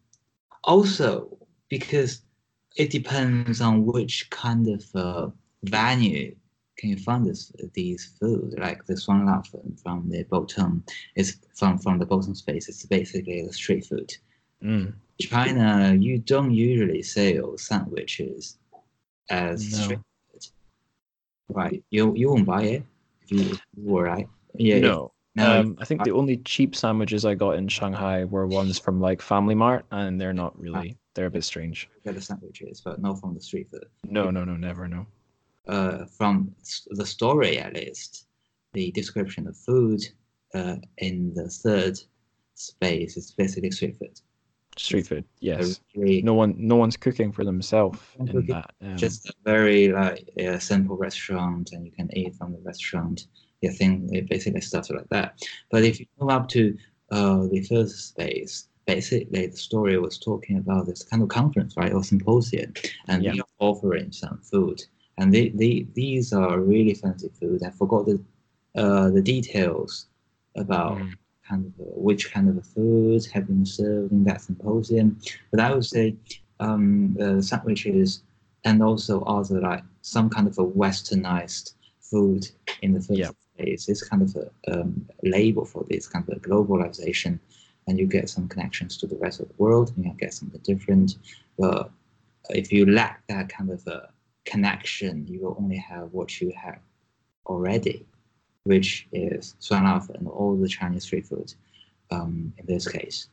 [0.64, 1.36] also
[1.68, 2.22] because
[2.76, 5.28] it depends on which kind of uh,
[5.64, 6.34] venue
[6.76, 10.84] can you find this these food like the suan la fen from the bottom
[11.14, 12.68] is from from the bottom space.
[12.68, 14.12] It's basically the street food.
[14.64, 14.92] Mm.
[15.20, 18.58] China, you don't usually sell sandwiches
[19.30, 19.78] as No.
[19.84, 19.98] street
[20.32, 20.46] food.
[21.48, 21.84] Right.
[21.90, 22.82] You you won't buy it
[23.22, 24.28] if you, if you were right.
[24.54, 24.80] Yeah.
[24.80, 25.60] no No.
[25.60, 29.20] um, I think the only cheap sandwiches I got in Shanghai were ones from like
[29.22, 30.96] Family Mart, and they're not really.
[31.14, 31.88] They're a bit strange.
[32.04, 33.86] get the sandwiches, but not from the street food.
[34.02, 35.06] No, no, no, never, no.
[35.68, 36.52] Uh, from
[36.90, 38.26] the story at least,
[38.72, 40.00] the description of food
[40.54, 41.98] uh, in the third
[42.54, 44.20] space is basically street food.
[44.76, 45.80] Street food, yes.
[45.94, 48.72] Really No one, no one's cooking for themselves in cooking, that.
[48.82, 53.26] Um, just a very like a simple restaurant and you can eat from the restaurant
[53.78, 56.76] think it basically stuff like that but if you move up to
[57.12, 61.94] uh, the first space basically the story was talking about this kind of conference right
[61.94, 62.74] or symposium
[63.08, 63.32] and Yeah.
[63.32, 64.82] they are offering some food
[65.16, 68.22] and they, they these are really fancy food i forgot the
[68.76, 70.08] uh, the details
[70.56, 71.14] about Mm.
[71.48, 75.18] Kind of which kind of foods have been served in that symposium
[75.50, 76.16] but i would say
[76.60, 78.22] um, uh, sandwiches
[78.64, 82.48] and also other like some kind of a westernized food
[82.82, 83.30] in the first Yeah.
[83.56, 83.88] place.
[83.88, 87.38] It's kind of a um, label for this kind of a globalization,
[87.86, 89.92] and you get some connections to the rest of the world.
[89.96, 91.16] and You get something different,
[91.58, 91.90] but
[92.50, 94.10] if you lack that kind of a
[94.44, 96.78] connection, you will only have what you have
[97.46, 98.06] already,
[98.64, 101.54] which is suan lao and all the Chinese street food.
[102.10, 103.28] Um, in this case,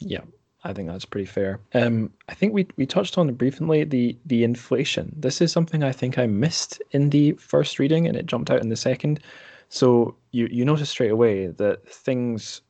[0.00, 0.22] Yeah,
[0.64, 1.60] I think that's pretty fair.
[1.74, 5.14] Um, I think we we touched on it briefly the the inflation.
[5.16, 8.60] This is something I think I missed in the first reading, and it jumped out
[8.60, 9.20] in the second.
[9.68, 12.62] So you you notice straight away that things,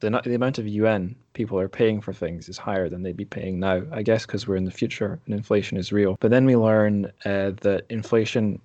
[0.00, 3.24] the the amount of UN people are paying for things is higher than they'd be
[3.24, 3.82] paying now.
[3.92, 6.16] I guess because we're in the future and inflation is real.
[6.20, 8.60] But then we learn uh, that inflation.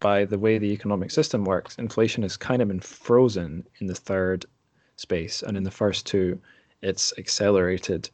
[0.00, 3.94] By the way the economic system works, inflation has kind of been frozen in the
[3.94, 4.46] third
[4.96, 6.40] space, and in the first two,
[6.82, 8.10] it's accelerated.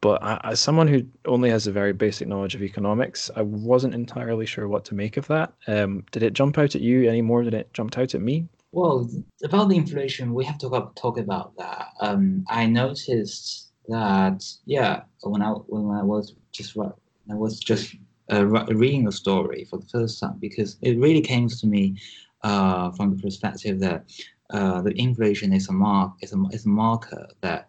[0.00, 3.94] But I, as someone who only has a very basic knowledge of economics, I wasn't
[3.94, 5.52] entirely sure what to make of that.
[5.66, 8.48] Um, did it jump out at you any more than it jumped out at me?
[8.72, 9.08] Well,
[9.44, 11.88] about the inflation, we have to talk, about that.
[12.00, 17.94] Um, I noticed that yeah, when I when I was just I was just
[18.32, 21.96] uh, reading the story for the first time because it really came to me
[22.42, 24.04] uh, from the perspective that
[24.50, 27.68] uh, the inflation is a mark is a, is a marker that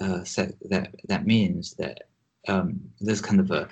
[0.00, 2.02] uh, set, that that means that
[2.48, 3.68] um, this kind of a,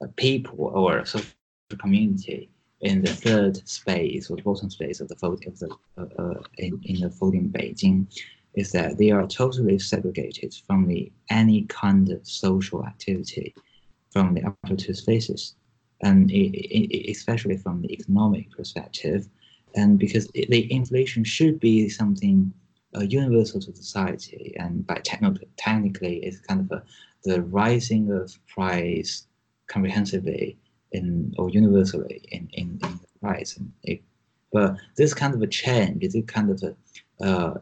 [0.00, 1.30] a people or a social
[1.78, 2.48] community
[2.80, 6.40] in the third space or the bottom space of the fold of the uh, uh,
[6.58, 8.06] in, in the folding Beijing
[8.54, 13.54] is that they are totally segregated from the any kind of social activity
[14.10, 15.56] from the upper two spaces
[16.02, 19.28] and it, especially from the economic perspective
[19.74, 22.52] and because the inflation should be something
[22.96, 26.82] uh, universal to society and by technically technically it's kind of a,
[27.24, 29.26] the rising of price
[29.66, 30.56] comprehensively
[30.94, 33.56] in or universally in, in, in the price.
[33.56, 34.02] And it,
[34.52, 37.58] but this kind of a change, is kind of a, uh,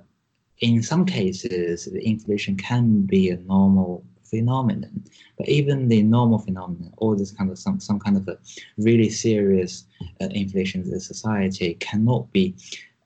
[0.58, 5.04] in some cases, the inflation can be a normal phenomenon.
[5.38, 8.38] But even the normal phenomenon, all this kind of some, some kind of a
[8.78, 9.84] really serious
[10.20, 12.54] uh, inflation in the society cannot be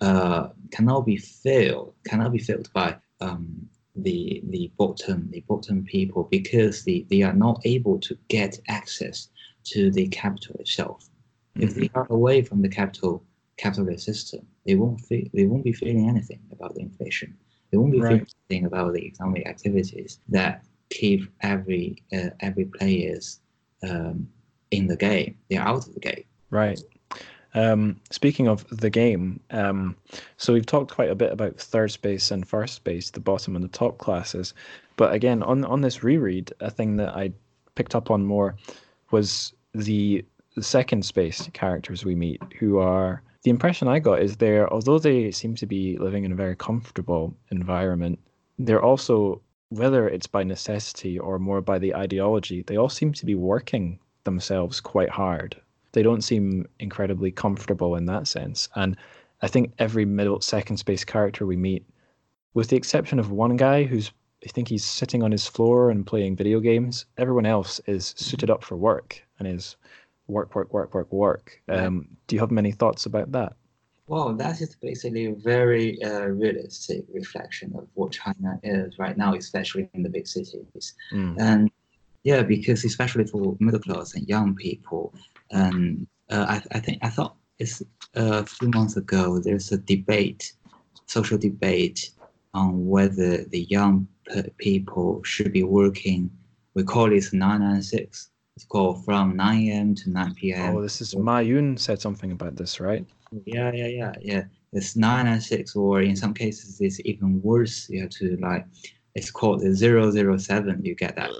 [0.01, 3.67] uh, cannot be filled cannot be filled by um,
[3.97, 9.29] the the bottom the bottom people because they, they are not able to get access
[9.65, 11.09] to the capital itself.
[11.57, 11.63] Mm-hmm.
[11.63, 13.25] If they are away from the capital
[13.57, 17.35] capitalist system, they won't feel, they won't be feeling anything about the inflation.
[17.71, 18.09] They won't be right.
[18.09, 23.41] feeling anything about the economic activities that keep every uh, every players
[23.83, 24.29] um,
[24.71, 25.37] in the game.
[25.51, 26.25] They're out of the game.
[26.51, 26.81] Right.
[27.55, 29.97] Um, speaking of the game, um,
[30.37, 33.65] so we've talked quite a bit about third space and first space, the bottom and
[33.65, 34.53] the top classes.
[34.97, 37.33] But again, on on this reread, a thing that I
[37.75, 38.57] picked up on more
[39.11, 44.37] was the, the second space characters we meet, who are the impression I got is
[44.37, 48.19] they're although they seem to be living in a very comfortable environment,
[48.59, 49.41] they're also
[49.71, 53.99] whether it's by necessity or more by the ideology, they all seem to be working
[54.25, 55.57] themselves quite hard.
[55.93, 58.69] They don't seem incredibly comfortable in that sense.
[58.77, 58.97] And
[59.43, 61.85] I think every middle second space character we meet,
[62.55, 64.13] with the exception of one guy who's
[64.45, 67.07] I think he's sitting on his floor and playing video games.
[67.17, 69.77] Everyone else is suited up for work and is
[70.29, 71.61] work, work, work, work, work.
[71.69, 73.55] Um, do you have many thoughts about that?
[74.09, 79.35] Well, that is basically a very uh, realistic reflection of what China is right now,
[79.35, 80.95] especially in the big cities.
[81.13, 81.37] Mm.
[81.41, 81.71] And
[82.23, 85.13] yeah, because especially for middle class and young people,
[85.51, 87.83] and uh, I, I think I thought it's
[88.17, 90.53] uh, a few months ago there's a debate,
[91.07, 92.11] social debate
[92.55, 94.09] on whether the young
[94.59, 96.31] people should be working.
[96.75, 98.31] We call it 996.
[98.57, 99.95] It's called from 9 a.m.
[99.97, 100.77] to 9 p.m.
[100.77, 103.07] Oh, this is Ma Yun said something about this, right?
[103.45, 104.43] Yeah, yeah, yeah, yeah.
[104.73, 107.89] It's nine and six, or in some cases, it's even worse.
[107.89, 108.67] You have to like,
[109.15, 110.85] it's called the zero zero seven.
[110.85, 111.31] You get that?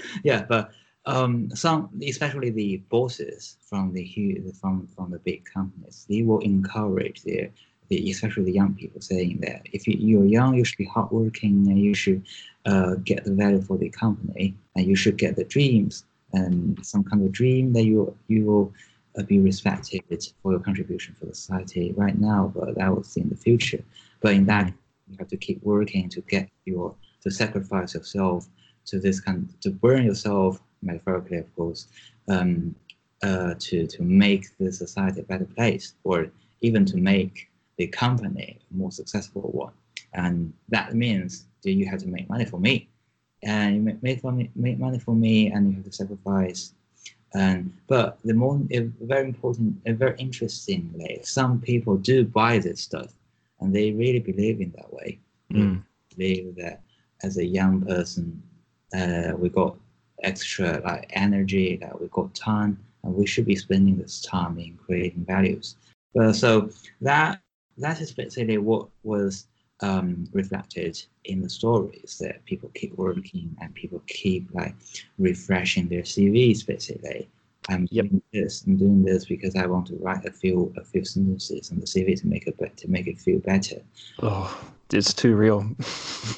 [0.24, 0.70] yeah, but
[1.06, 7.22] um, some, especially the bosses from the from from the big companies, they will encourage
[7.22, 7.50] their
[7.88, 11.66] the, especially the young people saying that if you, are young, you should be hardworking
[11.68, 12.24] and you should
[12.64, 17.04] uh, get the value for the company and you should get the dreams and some
[17.04, 18.72] kind of dream that you you will
[19.22, 20.02] be respected
[20.42, 23.84] for your contribution for the society right now, but that will see in the future.
[24.20, 24.72] But in that,
[25.08, 28.48] you have to keep working to get your to sacrifice yourself
[28.86, 31.86] to this kind to burn yourself metaphorically, of course,
[32.28, 32.74] um,
[33.22, 36.28] uh, to to make the society a better place, or
[36.60, 39.72] even to make the company a more successful one.
[40.14, 42.88] And that means that you have to make money for me.
[43.42, 46.72] And you make, money, make money for me and you have to sacrifice.
[47.34, 53.12] And but the more very important, very interestingly, some people do buy this stuff
[53.60, 55.18] and they really believe in that way.
[55.52, 55.82] Mm.
[56.16, 56.82] Believe that
[57.22, 58.42] as a young person,
[58.96, 59.76] uh, we got
[60.22, 64.76] extra like energy, that we got time, and we should be spending this time in
[64.76, 65.76] creating values.
[66.14, 66.70] But so
[67.00, 67.40] that
[67.78, 69.46] that is basically what was
[69.80, 74.74] um, reflected in the stories that people keep working and people keep like
[75.18, 77.28] refreshing their CVs basically.
[77.68, 78.06] I'm yep.
[78.06, 78.64] doing this.
[78.66, 81.86] I'm doing this because I want to write a few a few sentences on the
[81.86, 83.80] CV to make it better to make it feel better.
[84.22, 84.54] Oh,
[84.92, 85.66] it's too real.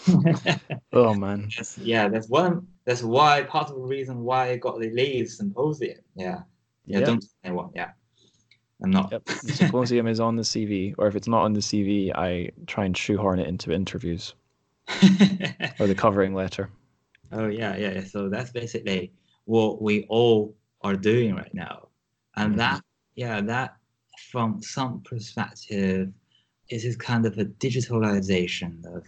[0.92, 1.50] oh man.
[1.56, 2.68] That's, yeah, that's one.
[2.84, 5.98] That's why part of the reason why I got the Leeds symposium.
[6.14, 6.42] Yeah,
[6.86, 7.00] yeah.
[7.00, 7.06] Yep.
[7.06, 7.70] Don't what.
[7.74, 7.90] Yeah.
[8.82, 9.12] I'm not.
[9.12, 9.24] Yep.
[9.44, 12.84] The symposium is on the CV, or if it's not on the CV, I try
[12.84, 14.34] and shoehorn it into interviews
[15.80, 16.70] or the covering letter.
[17.32, 18.04] Oh yeah, yeah.
[18.04, 19.12] So that's basically
[19.44, 21.88] what we all are doing right now,
[22.36, 22.58] and mm-hmm.
[22.58, 22.82] that
[23.14, 23.76] yeah, that
[24.30, 26.12] from some perspective,
[26.68, 29.04] it is kind of a digitalization of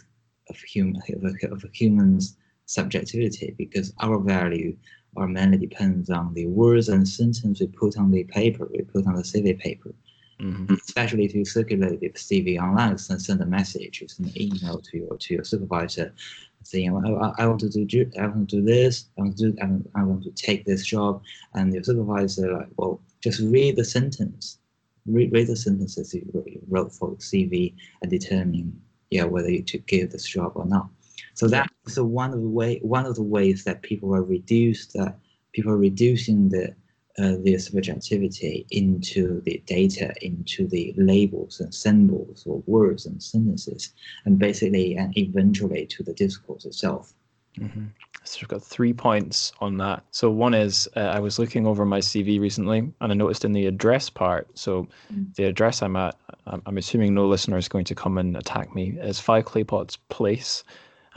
[0.48, 2.36] of human of, of humans'
[2.66, 4.76] subjectivity because our value
[5.18, 9.06] or mainly depends on the words and sentences we put on the paper, we put
[9.06, 9.92] on the CV paper.
[10.40, 10.74] Mm-hmm.
[10.74, 14.96] Especially if you circulate the CV online and send a message, send an email to
[14.96, 16.14] your to your supervisor,
[16.62, 19.58] saying, I, I want to do I want to do this, I want to do,
[19.60, 21.22] I want, I want to take this job,
[21.54, 24.58] and your supervisor like, well, just read the sentence,
[25.06, 28.80] read, read the sentences you wrote for CV and determine
[29.10, 30.88] yeah whether you to give this job or not.
[31.34, 35.08] So that's one of the way one of the ways that people are reduced that
[35.08, 35.12] uh,
[35.52, 36.74] people are reducing the
[37.18, 43.92] uh, their subjectivity into the data, into the labels and symbols or words and sentences,
[44.24, 47.12] and basically and eventually to the discourse itself.
[47.58, 47.86] Mm-hmm.
[48.24, 50.04] So we've got three points on that.
[50.10, 53.52] So one is uh, I was looking over my CV recently, and I noticed in
[53.52, 54.46] the address part.
[54.56, 55.34] So mm.
[55.34, 56.14] the address I'm at,
[56.46, 58.98] I'm, I'm assuming no listener is going to come and attack me.
[59.00, 60.62] Is Five Claypots Place,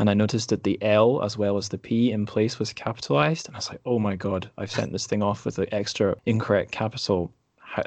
[0.02, 3.46] and I noticed that the L as well as the P in place was capitalized,
[3.46, 6.16] and I was like, "Oh my god, I've sent this thing off with the extra
[6.26, 7.32] incorrect capital.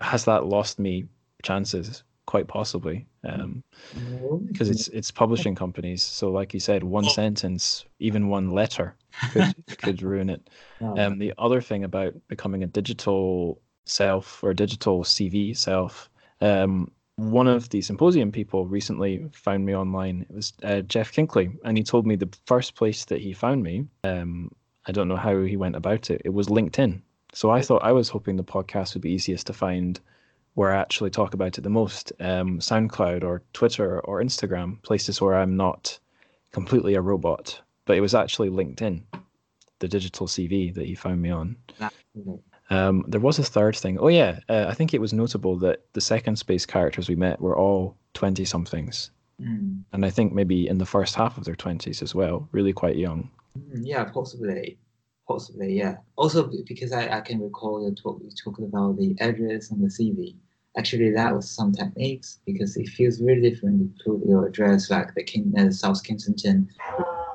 [0.00, 1.06] has that lost me
[1.42, 3.64] chances?" Quite possibly, um,
[4.46, 6.04] because it's it's publishing companies.
[6.04, 8.94] So, like you said, one sentence, even one letter,
[9.32, 10.48] could could ruin it.
[10.80, 16.08] Um, the other thing about becoming a digital self or a digital CV self
[16.40, 20.26] um, one of the symposium people recently found me online.
[20.28, 23.62] It was uh, Jeff Kinkley, and he told me the first place that he found
[23.62, 23.86] me.
[24.02, 24.50] Um,
[24.86, 26.22] I don't know how he went about it.
[26.24, 27.00] It was LinkedIn.
[27.32, 30.00] So I thought I was hoping the podcast would be easiest to find
[30.54, 32.12] where I actually talk about it the most.
[32.20, 35.98] Um, SoundCloud or Twitter or Instagram, places where I'm not
[36.52, 37.60] completely a robot.
[37.86, 39.02] But it was actually LinkedIn,
[39.80, 41.56] the digital CV that he found me on.
[42.74, 43.98] Um, there was a third thing.
[43.98, 47.40] Oh yeah, uh, I think it was notable that the second space characters we met
[47.40, 49.10] were all twenty somethings,
[49.40, 49.82] mm.
[49.92, 52.96] and I think maybe in the first half of their twenties as well, really quite
[52.96, 53.30] young.
[53.58, 54.78] Mm, yeah, possibly,
[55.28, 55.96] possibly, yeah.
[56.16, 59.88] Also because I, I can recall you talk you talking about the address and the
[59.88, 60.34] CV.
[60.76, 65.14] Actually, that was some techniques because it feels really different to put your address like
[65.14, 66.68] the King, uh, South Kensington,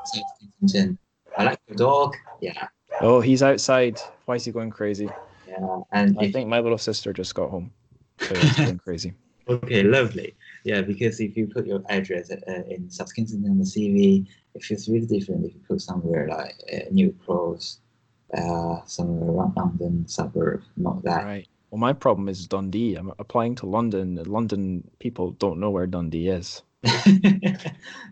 [0.03, 0.97] South Kensington.
[1.37, 2.17] I like your dog.
[2.41, 2.67] Yeah,
[3.01, 3.99] Oh, he's outside.
[4.25, 5.09] Why is he going crazy?
[5.59, 7.71] Yeah, and I if, think my little sister just got home,
[8.19, 9.13] so he's going crazy.
[9.47, 10.35] Okay, lovely.
[10.63, 14.63] Yeah, because if you put your address uh, in South Kensington on the CV, it
[14.63, 17.79] feels really different if you put somewhere like uh, New Cross,
[18.37, 21.25] uh, somewhere around London suburb, not that.
[21.25, 21.47] Right.
[21.71, 22.95] Well, my problem is Dundee.
[22.95, 24.15] I'm applying to London.
[24.25, 26.63] London people don't know where Dundee is.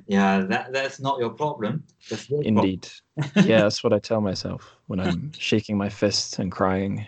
[0.08, 1.84] yeah, that that's not your problem.
[2.30, 2.90] Indeed.
[3.18, 3.50] Problem.
[3.50, 7.06] yeah, that's what I tell myself when I'm shaking my fists and crying.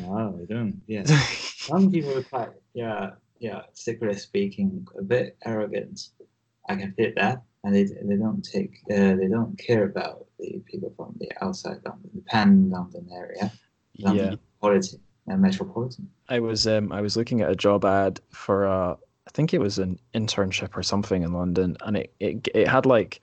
[0.00, 0.80] No, I don't.
[0.86, 1.04] Yeah,
[1.56, 6.08] some people are quite yeah yeah secretly speaking a bit arrogant.
[6.68, 10.62] I can fit that, and they they don't take uh, they don't care about the
[10.66, 13.52] people from the outside London, the pan London area,
[13.98, 14.30] London yeah.
[14.30, 16.10] Metropolitan, uh, metropolitan.
[16.28, 19.60] I was um I was looking at a job ad for a I think it
[19.60, 23.20] was an internship or something in London, and it, it it had like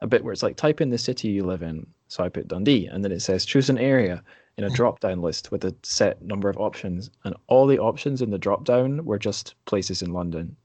[0.00, 1.86] a bit where it's like type in the city you live in.
[2.08, 4.22] So I put Dundee, and then it says choose an area
[4.58, 8.20] in a drop down list with a set number of options, and all the options
[8.20, 10.56] in the drop down were just places in London.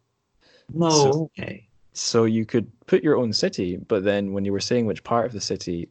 [0.74, 0.90] No.
[0.90, 1.68] So, okay.
[1.94, 5.28] So you could put your own city, but then when you were saying which part
[5.28, 5.90] of the city,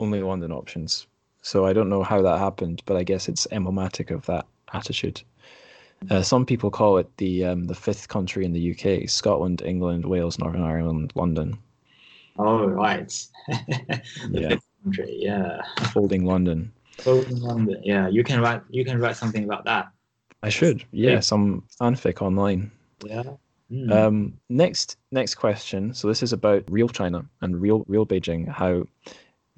[0.00, 1.06] only London options.
[1.42, 5.22] So I don't know how that happened, but I guess it's emblematic of that attitude.
[6.10, 10.04] Uh, some people call it the um, the fifth country in the UK: Scotland, England,
[10.04, 11.56] Wales, Northern Ireland, London.
[12.38, 13.12] Oh right.
[14.30, 14.56] yeah.
[14.82, 15.62] Country, yeah.
[15.78, 16.72] Holding London.
[17.04, 17.80] London.
[17.84, 18.62] Yeah, you can write.
[18.70, 19.88] You can write something about that.
[20.42, 20.84] I should.
[20.92, 22.70] Yeah, some fanfic online.
[23.04, 23.22] Yeah.
[23.70, 23.92] Mm.
[23.92, 25.92] Um, next, next question.
[25.92, 28.48] So this is about real China and real, real Beijing.
[28.48, 28.84] How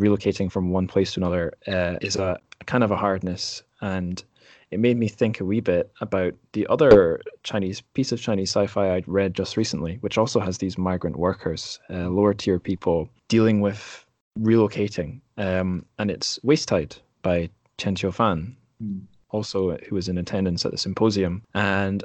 [0.01, 4.23] relocating from one place to another uh, is a kind of a hardness, and
[4.71, 8.95] it made me think a wee bit about the other Chinese piece of Chinese sci-fi
[8.95, 13.61] I'd read just recently, which also has these migrant workers, uh, lower tier people dealing
[13.61, 14.07] with
[14.39, 19.03] relocating, um, and it's Waste Tide by Chen Qiufan, mm.
[19.31, 22.05] also who was in attendance at the symposium, and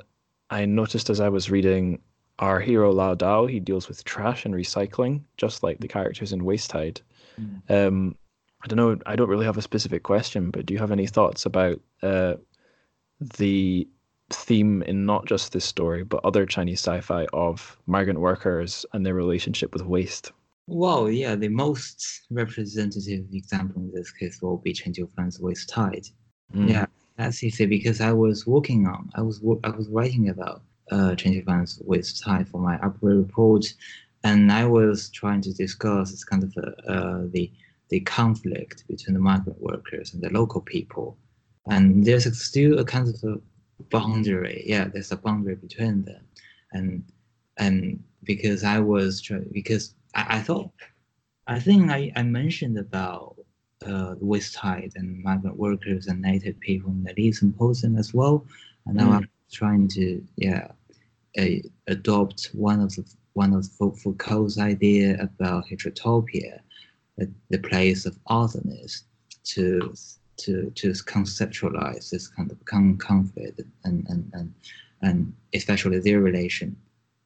[0.49, 1.99] I noticed as I was reading
[2.39, 6.45] our hero Lao Dao, he deals with trash and recycling, just like the characters in
[6.45, 7.01] Waste Tide.
[7.39, 7.87] Mm.
[7.87, 8.15] Um,
[8.63, 8.97] I don't know.
[9.05, 12.35] I don't really have a specific question, but do you have any thoughts about uh,
[13.19, 13.87] the
[14.29, 19.13] theme in not just this story, but other Chinese sci-fi of migrant workers and their
[19.13, 20.31] relationship with waste.
[20.67, 26.05] Well, yeah, the most representative example in this case will be Chen Qiufan's Waste Tide.
[26.55, 26.69] Mm.
[26.69, 26.85] Yeah,
[27.17, 30.61] That's easy because I was working on, I was I was writing about
[30.91, 33.65] uh, Chen Qiufan's Waste Tide for my upgrade report,
[34.23, 37.51] and I was trying to discuss this kind of uh, uh, the
[37.89, 41.17] the conflict between the migrant workers and the local people,
[41.67, 44.63] and there's a, still a kind of a boundary.
[44.65, 46.23] Yeah, there's a boundary between them,
[46.71, 47.03] and
[47.57, 50.71] and because I was trying because I, I thought
[51.47, 53.35] I think I, I mentioned about
[53.85, 58.13] uh, the Waste Tide and migrant workers and native people in the Leeds Symposium as
[58.13, 58.45] well.
[58.85, 59.15] And now Mm.
[59.17, 60.67] I'm trying to yeah
[61.37, 61.45] uh,
[61.87, 63.03] adopt one of the
[63.33, 66.59] one of Foucault's idea about heterotopia,
[67.17, 69.03] the, the place of otherness,
[69.45, 69.93] to
[70.37, 74.53] to to conceptualize this kind of con- conflict and and, and
[75.01, 76.75] and especially their relation,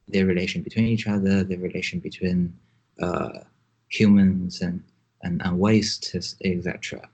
[0.08, 2.52] their relation between each other, their relation between
[3.00, 3.40] uh,
[3.88, 4.82] humans and
[5.22, 7.08] and, and waste, etc.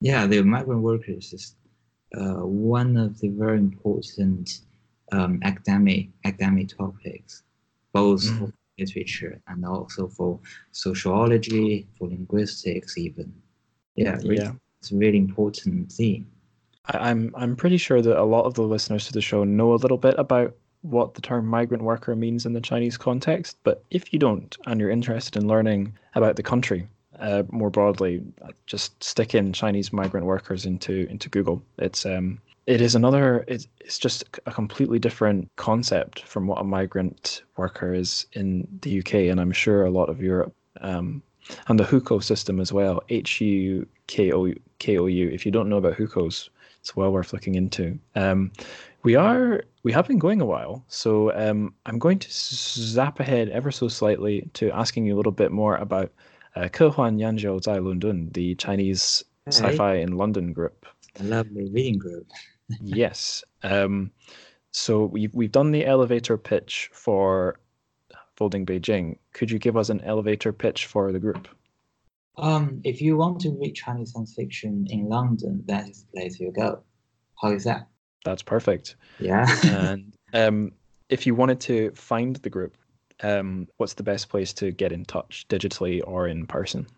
[0.00, 1.56] Yeah, the migrant workers is
[2.14, 4.60] uh, one of the very important
[5.12, 7.42] um, academic academic topics,
[7.92, 8.38] both Mm.
[8.38, 10.40] for literature and also for
[10.70, 13.32] sociology, for linguistics, even.
[13.96, 14.52] Yeah, really, Yeah.
[14.80, 16.26] it's a really important theme.
[16.86, 19.76] I'm I'm pretty sure that a lot of the listeners to the show know a
[19.82, 23.56] little bit about what the term migrant worker means in the Chinese context.
[23.64, 26.86] But if you don't, and you're interested in learning about the country
[27.18, 28.22] uh, more broadly,
[28.66, 31.62] just stick in Chinese migrant workers into into Google.
[31.78, 36.64] It's um it is another it's, it's just a completely different concept from what a
[36.64, 41.22] migrant worker is in the UK and I'm sure a lot of Europe um,
[41.68, 43.02] and the Hukou system as well.
[43.08, 45.28] H U K O K O U.
[45.28, 46.50] If you don't know about Hukou's,
[46.80, 47.98] it's well worth looking into.
[48.14, 48.52] Um,
[49.02, 53.48] we are we have been going a while, so um, I'm going to zap ahead
[53.48, 56.12] ever so slightly to asking you a little bit more about
[56.54, 60.86] uh, Kehuan Yanzhou Zai Lundun, the Chinese sci-fi in London group.
[61.18, 62.26] A lovely reading group.
[62.82, 63.42] yes.
[63.62, 64.10] Um,
[64.70, 67.58] so we've we've done the elevator pitch for
[68.42, 69.18] Folding Beijing.
[69.34, 71.46] Could you give us an elevator pitch for the group?
[72.36, 76.40] Um, if you want to read Chinese science fiction in London, that is the place
[76.40, 76.82] you go.
[77.40, 77.86] How is that?
[78.24, 78.96] That's perfect.
[79.20, 79.46] Yeah.
[79.62, 80.72] and um,
[81.08, 82.76] if you wanted to find the group,
[83.22, 86.88] um, what's the best place to get in touch, digitally or in person?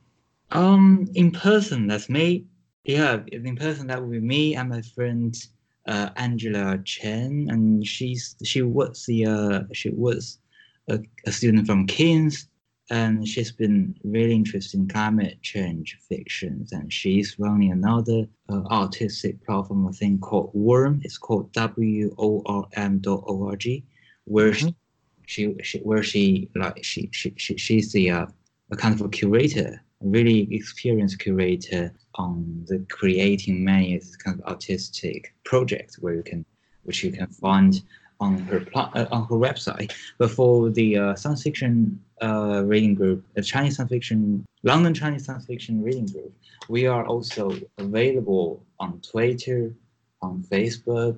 [0.52, 2.46] um, in person, that's me.
[2.84, 5.36] Yeah, in person, that would be me and my friend
[5.86, 10.38] uh, Angela Chen, and she's she was the uh, she was
[10.88, 12.48] a, a student from King's,
[12.90, 19.44] and she's been really interested in climate change fictions, and she's running another uh, artistic
[19.44, 21.00] platform, I think called Worm.
[21.02, 23.84] It's called W O R M dot O R G,
[24.24, 24.74] where Mhm.
[25.26, 28.26] she, she she where she like she she, she she's the uh,
[28.70, 34.46] a kind of a curator, a really experienced curator on the creating many kind of
[34.46, 36.44] artistic projects where you can,
[36.82, 37.82] which you can find
[38.24, 39.90] on her uh, on her website.
[40.18, 41.72] But for the uh, science fiction
[42.22, 46.32] uh, reading group, the Chinese science fiction, London Chinese science fiction reading group,
[46.68, 47.44] we are also
[47.78, 48.46] available
[48.84, 49.62] on Twitter,
[50.22, 51.16] on Facebook.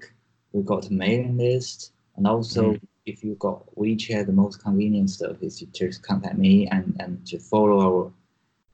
[0.52, 2.80] We got a mailing list, and also Mm.
[3.12, 7.12] if you got WeChat, the most convenient stuff is to just contact me and, and
[7.30, 8.02] to follow our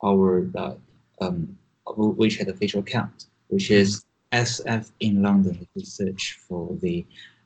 [0.08, 0.28] our
[0.62, 0.74] uh,
[1.24, 1.38] um,
[1.86, 3.88] WeChat official account, which is
[4.32, 5.54] SF in London.
[5.64, 7.04] If you search for the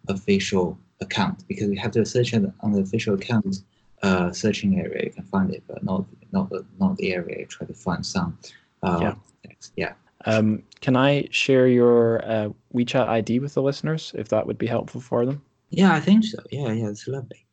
[0.09, 3.59] official account, because we have to search on the, on the official account
[4.03, 7.41] uh, searching area, you can find it, but not not the not the area.
[7.41, 8.39] You try to find some.
[8.83, 9.15] Uh, Yeah.
[9.45, 9.73] text.
[9.77, 9.93] Yeah.
[10.25, 14.67] Um, can I share your uh, WeChat ID with the listeners if that would be
[14.67, 15.41] helpful for them?
[15.71, 16.39] Yeah, I think so.
[16.51, 17.47] Yeah, yeah, it's lovely.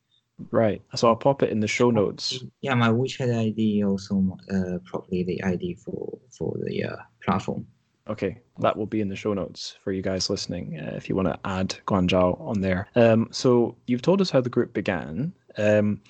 [0.51, 0.81] Right.
[0.95, 2.43] So I'll pop it in the show notes.
[2.61, 7.67] Yeah, my WeChat ID also uh, probably the ID for for the uh, platform.
[8.09, 11.15] Okay, that will be in the show notes for you guys listening uh, if you
[11.15, 12.89] want to add Guanzhao on there.
[12.95, 15.31] Um, so you've told us how the group began.
[15.57, 16.01] Um,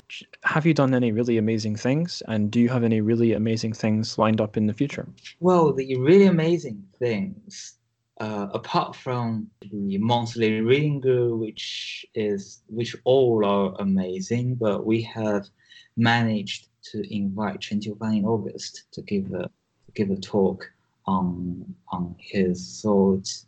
[0.44, 4.18] have you done any really amazing things, and do you have any really amazing things
[4.18, 5.08] lined up in the future?
[5.40, 7.76] Well, the really amazing things,
[8.20, 15.04] uh, apart from the monthly reading group, which is which all are amazing, but we
[15.04, 15.48] have
[15.96, 20.73] managed to invite Chen Qiufan in August to give a to give a talk
[21.06, 23.46] on on his thoughts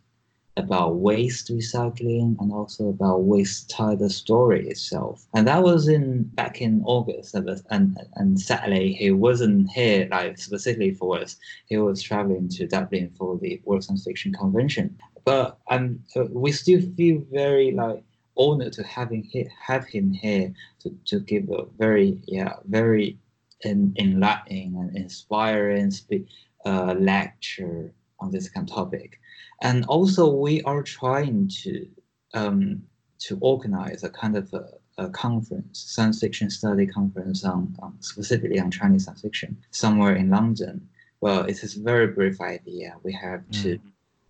[0.56, 5.26] about waste recycling and also about waste the story itself.
[5.34, 7.34] And that was in back in August.
[7.34, 13.10] And and, sadly he wasn't here like specifically for us he was traveling to Dublin
[13.18, 14.96] for the World Science Fiction Convention.
[15.24, 18.02] But um, uh, we still feel very like
[18.36, 23.18] honored to having he, have him here to, to give a very yeah very
[23.64, 26.28] en- enlightening and inspiring spe-
[26.66, 29.20] uh, lecture on this kind of topic,
[29.62, 31.86] and also we are trying to
[32.34, 32.82] um,
[33.18, 34.68] to organize a kind of a,
[34.98, 40.28] a conference, science fiction study conference on, on specifically on Chinese science fiction somewhere in
[40.30, 40.88] London.
[41.20, 42.96] Well, it is a very brief idea.
[43.02, 43.78] We have to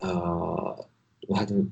[0.02, 0.74] uh,
[1.28, 1.70] we have to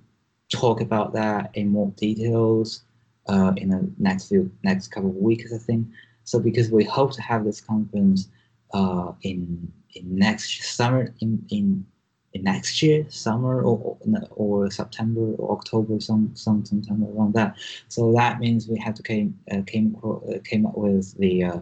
[0.50, 2.82] talk about that in more details
[3.28, 5.86] uh, in the next few next couple of weeks, I think.
[6.24, 8.28] So because we hope to have this conference
[8.72, 11.86] uh, in in next summer in in,
[12.32, 13.96] in next year summer or,
[14.30, 17.56] or September or October some some sometime around that.
[17.88, 21.60] So that means we have to came uh, came uh, came up with the uh,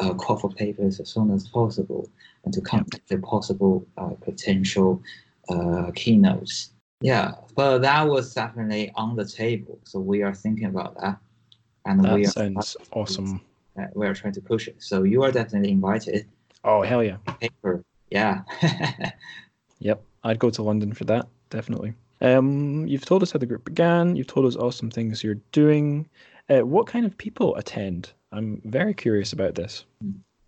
[0.00, 2.08] uh, call for papers as soon as possible
[2.44, 5.02] and to come contact the possible uh, potential
[5.48, 6.70] uh, keynotes.
[7.00, 9.78] Yeah, but that was definitely on the table.
[9.84, 11.18] So we are thinking about that,
[11.84, 13.40] and That we are sounds awesome.
[13.94, 14.76] we are trying to push it.
[14.78, 16.26] So you are definitely invited.
[16.64, 17.16] Oh hell yeah.
[17.40, 18.42] Paper, yeah.
[19.80, 21.94] Yep, I'd go to London for that, definitely.
[22.20, 24.16] Um, you've told us how the group began.
[24.16, 26.08] You've told us awesome things you're doing.
[26.50, 28.12] Uh, what kind of people attend?
[28.32, 29.84] I'm very curious about this.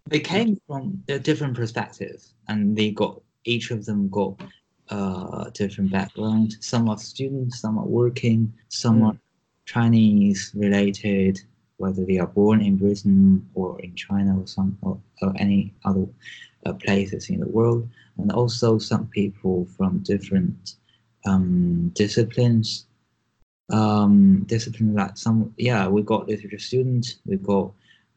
[0.08, 4.40] they came from a different perspectives, and they got each of them got
[4.88, 6.56] uh, different background.
[6.58, 9.10] Some are students, some are working, some Mm.
[9.10, 9.18] are
[9.64, 11.38] Chinese related,
[11.80, 16.06] whether they are born in Britain or in China or some or, or any other
[16.66, 17.88] uh, places in the world,
[18.18, 20.76] and also some people from different
[21.26, 22.86] um, disciplines.
[23.72, 27.70] Um, discipline like some yeah, we got literature students, we got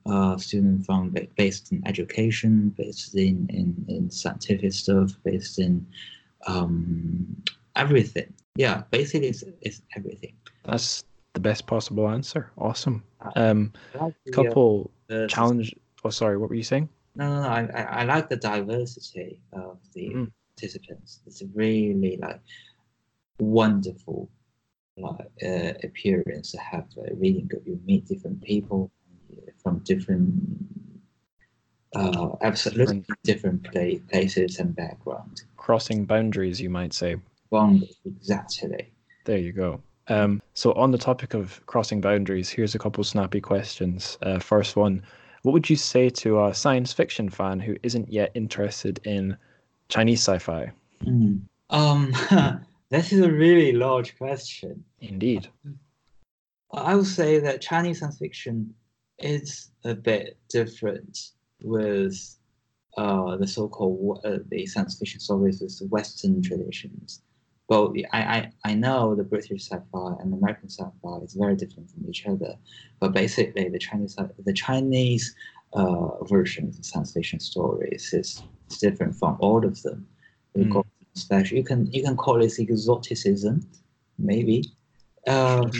[0.05, 5.85] uh, student from based in education, based in, in, in scientific stuff, based in
[6.47, 7.41] um,
[7.75, 8.33] everything.
[8.55, 10.33] Yeah, basically it's, it's everything.
[10.65, 11.03] That's
[11.33, 12.51] the best possible answer.
[12.57, 13.03] Awesome.
[13.35, 15.75] Um, like the, uh, couple the- challenge.
[16.03, 16.37] Oh, sorry.
[16.37, 16.89] What were you saying?
[17.15, 17.47] No, no, no.
[17.47, 20.31] I, I, like the diversity of the Mm.
[20.55, 21.21] participants.
[21.25, 22.39] It's really like
[23.39, 24.29] wonderful
[24.97, 27.63] like, uh, appearance to have a reading group.
[27.65, 28.91] You meet different people
[29.31, 30.33] uh, from different,
[31.95, 35.43] uh, absolutely different pla- places and background.
[35.57, 37.15] Crossing boundaries, you might say.
[37.49, 38.91] Wonderful, exactly.
[39.25, 39.81] There you go.
[40.07, 44.17] Um, so on the topic of crossing boundaries, here's a couple snappy questions.
[44.21, 45.03] Uh, first one,
[45.43, 49.37] what would you say to a science fiction fan who isn't yet interested in
[49.89, 50.71] Chinese sci-fi?
[51.03, 51.41] Mm.
[51.69, 52.13] Um,
[52.89, 54.83] this is a really large question.
[54.99, 55.47] Indeed.
[56.73, 58.73] I would say that Chinese science fiction
[59.19, 61.31] is a bit different
[61.61, 62.37] with
[62.97, 67.21] uh, the so-called uh, the science fiction stories with the Western traditions.
[67.73, 71.89] Both I, I, I know the British sci-fi and the American sci-fi is very different
[71.89, 72.53] from each other,
[72.99, 74.15] but basically the Chinese
[74.49, 75.35] the Chinese
[75.73, 78.43] uh, version of the science fiction stories is,
[78.79, 79.99] different from all of them.
[80.57, 80.83] Mm.
[81.13, 81.57] special.
[81.57, 83.55] You can you can call it exoticism,
[84.17, 84.57] maybe.
[85.27, 85.71] Um,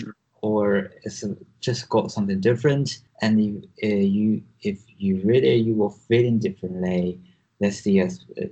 [0.42, 1.24] or it's
[1.62, 2.88] just got something different
[3.22, 3.54] and you
[3.84, 7.20] uh, you if you read it you will feel it differently
[7.60, 8.00] that's the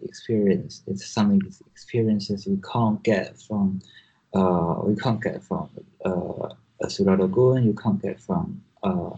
[0.04, 0.84] experience.
[0.88, 1.42] It's something
[1.72, 3.82] experiences we can't get from
[4.34, 5.70] uh you can't get from
[6.06, 6.50] uh
[6.84, 9.12] Ursula Le Guin you can't get from uh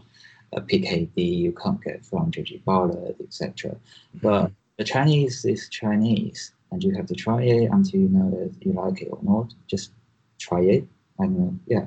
[0.54, 3.76] a PKD you can't get from JG Ballard etc
[4.22, 8.66] but the Chinese is Chinese and you have to try it until you know that
[8.66, 9.54] you like it or not.
[9.68, 9.92] Just
[10.40, 10.88] try it
[11.20, 11.86] and uh, yeah.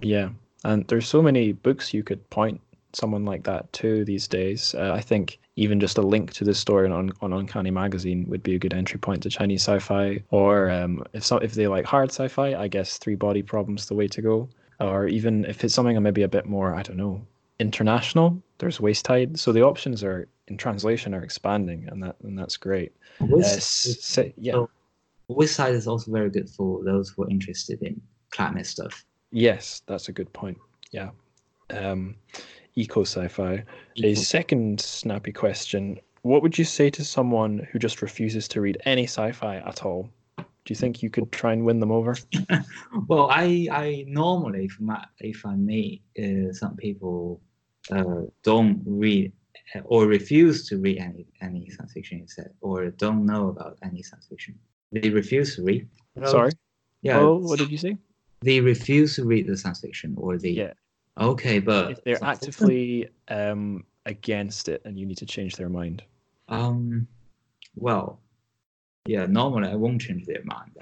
[0.00, 0.30] Yeah,
[0.64, 2.60] and there's so many books you could point
[2.92, 4.74] someone like that to these days.
[4.74, 8.42] Uh, I think even just a link to this story on on Uncanny Magazine would
[8.42, 10.22] be a good entry point to Chinese sci-fi.
[10.30, 13.94] Or um, if some if they like hard sci-fi, I guess Three Body Problem's the
[13.94, 14.48] way to go.
[14.80, 17.20] Or even if it's something maybe a bit more, I don't know,
[17.58, 18.40] international.
[18.58, 19.38] There's Waste Tide.
[19.38, 22.92] So the options are in translation are expanding, and that and that's great.
[23.20, 24.52] Uh, West, s- say- yeah.
[24.52, 24.70] so
[25.28, 29.04] Waste Tide is also very good for those who are interested in climate stuff.
[29.32, 30.58] Yes, that's a good point.
[30.92, 31.10] Yeah.
[31.70, 32.14] Um,
[32.78, 33.64] eco sci-fi.
[34.02, 35.98] A second snappy question.
[36.22, 40.10] What would you say to someone who just refuses to read any sci-fi at all?
[40.36, 42.16] Do you think you could try and win them over?
[43.08, 47.40] Well, I I normally if my if I meet uh, some people
[47.90, 49.32] uh, don't read
[49.74, 54.02] uh, or refuse to read any any science fiction instead, or don't know about any
[54.02, 54.54] science fiction,
[54.92, 55.88] they refuse to read.
[56.24, 56.52] Sorry.
[57.02, 57.20] Yeah.
[57.20, 57.96] Oh, what did you say?
[58.42, 60.50] They refuse to read the science fiction, or they.
[60.50, 60.72] Yeah.
[61.18, 66.02] Okay, but If they're actively um, against it and you need to change their mind.
[66.48, 67.06] Um,
[67.74, 68.20] well,
[69.06, 69.26] yeah.
[69.26, 70.72] Normally, I won't change their mind.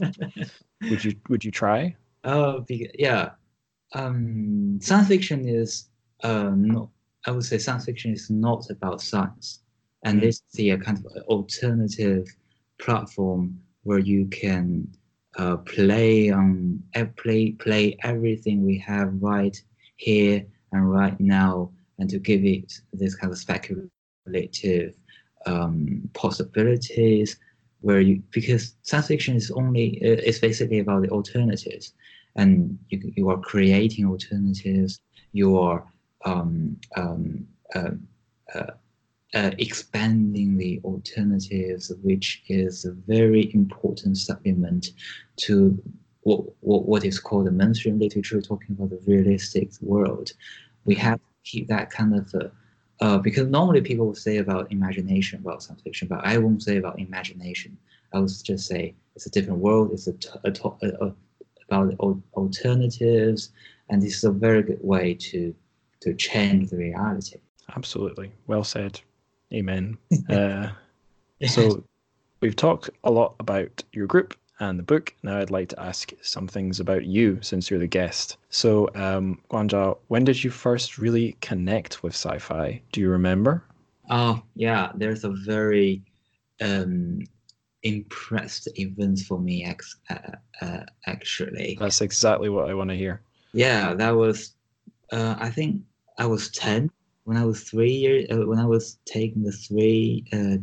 [0.88, 1.94] Would you would you try?
[2.24, 3.30] Uh, be, yeah.
[3.94, 5.88] Um, science fiction is
[6.22, 6.88] uh not.
[7.26, 9.60] I would say science fiction is not about science,
[10.04, 10.22] and Mm.
[10.22, 12.26] this is the uh, kind of alternative
[12.78, 14.88] platform where you can
[15.36, 19.56] uh, play on uh, play play everything we have right
[19.96, 24.94] here and right now, and to give it this kind of speculative
[25.46, 27.38] um, possibilities
[27.80, 31.94] where you because science fiction is only it's basically about the alternatives
[32.36, 35.00] and you, you are creating alternatives
[35.32, 35.84] you are
[36.24, 37.90] um, um, uh,
[38.54, 38.70] uh,
[39.34, 44.88] uh, expanding the alternatives which is a very important supplement
[45.36, 45.80] to
[46.22, 50.32] what, what, what is called the mainstream literature talking about the realistic world
[50.84, 52.52] we have to keep that kind of
[53.00, 56.76] uh, because normally people will say about imagination about science fiction but i won't say
[56.76, 57.76] about imagination
[58.12, 59.90] I would just say it's a different world.
[59.92, 60.52] It's a, a,
[61.00, 61.14] a,
[61.68, 61.94] about
[62.34, 63.50] alternatives,
[63.88, 65.54] and this is a very good way to
[66.00, 67.38] to change the reality.
[67.76, 69.00] Absolutely, well said.
[69.52, 69.98] Amen.
[70.30, 70.68] uh,
[71.46, 71.84] so
[72.40, 75.14] we've talked a lot about your group and the book.
[75.22, 78.36] Now I'd like to ask some things about you since you're the guest.
[78.50, 82.80] So, um, Guanzhao, when did you first really connect with sci-fi?
[82.92, 83.64] Do you remember?
[84.10, 86.02] Oh yeah, there's a very
[86.60, 87.20] um,
[87.82, 89.64] impressed event for me
[90.10, 90.14] uh,
[90.60, 93.22] uh, actually that's exactly what i want to hear
[93.52, 94.54] yeah that was
[95.12, 95.80] uh, i think
[96.18, 96.90] i was 10
[97.30, 100.56] when i was three years uh, when i was taking the three uh,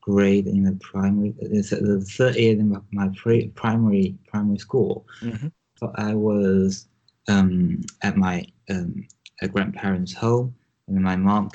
[0.00, 5.48] grade in the primary the third year in my pre- primary primary school mm-hmm.
[5.78, 6.88] so i was
[7.28, 9.06] um, at my um,
[9.52, 10.54] grandparents home
[10.88, 11.50] and my mom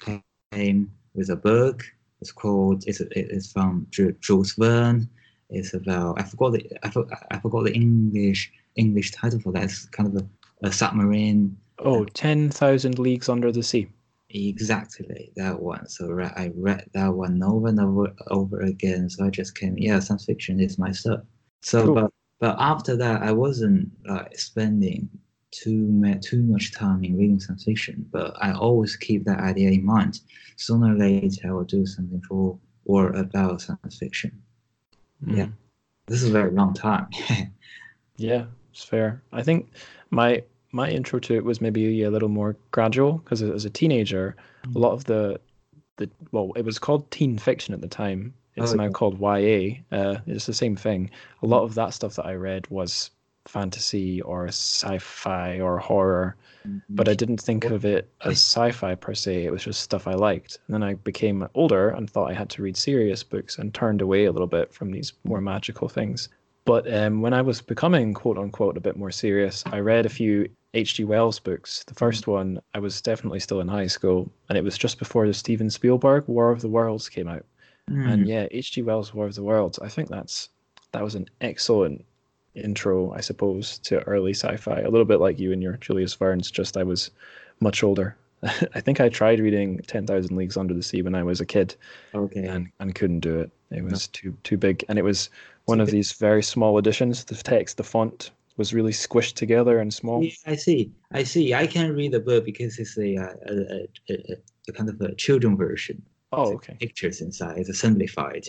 [0.52, 1.84] came with a book
[2.22, 2.84] it's called.
[2.88, 5.10] It's it's from Jules Verne.
[5.50, 9.64] It's about I forgot the I, forgot, I forgot the English English title for that.
[9.64, 11.58] It's kind of a, a submarine.
[11.80, 13.90] Oh, 10,000 Leagues Under the Sea.
[14.34, 15.88] Exactly that one.
[15.88, 19.10] So I read that one over and over over again.
[19.10, 21.22] So I just came, yeah, science fiction is my stuff.
[21.62, 21.96] So, cool.
[21.96, 25.10] but but after that, I wasn't like spending
[25.52, 29.86] too too much time in reading science fiction, but I always keep that idea in
[29.86, 30.22] mind.
[30.56, 34.42] Sooner or later, I will do something for or about science fiction.
[35.26, 35.38] Mm.
[35.38, 35.48] Yeah,
[36.08, 37.08] this is a very long time.
[38.16, 39.24] yeah, it's fair.
[39.34, 39.72] I think
[40.10, 44.36] my my intro to it was maybe a little more gradual because as a teenager,
[44.66, 44.76] mm.
[44.76, 45.40] a lot of the
[45.98, 48.34] the well, it was called teen fiction at the time.
[48.56, 49.78] It's oh, now called YA.
[49.92, 51.10] Uh, it's the same thing.
[51.42, 53.12] A lot of that stuff that I read was
[53.46, 56.36] fantasy or sci-fi or horror
[56.68, 56.80] mm-hmm.
[56.90, 60.14] but i didn't think of it as sci-fi per se it was just stuff i
[60.14, 63.74] liked and then i became older and thought i had to read serious books and
[63.74, 66.30] turned away a little bit from these more magical things
[66.66, 70.10] but um, when i was becoming quote unquote a bit more serious i read a
[70.10, 72.32] few hg wells books the first mm-hmm.
[72.32, 75.70] one i was definitely still in high school and it was just before the steven
[75.70, 77.46] spielberg war of the worlds came out
[77.90, 78.12] mm.
[78.12, 80.50] and yeah hg wells war of the worlds i think that's
[80.92, 82.04] that was an excellent
[82.56, 84.82] intro, I suppose, to early sci-fi.
[84.82, 87.12] A little bit like you and your Julius Verne's, just I was
[87.60, 88.16] much older.
[88.44, 91.46] I think I tried reading Ten Thousand Leagues Under the Sea when I was a
[91.46, 91.76] kid,
[92.14, 93.52] okay, and and couldn't do it.
[93.70, 94.12] It was no.
[94.14, 95.30] too too big, and it was
[95.66, 97.24] one of these very small editions.
[97.24, 100.24] The text, the font was really squished together and small.
[100.24, 100.92] Yeah, I see.
[101.12, 101.54] I see.
[101.54, 104.36] I can read the book because it's a, a, a, a,
[104.68, 106.02] a kind of a children version.
[106.32, 106.76] Oh, okay.
[106.80, 107.58] Pictures inside.
[107.58, 108.48] It's simplified.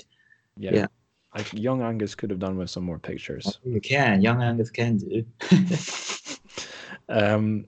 [0.56, 0.70] Yeah.
[0.74, 0.86] yeah.
[1.34, 3.46] I, young Angus could have done with some more pictures.
[3.46, 4.20] Oh, you can.
[4.20, 5.24] Young Angus can do.
[7.08, 7.64] um,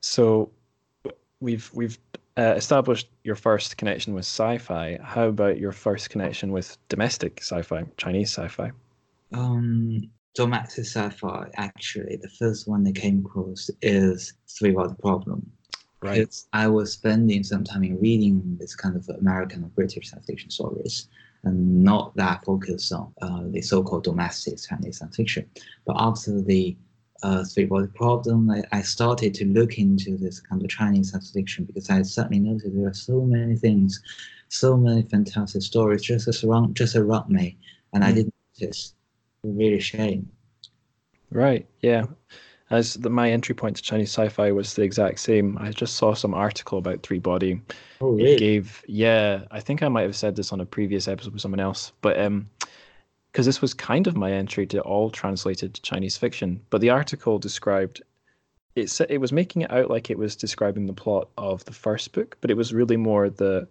[0.00, 0.50] so
[1.40, 1.98] we've we've
[2.36, 4.98] uh, established your first connection with sci-fi.
[5.02, 8.72] How about your first connection with domestic sci-fi, Chinese sci-fi?
[9.32, 11.48] Um, domestic sci-fi.
[11.56, 15.50] Actually, the first one that came across is Three Body Problem.
[16.02, 16.34] Right.
[16.52, 20.50] I was spending some time in reading this kind of American or British science fiction
[20.50, 21.08] stories
[21.44, 25.48] and not that focused on uh, the so-called domestic Chinese science fiction.
[25.86, 26.76] But after the
[27.22, 31.30] uh, three body problem, I, I, started to look into this kind of Chinese science
[31.30, 34.02] fiction because I suddenly noticed there are so many things,
[34.48, 37.56] so many fantastic stories just around just around me,
[37.94, 38.06] and mm.
[38.06, 38.94] I didn't notice.
[39.44, 40.30] Really shame.
[41.30, 41.66] Right.
[41.80, 42.06] Yeah
[42.70, 45.58] as the, my entry point to Chinese sci-fi was the exact same.
[45.58, 47.60] I just saw some article about Three Body.
[48.00, 48.32] Oh, really?
[48.32, 51.42] It gave, yeah, I think I might have said this on a previous episode with
[51.42, 52.48] someone else, but um,
[53.30, 56.60] because this was kind of my entry to all translated Chinese fiction.
[56.70, 58.02] But the article described
[58.76, 59.00] it.
[59.08, 62.36] It was making it out like it was describing the plot of the first book,
[62.40, 63.68] but it was really more the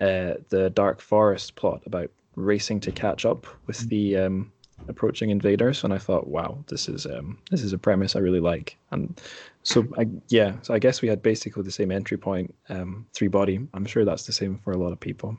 [0.00, 3.88] uh, the Dark Forest plot about racing to catch up with mm.
[3.90, 4.52] the um,
[4.88, 8.40] approaching invaders, and I thought, wow, this is um, this is a premise I really
[8.40, 8.76] like.
[8.90, 9.20] And
[9.62, 13.28] so, I, yeah, so I guess we had basically the same entry point, um, three
[13.28, 13.66] body.
[13.74, 15.36] I'm sure that's the same for a lot of people.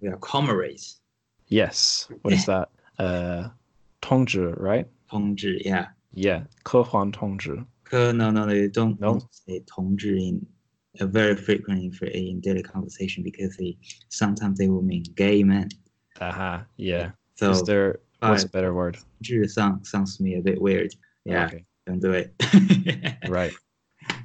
[0.00, 1.00] Yeah, comrades.
[1.48, 2.08] Yes.
[2.22, 2.70] What is that?
[3.00, 3.50] uh,
[4.00, 4.86] 同志, right?
[5.10, 5.86] Tongzhi, yeah.
[6.12, 7.64] Yeah, 科幻同志.
[7.84, 9.18] Ke, no, no, no, don't, no.
[9.18, 10.46] don't say Tongzhi in
[11.00, 13.76] a very frequently for in daily conversation because they
[14.08, 15.68] sometimes they will mean gay men.
[16.20, 16.58] Uh huh.
[16.76, 17.12] Yeah.
[17.36, 18.98] So is there What's uh, a better word?
[19.22, 20.92] Julia sound, sounds to me a bit weird.
[21.28, 21.64] Oh, yeah, okay.
[21.86, 22.34] don't do it.
[23.28, 23.52] right.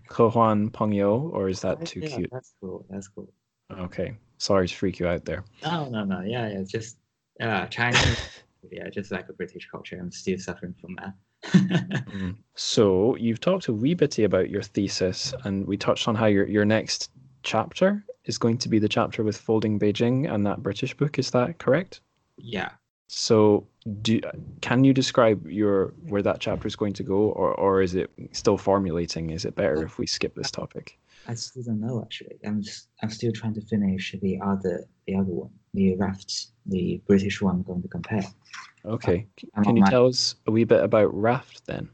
[0.10, 2.30] Kohan Pongyo, or is that too yeah, cute?
[2.32, 2.86] That's cool.
[2.90, 3.32] That's cool.
[3.72, 4.16] Okay.
[4.38, 5.44] Sorry to freak you out there.
[5.64, 6.22] Oh no, no.
[6.22, 6.64] Yeah, yeah.
[6.64, 6.98] Just
[7.42, 8.20] uh, Chinese
[8.72, 9.98] yeah, just like a British culture.
[10.00, 11.14] I'm still suffering from that.
[12.16, 12.38] Mm.
[12.56, 16.48] so you've talked a wee bitty about your thesis, and we touched on how your
[16.48, 17.12] your next
[17.44, 21.20] chapter is going to be the chapter with folding Beijing and that British book.
[21.20, 22.02] Is that correct?
[22.38, 22.72] Yeah.
[23.08, 23.68] So
[24.02, 24.20] do
[24.62, 28.10] can you describe your where that chapter is going to go, or or is it
[28.32, 29.30] still formulating?
[29.30, 30.98] Is it better if we skip this topic?
[31.28, 32.38] I still don't know actually.
[32.46, 37.02] I'm just I'm still trying to finish the other the other one, the rafts, the
[37.08, 37.56] British one.
[37.56, 38.24] I'm going to compare.
[38.86, 41.90] Okay, I'm can you my- tell us a wee bit about Raft then?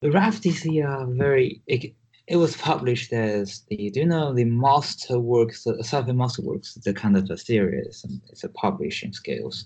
[0.00, 1.60] The raft is the uh, very.
[1.66, 1.94] It,
[2.28, 6.92] it was published as the do you know the master Masterworks, the SF Masterworks, the
[6.94, 8.04] kind of a series.
[8.04, 9.64] and It's a publishing scales.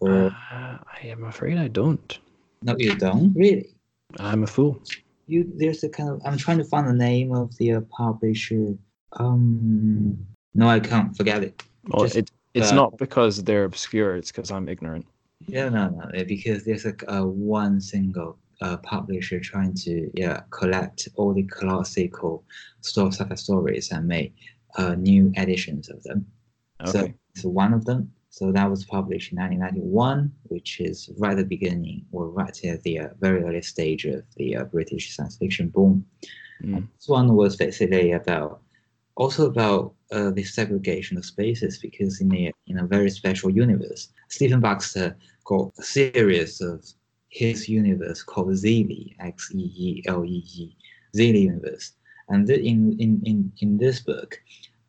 [0.00, 2.18] Or Uh, I am afraid I don't.
[2.62, 3.74] no, you don't really.
[4.18, 4.82] I'm a fool.
[5.26, 8.74] you there's a kind of I'm trying to find the name of the uh, publisher.
[9.14, 10.18] Um,
[10.54, 11.62] no, I can't forget it.
[11.88, 14.16] Well, Just, it it's uh, not because they're obscure.
[14.16, 15.06] It's because I'm ignorant.
[15.46, 21.08] Yeah, no, no, because there's a uh, one single uh, publisher trying to yeah collect
[21.16, 22.44] all the classical
[22.80, 24.34] story sci-fi stories and make
[24.78, 26.26] uh, new editions of them.
[26.86, 27.14] So Okay.
[27.34, 28.12] it's one of them.
[28.32, 32.82] So that was published in 1991, which is right at the beginning or right at
[32.82, 36.06] the uh, very early stage of the uh, British science fiction boom.
[36.64, 36.88] Mm.
[36.96, 38.62] This one was basically about
[39.16, 44.08] also about uh, the segregation of spaces because in a in a very special universe,
[44.30, 45.14] Stephen Baxter
[45.44, 46.82] got a series of
[47.28, 50.74] his universe called Xeelee, X E E L E E,
[51.14, 51.92] Xeelee universe,
[52.30, 54.40] and in, in in in this book,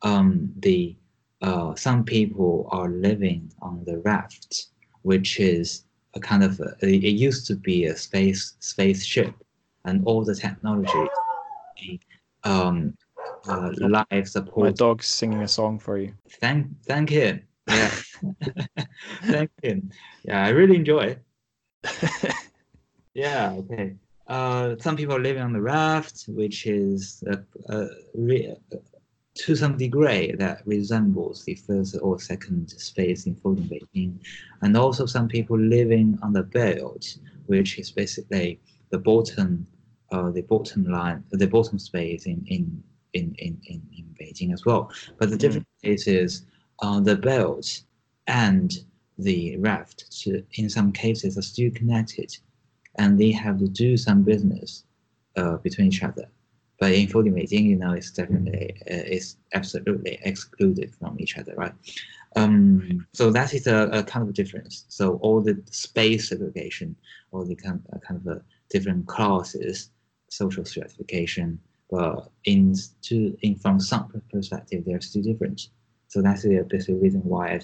[0.01, 0.95] um, the
[1.43, 4.67] uh, some people are living on the raft,
[5.03, 9.33] which is a kind of a, it used to be a space spaceship,
[9.85, 11.05] and all the technology,
[12.43, 12.97] um,
[13.47, 14.75] uh, life My support.
[14.77, 16.13] dog's singing a song for you.
[16.39, 17.41] Thank, thank him.
[17.69, 17.91] Yeah,
[19.23, 19.91] thank him.
[20.23, 21.23] Yeah, I really enjoy it.
[23.15, 23.93] Yeah, okay.
[24.27, 27.37] Uh, some people are living on the raft, which is a,
[27.71, 27.87] uh,
[29.35, 34.19] to some degree that resembles the first or second space in Folding Beijing,
[34.61, 38.60] and also some people living on the belt, which is basically
[38.91, 39.65] the bottom,
[40.11, 42.84] uh, the bottom line, the bottom space in in
[43.14, 44.91] in in in, in Beijing as well.
[45.18, 45.68] But the difference
[46.07, 46.45] is
[46.80, 47.81] uh, the belt
[48.27, 48.72] and
[49.18, 52.35] the raft, to, in some cases, are still connected
[52.95, 54.84] and they have to do some business
[55.35, 56.27] uh, between each other.
[56.84, 61.53] But in Folding Beijing, you know, it's definitely uh, it's absolutely excluded from each other,
[61.55, 61.72] right?
[62.35, 64.84] Um, so that is a, a kind of difference.
[64.89, 66.97] So all the space segregation,
[67.31, 69.91] all the kind uh, kind of a different classes,
[70.30, 71.57] social stratification,
[71.89, 75.69] but in to in from some perspective, they're still different.
[76.10, 77.61] So that's the basic reason why I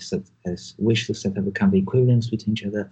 [0.77, 2.89] wish to set up a kind of equivalence between each other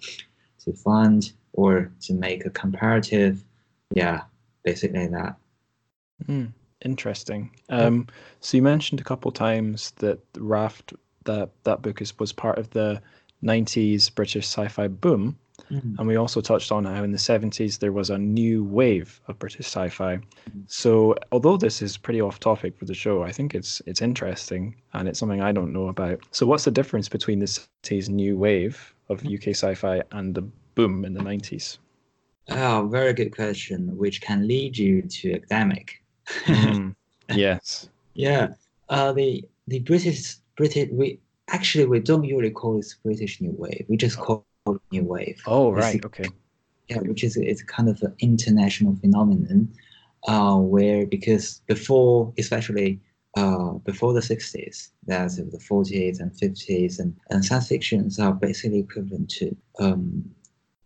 [0.66, 3.46] to find or to make a comparative.
[3.92, 4.24] Yeah,
[4.66, 5.38] basically that.
[6.26, 7.52] Mm, interesting.
[7.70, 8.08] Um,
[8.42, 10.94] so you mentioned a couple times that Raft,
[11.26, 13.02] that that book is was part of the
[13.44, 15.38] '90s British sci-fi boom,
[15.98, 19.38] and we also touched on how in the '70s there was a new wave of
[19.40, 20.20] British sci-fi.
[20.68, 24.76] So although this is pretty off topic for the show, I think it's it's interesting
[24.94, 26.20] and it's something I don't know about.
[26.32, 30.42] So what's the difference between the '70s new wave of UK sci-fi and the
[30.76, 31.78] boom in the '90s?
[32.50, 36.02] Oh, very good question, which can lead you to academic.
[36.46, 36.96] Mm,
[37.34, 37.90] yes.
[38.14, 38.50] Yeah,
[38.90, 43.86] uh, the the British British we actually we don't usually call it British New Wave.
[43.90, 45.42] We just call it New Wave.
[45.46, 46.06] Oh It's- right.
[46.06, 46.30] Okay.
[46.90, 49.70] yeah, which is it's kind of an international phenomenon,
[50.28, 53.00] uh, where because before, especially
[53.36, 58.80] uh, before the sixties, that's the forties and fifties, and, and science fictions are basically
[58.80, 60.24] equivalent to um,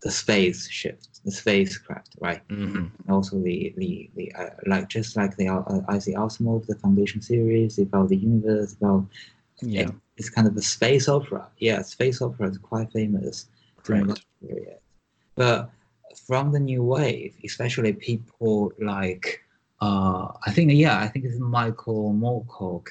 [0.02, 2.42] the space shift, the spacecraft, right?
[2.48, 7.20] hmm also the the, the uh, like just like the uh, Isaac Asimov, the Foundation
[7.20, 9.06] series about the universe, about
[9.60, 9.88] Yeah.
[9.88, 11.42] it- it's kind of a space opera.
[11.58, 13.46] Yeah, space opera is quite famous
[13.84, 14.16] during Right.
[14.16, 14.78] that period.
[15.36, 15.70] But
[16.26, 19.26] from the new wave, especially people like
[19.80, 22.86] uh, I think yeah, I think it's Michael Moorcock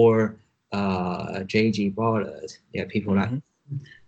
[0.00, 0.36] or
[0.72, 1.88] uh, J.G.
[1.98, 2.50] Ballard.
[2.74, 3.32] Yeah, people like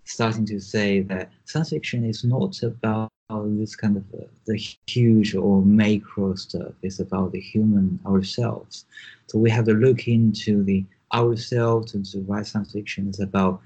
[0.05, 3.11] starting to say that science fiction is not about
[3.59, 4.57] this kind of uh, the
[4.87, 6.73] huge or macro stuff.
[6.83, 8.85] It's about the human ourselves.
[9.27, 10.85] So we have to look into the
[11.15, 13.61] ourselves and to write science fiction is about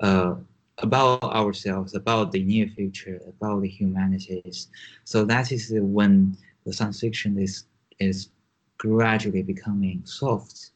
[0.00, 0.34] uh,
[0.78, 4.68] about ourselves, about the near future, about the humanities.
[5.04, 7.64] So that is when the science fiction is
[7.98, 8.30] is
[8.78, 10.70] gradually becoming soft.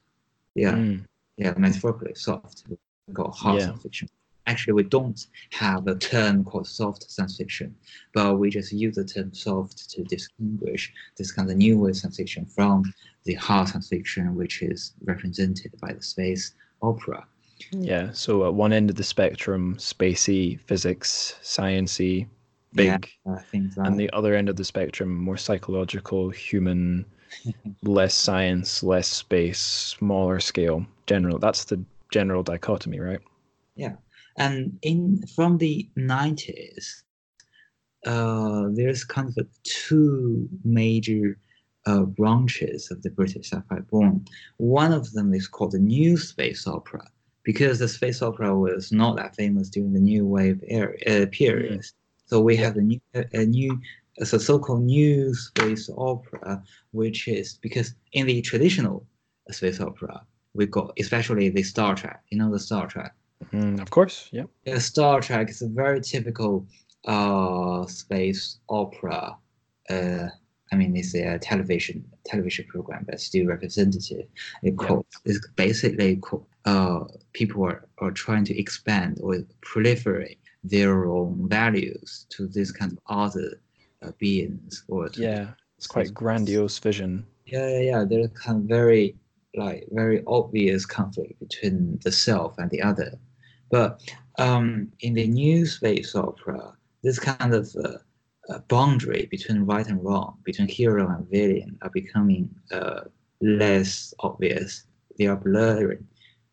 [0.55, 1.03] Yeah, Mm.
[1.37, 2.63] yeah, metaphorically soft.
[2.69, 3.65] We call hard Yeah.
[3.67, 4.09] science fiction.
[4.47, 7.75] Actually, we don't have a term called soft science fiction,
[8.13, 12.17] but we just use the term soft to distinguish this kind of new wave science
[12.17, 12.83] fiction from
[13.25, 17.25] the hard science fiction, which is represented by the space opera.
[17.71, 18.11] Yeah.
[18.11, 22.27] So at one end of the spectrum, spacey, physics, sciency,
[22.73, 27.05] big, Uh, things like and the other end of the spectrum, more psychological, human,
[27.83, 31.39] less science, less space, smaller scale, general.
[31.39, 33.19] That's the general dichotomy, right?
[34.37, 37.03] And in from the 90s
[38.05, 41.37] uh, there's kind of a two major
[41.85, 44.23] uh, branches of the british sci-fi boom
[44.57, 47.05] one of them is called the new space opera
[47.47, 51.81] because the space opera was not that famous during the new wave era, uh, period.
[52.25, 53.79] So we have a new a new
[54.23, 56.61] so so-called new space opera
[56.91, 59.05] which is because in the traditional
[59.51, 60.21] space opera
[60.55, 63.13] we got especially the star trek you know the star trek
[63.53, 64.29] Mm, of course.
[64.31, 64.43] Yeah.
[64.65, 66.67] yeah, Star Trek is a very typical
[67.05, 69.37] uh, space opera.
[69.89, 70.27] Uh,
[70.71, 74.25] I mean, it's a television television program, but still representative.
[74.63, 74.87] It Yeah.
[74.87, 81.47] called, it's basically called, uh, people are, are trying to expand or proliferate their own
[81.47, 83.61] values to this kind of other
[84.01, 85.47] uh, beings or to Yeah.
[85.77, 87.25] It's quite grandiose vision.
[87.45, 88.03] yeah, yeah, yeah.
[88.03, 89.15] There's kind of very
[89.55, 93.13] like very obvious conflict between the self and the other.
[93.69, 94.01] But
[94.37, 96.73] um, in the new space opera,
[97.03, 97.97] this kind of uh,
[98.49, 103.01] uh, boundary between right and wrong, between hero and villain, are becoming uh,
[103.41, 104.85] less obvious.
[105.17, 106.07] They are blurring.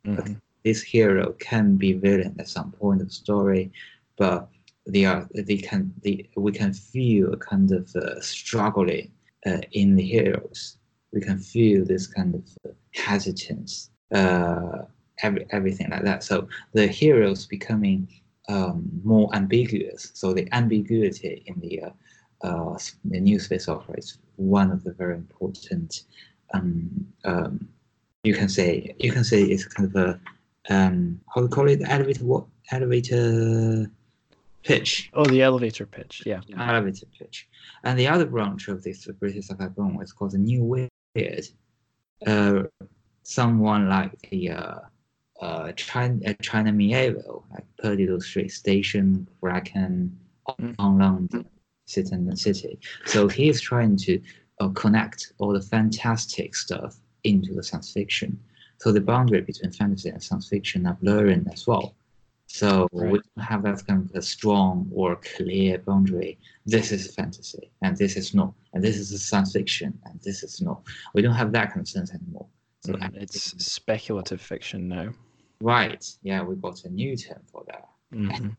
[0.07, 0.41] Mhm.
[0.65, 3.71] This hero can be villain at some point of the story,
[4.17, 4.49] but
[4.87, 9.11] they are they can they, we can feel a kind of uh, struggling
[9.47, 10.79] uh, in the heroes.
[11.13, 14.83] We can feel this kind of uh, hesitance, uh,
[15.23, 16.23] every, everything like that.
[16.25, 18.09] So the heroes becoming
[18.49, 20.11] um, more ambiguous.
[20.15, 21.91] So the ambiguity in the uh,
[22.47, 26.03] uh, the new space opera is one of the very important.
[26.53, 27.69] Um, um,
[28.23, 30.21] you can say you can say it's kind of a
[30.71, 33.91] um, how do you call it elevator what elevator
[34.63, 36.23] pitch Oh, the elevator pitch.
[36.25, 36.41] Yeah.
[36.59, 37.49] elevator pitch.
[37.83, 41.47] And the other branch of this British sci-fi boom is called the New Weird.
[42.27, 42.63] Uh,
[43.23, 44.79] someone like the uh,
[45.41, 50.19] uh, China, uh, China Miéville, like Perdido Street Station, Bracken,
[50.61, 50.75] Mm.
[50.79, 51.47] on London,
[51.87, 52.79] City and City.
[53.07, 54.21] So he is trying to
[54.61, 58.39] uh, connect all the fantastic stuff into the science fiction.
[58.79, 61.95] So the boundary between fantasy and science fiction are blurring as well.
[62.47, 66.39] So we don't have that kind of a strong or clear boundary.
[66.67, 70.61] This is fantasy, and this is not, and this is science fiction, and this is
[70.61, 70.83] not.
[71.15, 72.47] We don't have that kind of sense anymore.
[72.85, 73.17] So Mhm.
[73.17, 75.15] It's speculative fiction now.
[75.61, 76.05] right.
[76.23, 77.89] Yeah, we got a new term for that.
[78.13, 78.57] Mhm.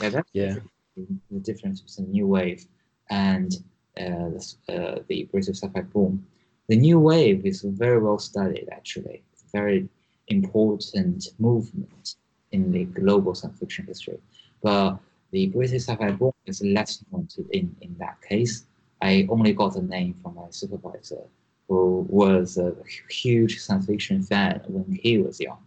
[0.00, 0.56] Yeah, that's Yeah.
[0.96, 2.66] the, difference between the new wave
[3.10, 3.52] and
[3.98, 6.26] uh, the, uh, the British sci-fi boom.
[6.68, 9.22] The new wave is very well studied, actually.
[9.32, 9.88] It's a very
[10.28, 12.16] important movement
[12.52, 14.18] in the global science fiction history.
[14.62, 14.98] But
[15.32, 18.66] the British sci-fi boom is less known in, in that case.
[19.02, 21.22] I only got the name from my supervisor,
[21.70, 22.74] who was a
[23.08, 25.62] huge science fiction fan when he was young.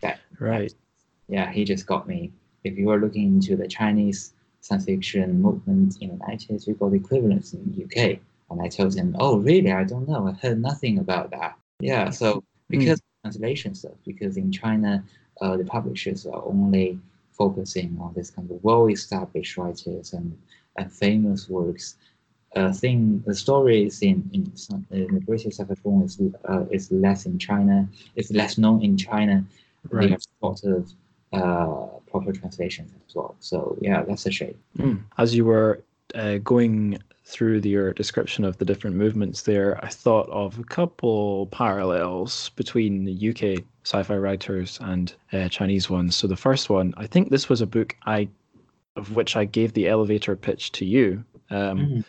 [0.00, 0.74] That Right.
[1.28, 2.32] yeah, he just got me.
[2.64, 6.90] If you are looking into the Chinese science fiction movement in the 90s, we got
[6.90, 8.18] the equivalents in the UK.
[8.50, 9.72] And I told him, oh, really?
[9.72, 10.26] I don't know.
[10.26, 11.56] I heard nothing about that.
[11.78, 15.04] Yeah, so because translation stuff, because in China,
[15.40, 16.98] uh, the publishers are only
[17.30, 20.36] focusing on this kind of well-established writers and,
[20.78, 21.96] and famous works.
[22.56, 27.26] Uh, thing the stories in in, some, in the British form is uh, is less
[27.26, 27.88] in China.
[28.16, 29.44] It's less known in China
[29.90, 30.10] they Right.
[30.10, 30.92] have sort of
[31.32, 33.34] uh, proper translations as well.
[33.40, 34.54] So yeah, that's a shame.
[34.78, 35.02] Mm.
[35.18, 35.82] As you were
[36.14, 40.64] uh, going through the, your description of the different movements there, I thought of a
[40.64, 46.16] couple parallels between the UK sci-fi writers and uh, Chinese ones.
[46.16, 48.28] So the first one, I think this was a book I,
[48.96, 52.04] of which I gave the elevator pitch to you, um, Mhm.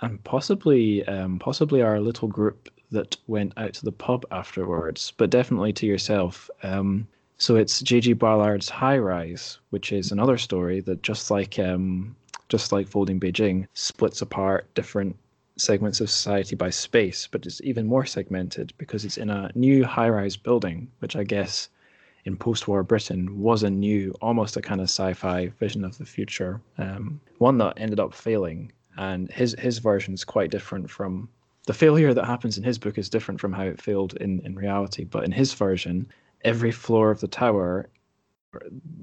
[0.00, 5.30] And possibly, um, possibly our little group that went out to the pub afterwards, but
[5.30, 6.50] definitely to yourself.
[6.62, 7.06] Um,
[7.38, 8.14] So it's J.G.
[8.14, 12.16] Ballard's High Rise, which is another story that just like um,
[12.48, 15.16] just like Folding Beijing splits apart different
[15.58, 19.84] segments of society by space, but it's even more segmented because it's in a new
[19.84, 21.68] high-rise building, which I guess
[22.24, 26.60] in post-war Britain was a new, almost a kind of sci-fi vision of the future.
[26.78, 31.28] Um, one that ended up failing, and his his version is quite different from
[31.66, 34.54] the failure that happens in his book is different from how it failed in in
[34.54, 35.04] reality.
[35.04, 36.08] But in his version,
[36.42, 37.88] every floor of the tower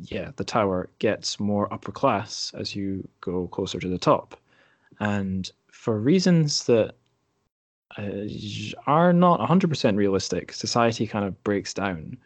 [0.03, 4.35] yeah, the tower gets more upper class as you go closer to the top.
[4.99, 6.95] And for reasons that
[7.97, 12.17] uh, are not 100% realistic, society kind of breaks down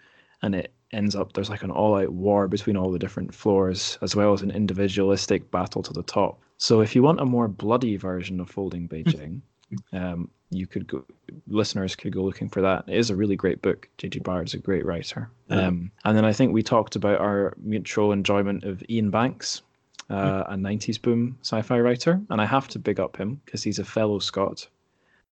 [0.41, 4.15] and it ends up there's like an all-out war between all the different floors as
[4.15, 7.97] well as an individualistic battle to the top so if you want a more bloody
[7.97, 9.41] version of folding beijing
[9.93, 11.03] um, you could go
[11.47, 12.85] listeners could go looking for that.
[12.87, 13.89] It is a really great book.
[13.97, 15.29] Jg is a great writer.
[15.49, 19.61] Um, and then i think we talked about our mutual enjoyment of Iain banks
[20.09, 22.21] uh, a 90s boom sci-fi writer.
[22.29, 24.67] And i have to big up him because he's a fellow scot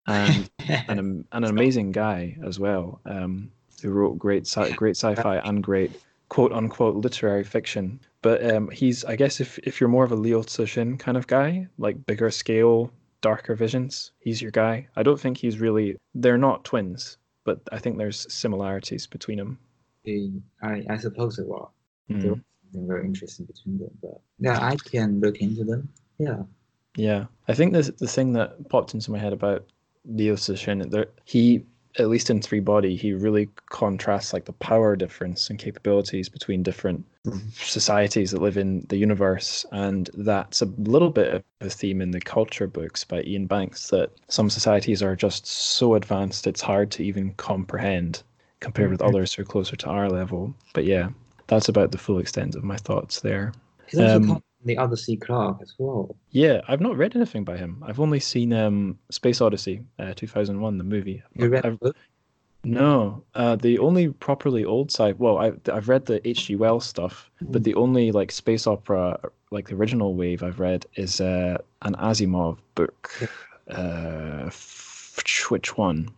[0.07, 0.51] and
[0.89, 3.51] an, an amazing guy as well um,
[3.83, 5.93] who wrote great sci- great sci-fi and great
[6.29, 8.01] quote unquote literary fiction.
[8.23, 11.27] But um, he's I guess if if you're more of a Liu Cixin kind of
[11.27, 14.87] guy, like bigger scale, darker visions, he's your guy.
[14.97, 19.59] I don't think he's really they're not twins, but I think there's similarities between them.
[20.63, 21.71] I I suppose it was.
[22.11, 22.23] Mm.
[22.23, 25.89] There was something very interesting between them, but yeah, I can look into them.
[26.19, 26.43] Yeah.
[26.97, 29.65] Yeah, I think the the thing that popped into my head about
[30.05, 31.65] Liu Cixin, there he
[31.99, 36.62] at least in three body he really contrasts like the power difference and capabilities between
[36.62, 37.05] different
[37.55, 42.12] societies that live in the universe and that's a little bit of a theme in
[42.12, 46.91] the culture books by Iain banks that some societies are just so advanced it's hard
[46.93, 48.23] to even comprehend
[48.61, 48.93] compared mm-hmm.
[48.93, 51.09] with others who are closer to our level but yeah
[51.49, 53.53] that's about the full extent of my thoughts there
[53.99, 54.41] um,
[54.77, 55.16] Arthur C.
[55.16, 56.15] Clarke as well.
[56.31, 57.82] Yeah, I've not read anything by him.
[57.87, 61.23] I've only seen um, Space Odyssey, uh, 2001, the movie.
[61.35, 61.78] You read I've,
[62.62, 65.12] No, uh, the only properly old sci.
[65.12, 66.57] Well, I, I've read the H.G.
[66.57, 67.53] Wells stuff, mm.
[67.53, 69.19] but the only like space opera,
[69.51, 73.11] like the original wave I've read is uh, an Asimov book.
[73.69, 74.51] Uh,
[75.49, 76.11] which one?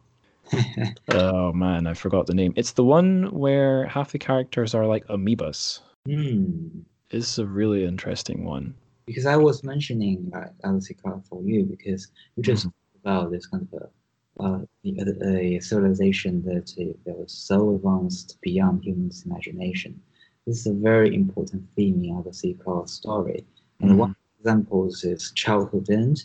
[1.11, 2.53] oh man, I forgot the name.
[2.57, 5.81] It's the one where half the characters are like amoebas.
[6.07, 6.81] Hmm
[7.13, 8.75] is a really interesting one.
[9.07, 10.91] Because I was mentioning uh, Alice
[11.29, 13.09] for you because we just mm-hmm.
[13.09, 18.39] about this kind of a, uh, a, a civilization that, uh, that was so advanced
[18.43, 20.01] beyond humans' imagination.
[20.47, 22.55] This is a very important theme in.
[22.55, 23.45] Clarke's story.
[23.81, 23.99] And mm-hmm.
[23.99, 26.25] one example is Childhood End.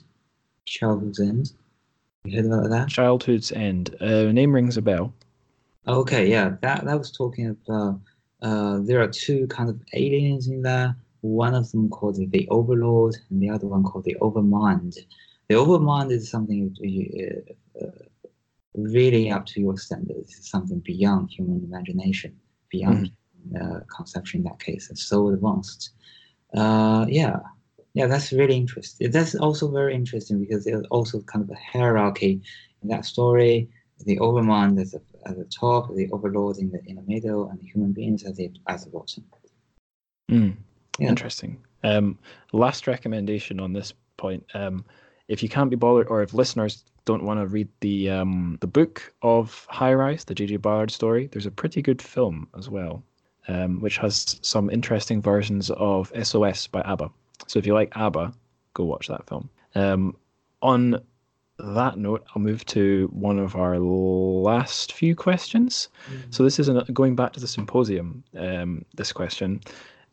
[0.66, 1.54] Childhood's End.
[2.26, 2.90] You heard about that?
[2.90, 3.96] Childhood's End.
[4.00, 5.14] Uh, name rings a bell.
[5.88, 8.02] Okay, yeah, that that was talking about
[8.42, 10.96] uh, there are two kind of aliens in there.
[11.22, 14.98] One of them called the Overlord, and the other one called the Overmind.
[15.50, 17.92] The Overmind is something uh, uh,
[18.76, 22.36] really up to your standards, something beyond human imagination,
[22.70, 23.12] beyond
[23.52, 23.88] mm.
[23.88, 24.90] conception in that case.
[24.92, 25.92] It's so advanced.
[26.54, 27.40] Uh, yeah,
[27.94, 29.10] yeah, that's really interesting.
[29.10, 32.42] That's also very interesting because there's also kind of a hierarchy
[32.84, 33.70] in that story.
[34.06, 37.60] The Overmind is a at the top, the overlord in the in the middle, and
[37.60, 39.24] the human beings at the at the bottom.
[40.32, 40.56] Mm,
[41.00, 41.10] yeah.
[41.10, 41.58] Interesting.
[41.84, 42.18] Um,
[42.54, 44.86] last recommendation on this point: um,
[45.28, 48.68] if you can't be bothered, or if listeners don't want to read the um, the
[48.68, 50.58] book of High Rise, the J.G.
[50.58, 53.04] Ballard story, there's a pretty good film as well,
[53.48, 57.10] um, which has some interesting versions of SOS by ABBA.
[57.48, 58.34] So if you like ABBA,
[58.74, 59.50] go watch that film.
[59.76, 60.16] Um,
[60.62, 61.02] on
[61.60, 65.90] that note, I'll move to one of our last few questions.
[66.10, 66.32] Mm-hmm.
[66.32, 68.24] So this is an, going back to the symposium.
[68.38, 69.62] Um, this question,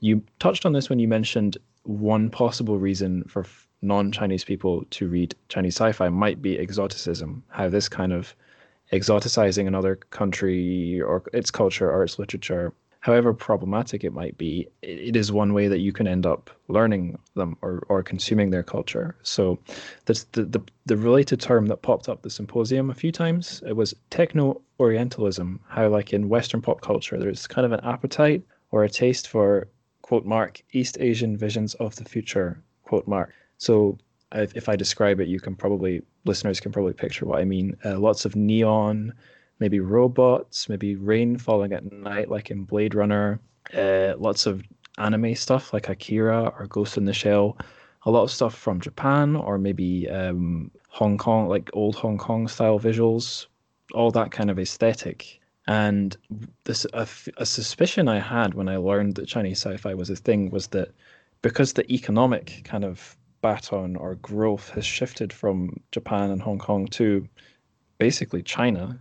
[0.00, 3.46] you touched on this when you mentioned one possible reason for
[3.82, 7.44] non-Chinese people to read Chinese sci-fi might be exoticism.
[7.48, 8.34] How this kind of
[8.92, 12.72] exoticizing another country or its culture or its literature
[13.05, 17.18] however problematic it might be, it is one way that you can end up learning
[17.35, 19.14] them or, or consuming their culture.
[19.22, 19.59] So
[20.06, 23.62] the, the, the related term that popped up the symposium a few times.
[23.66, 28.43] It was techno Orientalism, how like in Western pop culture, there's kind of an appetite
[28.70, 29.68] or a taste for
[30.01, 33.35] quote mark East Asian visions of the future quote mark.
[33.59, 33.98] So
[34.32, 37.76] if I describe it, you can probably listeners can probably picture what I mean.
[37.85, 39.12] Uh, lots of neon,
[39.59, 43.40] maybe robots, maybe rain falling at night, like in Blade Runner.
[43.72, 44.62] Uh, lots of
[44.98, 47.56] anime stuff like Akira or Ghost in the Shell.
[48.06, 52.48] A lot of stuff from Japan or maybe um, Hong Kong, like old Hong Kong
[52.48, 53.47] style visuals.
[53.94, 55.40] All that kind of aesthetic.
[55.66, 56.16] And
[56.64, 57.06] this a,
[57.39, 60.90] a suspicion I had when I learned that Chinese sci-fi was a thing was that
[61.40, 66.86] because the economic kind of baton or growth has shifted from Japan and Hong Kong
[66.89, 67.26] to
[67.98, 68.98] basically China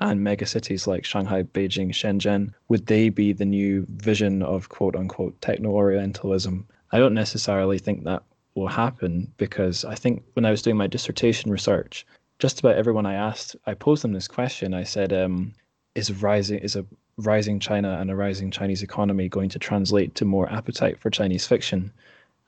[0.00, 5.40] and megacities like Shanghai, Beijing, Shenzhen, would they be the new vision of quote unquote
[5.40, 6.66] techno Orientalism?
[6.92, 8.22] I don't necessarily think that
[8.54, 12.06] will happen because I think when I was doing my dissertation research,
[12.38, 14.74] just about everyone I asked, I posed them this question.
[14.74, 15.54] I said, um,
[15.94, 16.84] "Is rising is a
[17.16, 21.46] rising China and a rising Chinese economy going to translate to more appetite for Chinese
[21.46, 21.92] fiction?"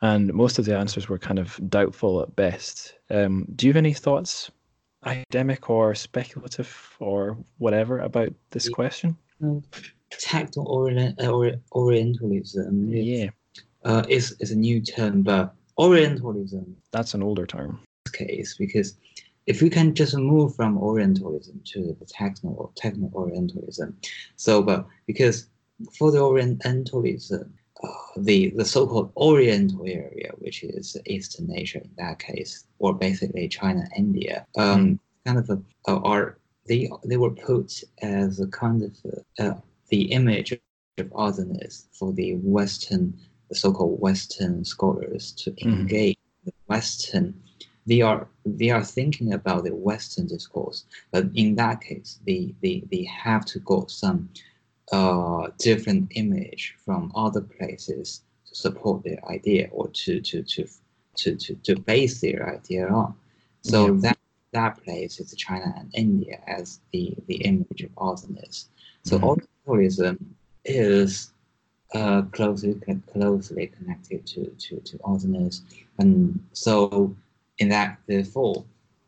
[0.00, 2.94] And most of the answers were kind of doubtful at best.
[3.10, 4.50] Um, do you have any thoughts,
[5.04, 9.16] academic or speculative or whatever, about this question?
[10.10, 11.32] Techno orient, uh,
[11.72, 12.88] Orientalism.
[12.90, 13.30] Yeah,
[13.84, 17.80] Uh, is is a new term, but Orientalism that's an older term.
[18.12, 18.96] case because
[19.46, 23.96] if we can just move from Orientalism to the techno or techno Orientalism,
[24.36, 25.46] so but because
[25.96, 27.52] for the Orientalism,
[28.16, 33.84] the the so-called Oriental area, which is Eastern Asia in that case, or basically China,
[33.96, 38.92] India, um, kind of a, are they they were put as a kind of
[39.38, 40.52] uh, the image
[40.98, 43.14] of otherness for the Western,
[43.48, 45.64] the so-called Western scholars to Mhm.
[45.80, 47.34] engage the Western
[47.86, 52.82] they are they are thinking about the Western discourse, but in that case, they they,
[52.92, 54.28] they have to got some
[54.92, 60.66] uh, different image from other places to support their idea or to to to
[61.16, 63.14] to to, to base their idea on.
[63.62, 64.00] So Yeah.
[64.00, 64.18] that
[64.52, 68.68] that place is China and India as the the image of otherness.
[69.04, 69.24] So Mhm.
[69.66, 71.32] Orientalism is
[71.94, 72.74] uh, closely
[73.12, 75.62] closely connected to to to otherness,
[75.98, 77.14] and so
[77.58, 78.64] in that therefore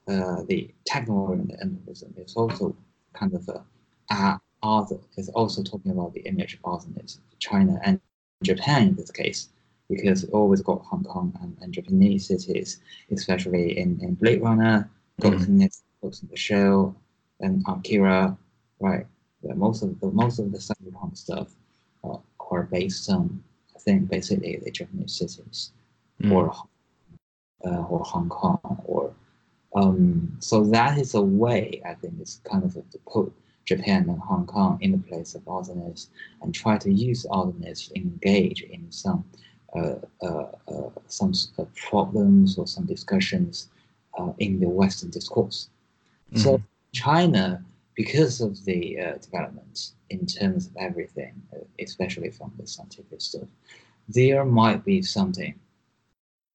[0.08, 2.74] uh, the techno-orientalism is also
[3.12, 3.62] kind of a
[4.10, 8.00] uh, other is also talking about the image of otherness, China and
[8.42, 9.48] Japan in this case,
[9.88, 12.80] because we always got Hong Kong and, and Japanese cities,
[13.10, 14.88] especially in, in Blade Runner,
[15.20, 15.70] Ghost in the
[16.02, 16.94] Ghost in the Shell,
[17.40, 18.36] and Akira,
[18.80, 19.06] right?
[19.42, 21.48] Yeah, most of the most of the cyberpunk stuff
[22.04, 22.18] uh,
[22.50, 23.42] are based on
[23.74, 25.72] I think basically the Japanese cities
[26.22, 26.32] Mm.
[26.32, 26.52] or
[27.64, 29.12] uh, or Hong Kong or
[29.74, 33.32] um, so that is a way I think it's kind of to put
[33.64, 36.08] Japan and Hong Kong in the place of otherness
[36.42, 39.24] and try to use otherness to engage in some
[39.76, 43.68] uh, uh, uh, some uh, problems or some discussions
[44.18, 45.68] uh, in the Western discourse.
[46.34, 46.62] So Mhm.
[46.92, 47.64] China,
[47.94, 51.34] because of the uh, developments in terms of everything,
[51.78, 53.48] especially from the scientific stuff,
[54.08, 55.54] there might be something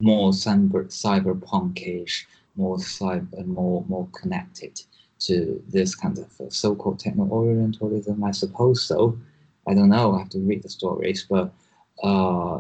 [0.02, 2.26] more cyber cyberpunkish,
[2.56, 4.82] more cyber, more more connected
[5.20, 8.24] to this kind of uh, so-called techno-orientalism.
[8.24, 9.18] I suppose so.
[9.68, 10.16] I don't know.
[10.16, 11.52] I have to read the stories, but
[12.04, 12.60] uh,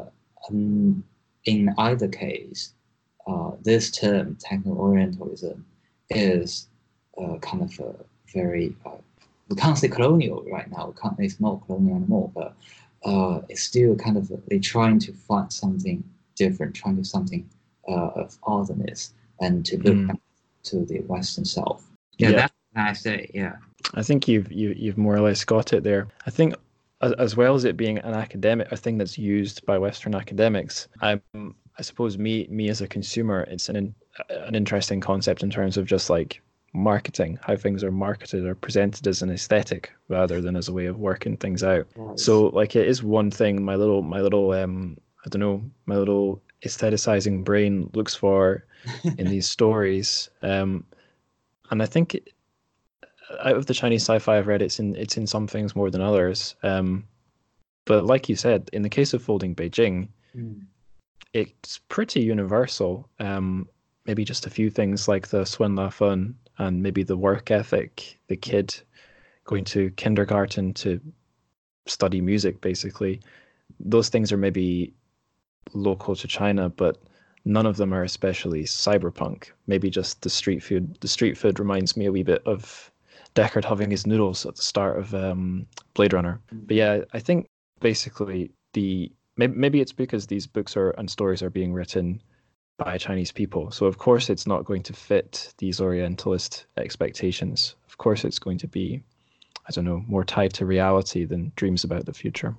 [0.49, 1.03] um,
[1.45, 2.73] in either case,
[3.27, 5.65] uh, this term techno-orientalism
[6.10, 6.68] is
[7.22, 7.95] uh, kind of a
[8.34, 8.91] very uh,
[9.49, 10.88] we can't say colonial right now.
[10.88, 12.56] We can't, it's not colonial anymore, but
[13.03, 16.03] uh, it's still kind of they're trying to find something
[16.36, 17.48] different, trying to something
[17.88, 20.07] uh, of otherness and to look Mm.
[20.07, 20.19] back
[20.64, 21.86] to the Western self.
[22.18, 22.32] Yeah.
[22.32, 23.32] that's what I say.
[23.34, 23.56] Yeah.
[23.94, 26.08] I think you've you, you've more or less got it there.
[26.26, 26.56] I think
[27.02, 30.88] as, as well as it being an academic, a thing that's used by Western academics,
[31.02, 31.22] I'm
[31.78, 33.94] I suppose me me as a consumer, it's an
[34.30, 36.42] an interesting concept in terms of just like
[36.74, 40.86] marketing, how things are marketed or presented as an aesthetic rather than as a way
[40.86, 41.88] of working things out.
[42.16, 45.96] So like it is one thing my little my little um I don't know my
[45.96, 48.66] little aestheticizing brain looks for
[49.18, 50.30] in these stories.
[50.42, 50.86] Um,
[51.72, 52.30] and I think it-
[53.40, 56.02] out of the Chinese sci-fi I've read, it's in it's in some things more than
[56.02, 56.56] others.
[56.64, 57.08] Um,
[57.86, 60.66] but like you said, in the case of Folding Beijing, Mm.
[61.34, 63.10] it's pretty universal.
[63.20, 63.68] Um,
[64.06, 68.20] maybe just a few things like the suan la fen and maybe the work ethic,
[68.28, 68.76] the kid
[69.46, 71.00] going to kindergarten to
[71.88, 73.22] study music, basically.
[73.80, 74.94] Those things are maybe
[75.74, 77.02] local to China, but
[77.46, 79.52] none of them are especially cyberpunk.
[79.68, 80.98] Maybe just the street food.
[81.00, 82.92] The street food reminds me a wee bit of
[83.36, 86.42] Deckard having his noodles at the start of um, Blade Runner.
[86.52, 87.48] But yeah, I think
[87.80, 92.22] basically the maybe, maybe it's because these books are and stories are being written
[92.78, 93.72] by Chinese people.
[93.72, 97.76] So of course it's not going to fit these Orientalist expectations.
[97.88, 99.04] Of course it's going to be,
[99.68, 102.56] I don't know, more tied to reality than dreams about the future.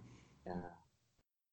[0.47, 0.55] Yeah.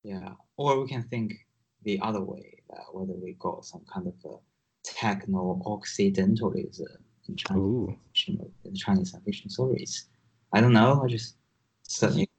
[0.03, 0.29] Yeah.
[0.55, 1.45] Or we can think
[1.83, 4.35] the other way, uh, whether we got some kind of a
[4.83, 6.87] techno occidentalism
[7.27, 10.07] in Chinese fiction, in Chinese fiction stories.
[10.53, 11.01] I don't know.
[11.03, 11.35] I just
[11.83, 12.29] suddenly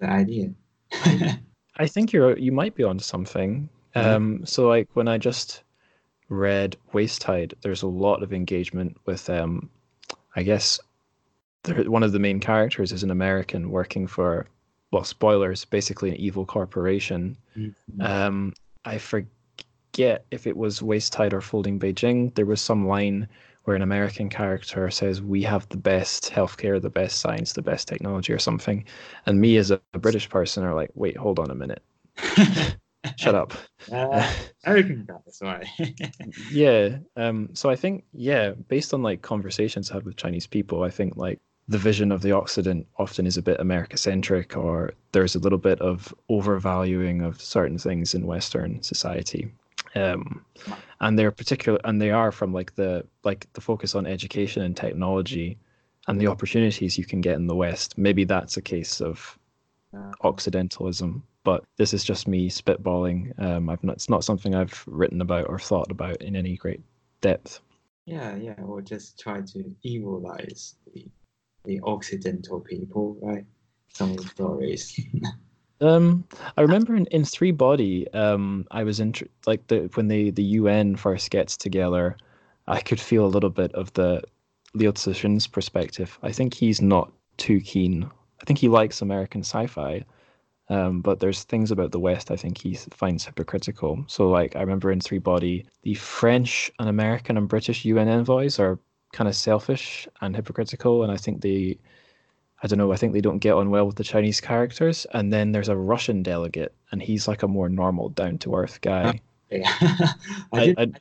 [0.00, 0.52] the idea.
[1.76, 3.68] I think you're you might be onto something.
[3.96, 4.04] Mhm.
[4.04, 5.62] Um, so like when I just
[6.28, 9.68] read Waste Tide, there's a lot of engagement with um,
[10.34, 10.80] I guess
[11.64, 14.46] there, one of the main characters is an American working for,
[14.90, 17.36] well, spoilers, basically an evil corporation.
[17.56, 17.74] Mhm.
[18.00, 22.34] Um, I forget if it was Waste Tide or Folding Beijing.
[22.34, 23.28] There was some line
[23.64, 27.88] where an American character says, "We have the best healthcare, the best science, the best
[27.88, 28.84] technology," or something,
[29.26, 31.82] and me as a, a British person are like, "Wait, hold on a minute,
[33.16, 33.54] shut up."
[33.90, 34.28] Uh,
[34.64, 35.06] American
[35.42, 35.66] right?
[36.50, 36.98] yeah.
[37.16, 37.50] Um.
[37.54, 41.16] So I think, yeah, based on like conversations I had with Chinese people, I think
[41.16, 41.40] like
[41.72, 45.58] the vision of the Occident often is a bit America centric, or there's a little
[45.58, 49.50] bit of overvaluing of certain things in Western society.
[49.94, 50.44] Um,
[51.00, 54.76] and they're particular, and they are from like the like the focus on education and
[54.76, 55.58] technology,
[56.08, 57.96] and the opportunities you can get in the West.
[57.96, 59.38] Maybe that's a case of
[60.22, 63.38] Occidentalism, but this is just me spitballing.
[63.42, 66.80] Um, I've not, it's not something I've written about or thought about in any great
[67.22, 67.60] depth.
[68.04, 68.60] yeah, yeah.
[68.62, 71.06] Or just try to evilize the
[71.64, 73.44] the Occidental people, right?
[73.88, 75.00] Some stories.
[75.82, 76.24] Um,
[76.56, 79.14] I remember in, in Three Body, um, I was in
[79.46, 82.16] like the when the the UN first gets together,
[82.68, 84.22] I could feel a little bit of the
[84.74, 86.20] Liu Cixin's perspective.
[86.22, 88.08] I think he's not too keen.
[88.40, 90.04] I think he likes American sci-fi,
[90.68, 94.04] um, but there's things about the West I think he finds hypocritical.
[94.06, 98.60] So like I remember in Three Body, the French and American and British UN envoys
[98.60, 98.78] are
[99.12, 101.78] kind of selfish and hypocritical, and I think they
[102.62, 105.04] I don't know, I think they don't get on well with the Chinese characters.
[105.12, 108.80] And then there's a Russian delegate, and he's like a more normal, down to earth
[108.80, 109.20] guy.
[109.50, 109.74] yeah,
[110.52, 111.00] I, I, did, I,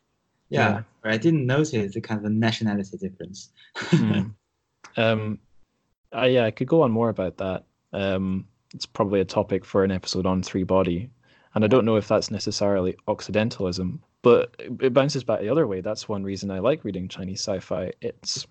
[0.50, 3.50] yeah, I didn't notice the kind of nationality difference.
[3.76, 4.34] mm.
[4.98, 5.40] um,
[6.12, 7.64] I, yeah, I could go on more about that.
[7.94, 11.12] Um, it's probably a topic for an episode on Three Body.
[11.54, 15.82] And I don't know if that's necessarily Occidentalism, but it bounces back the other way.
[15.82, 17.92] That's one reason I like reading Chinese sci-fi.
[18.02, 18.46] It's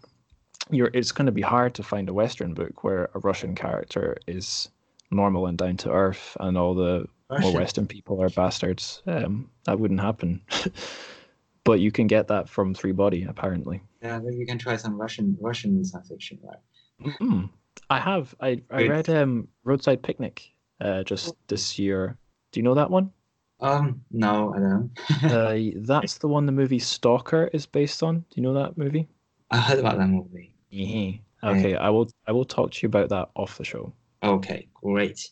[0.71, 4.17] you're it's going to be hard to find a Western book where a Russian character
[4.27, 4.69] is
[5.11, 7.07] normal and down to earth, and all the
[7.41, 9.03] more Western people are bastards.
[9.07, 10.43] Um, that wouldn't happen.
[11.65, 13.83] but you can get that from Three Body, apparently.
[14.03, 17.15] Yeah, maybe you can try some Russian Russian science fiction, right?
[17.21, 17.51] Mm.
[17.89, 18.35] I have.
[18.41, 22.17] I, I read um, Roadside Picnic uh, just this year.
[22.53, 23.13] Do you know that one?
[23.61, 24.91] Um, no, I don't.
[25.32, 28.20] uh, that's the one the movie Stalker is based on.
[28.20, 29.09] Do you know that movie?
[29.51, 30.53] I heard about that movie.
[30.70, 31.12] Yeah.
[31.43, 32.11] Okay, I will.
[32.27, 33.93] I will talk to you about that off the show.
[34.23, 35.31] Okay, great.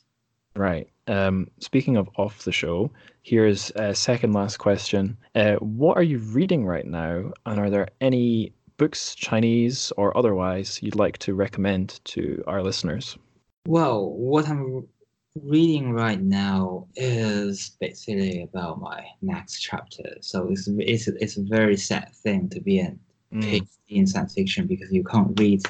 [0.56, 0.88] Right.
[1.06, 2.90] Um, speaking of off the show,
[3.22, 5.16] here's a second last question.
[5.34, 10.80] Uh, what are you reading right now, and are there any books, Chinese or otherwise,
[10.82, 13.18] you'd like to recommend to our listeners?
[13.66, 14.88] Well, what I'm
[15.42, 20.16] reading right now is basically about my next chapter.
[20.20, 22.98] So it's it's it's a very sad thing to be in
[23.32, 23.68] Mm.
[23.88, 25.62] In science fiction because you can't read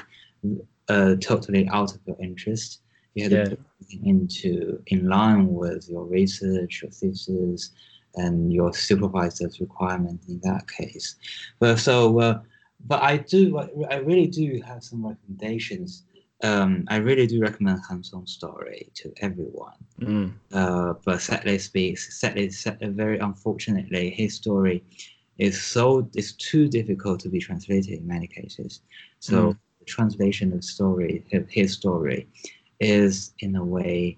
[0.87, 2.81] uh, totally out of your interest.
[3.15, 3.43] You have Yeah.
[3.45, 7.71] to put it into in line with your research, your thesis,
[8.15, 11.15] and your supervisor's requirement in that case.
[11.59, 12.41] But so, uh,
[12.87, 13.57] but I do,
[13.89, 16.03] I really do have some recommendations.
[16.43, 19.75] Um, I really do recommend Han Song's story to everyone.
[19.99, 20.33] Mm.
[20.53, 24.83] Uh, but sadly speaks, sadly, sad- very unfortunately, his story
[25.37, 28.81] is so is too difficult to be translated in many cases.
[29.19, 29.57] So Mm.
[29.79, 32.27] the translation of story, of his story,
[32.79, 34.17] is in a way.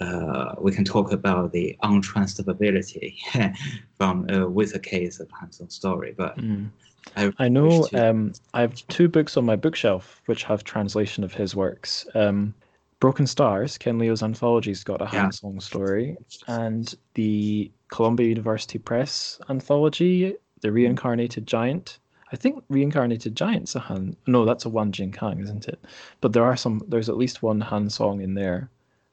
[0.00, 3.14] Uh, we can talk about the untranslatability
[3.98, 6.70] from uh, with the case of Han Song's story, but Mm.
[7.16, 11.32] I, I know um, I have two books on my bookshelf which have translation of
[11.34, 12.06] his works.
[12.14, 12.54] Um,
[13.00, 15.22] Broken Stars, Ken Liu's anthology's got a Yeah.
[15.22, 16.16] Han Song story,
[16.46, 21.98] and the Columbia University Press anthology, The Reincarnated Giant.
[22.32, 24.14] I think Reincarnated Giant's a Han.
[24.26, 25.82] No, that's a Wang Jinkang, isn't it?
[26.20, 26.82] But there are some.
[26.88, 28.68] There's at least one Han Song in there.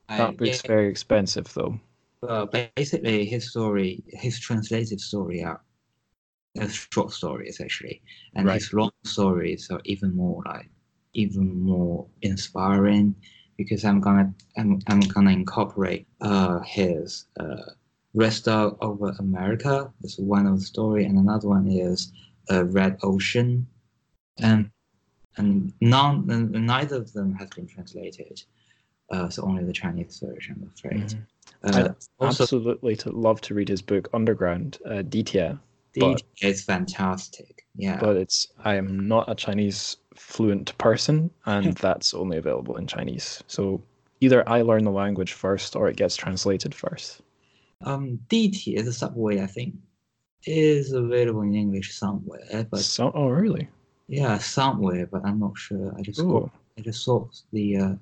[0.10, 1.80] I- That book's yeah, very expensive though.
[2.28, 2.46] uh,
[2.76, 5.62] basically his story, his translated story are
[6.60, 8.02] uh, short stories actually,
[8.36, 10.70] and his long stories are even more like
[11.14, 13.16] even more inspiring
[13.58, 17.72] because I'm gonna I'm, I'm gonna incorporate uh, his uh,
[18.14, 19.92] Rest of over America.
[20.02, 22.12] That's one of the story, and another one is
[22.52, 23.68] uh, Red Ocean,
[24.40, 24.70] and
[25.38, 28.44] and none and neither of them has been translated.
[29.12, 31.02] Uh, so only the Chinese version, I'm afraid.
[31.02, 31.26] Mhm.
[31.64, 35.04] Uh, I'd also, absolutely to love to read his book Underground, uh.
[36.00, 37.66] The but- is fantastic.
[37.80, 38.00] Yeah.
[38.00, 43.44] but it's I am not a Chinese fluent person, and that's only available in Chinese.
[43.48, 43.82] So
[44.20, 47.22] either I learn the language first or it gets translated first.
[47.82, 49.76] Um, Ditie is a subway, I think,
[50.46, 53.68] is available in English somewhere, but So, oh, really?
[54.08, 55.94] yeah, somewhere, but I'm not sure.
[55.96, 57.96] I just Oh, I just saw the uh,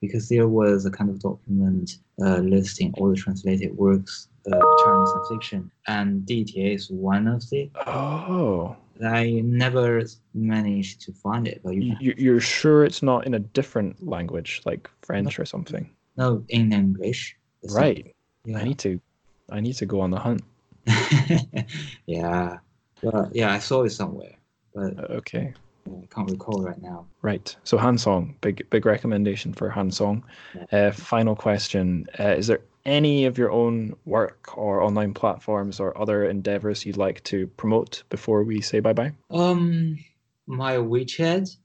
[0.00, 5.10] because there was a kind of document uh, listing all the translated works of Chinese
[5.28, 7.70] fiction, and Ditie is one of the.
[7.86, 8.76] oh.
[9.04, 10.02] I never
[10.34, 14.60] managed to find it, but you You- You're sure it's not in a different language,
[14.66, 15.88] like French or something?
[16.16, 17.36] No, in English.
[17.62, 18.14] the Right.
[18.44, 18.58] Yeah.
[18.58, 19.00] I need to,
[19.50, 20.42] I need to go on the hunt.
[22.06, 22.58] yeah.
[23.02, 24.34] But yeah, I saw it somewhere,
[24.74, 25.54] but Uh, Okay.
[25.86, 27.06] I can't recall right now.
[27.22, 27.54] Right.
[27.64, 30.22] So Han Song, big big recommendation for Han Song.
[30.70, 35.96] Uh, final question: uh, Is there any of your own work or online platforms or
[36.00, 39.12] other endeavors you'd like to promote before we say bye bye?
[39.30, 39.98] Um,
[40.46, 41.56] my WeChat.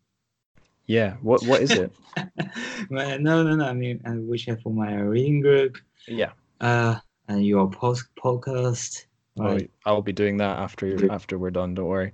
[0.86, 1.16] Yeah.
[1.22, 1.92] What What is it?
[2.90, 3.66] No, no, no.
[3.66, 5.78] I mean, uh, WeChat for my reading group.
[6.08, 6.32] yeah.
[6.62, 6.96] Uh,
[7.28, 9.06] and your post podcast.
[9.40, 9.72] I'll, Right.
[9.86, 11.74] I'll be doing that after after we're done.
[11.74, 12.12] Don't worry.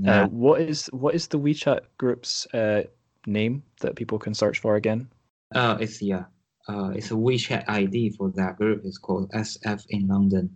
[0.00, 0.22] Yeah.
[0.22, 2.84] Uh, what is what is the WeChat group's uh,
[3.26, 5.08] name that people can search for again?
[5.54, 6.24] Uh, it's yeah.
[6.68, 8.82] Uh, it's a WeChat ID for that group.
[8.84, 10.50] It's called SF in London.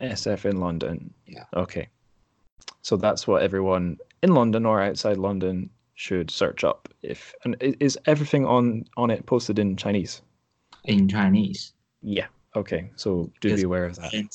[0.00, 1.12] SF in London.
[1.26, 1.44] Yeah.
[1.54, 1.88] Okay.
[2.82, 6.88] So that's what everyone in London or outside London should search up.
[7.02, 10.22] If and is everything on on it posted in Chinese?
[10.84, 11.72] in Chinese.
[12.02, 12.26] Yeah.
[12.56, 12.90] Okay.
[12.96, 14.12] So do be aware of that.
[14.12, 14.28] You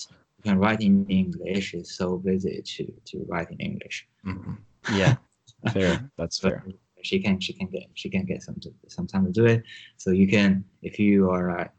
[0.43, 1.73] can write in English.
[1.73, 4.07] It's so busy to to write in English.
[4.25, 4.57] Mhm.
[4.93, 5.15] Yeah.
[5.71, 6.09] Fair.
[6.17, 6.65] That's fair.
[7.03, 9.63] She can she can get she can get some some time to do it.
[9.97, 11.71] So you can if you are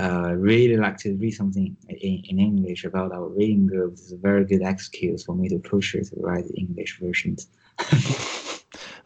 [0.00, 4.16] uh, really like to read something in, in English about our reading group, it's a
[4.16, 7.48] very good excuse for me to push her to write the English versions.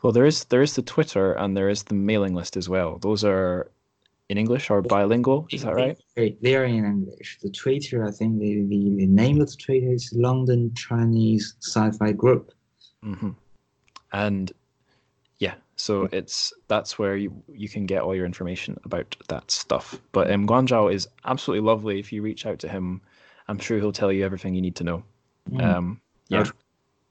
[0.03, 2.99] Well, there is there is the Twitter and there is the mailing list as well.
[2.99, 3.70] Those are
[4.28, 5.47] in English or bilingual.
[5.51, 5.97] Is that right?
[6.16, 7.39] They, are in English.
[7.43, 12.12] The Twitter, I think the, the, the name of the Twitter is London Chinese Sci-Fi
[12.12, 12.53] Group.
[13.03, 13.31] hmm
[14.12, 14.53] And
[15.83, 20.01] so it's that's where you you can get all your information about that stuff.
[20.13, 21.99] But um, Guanzhao is absolutely lovely.
[21.99, 23.03] If you reach out to him,
[23.49, 25.03] I'm sure he'll tell you everything you need to know.
[25.51, 25.65] Mm.
[25.65, 26.45] Um, yeah.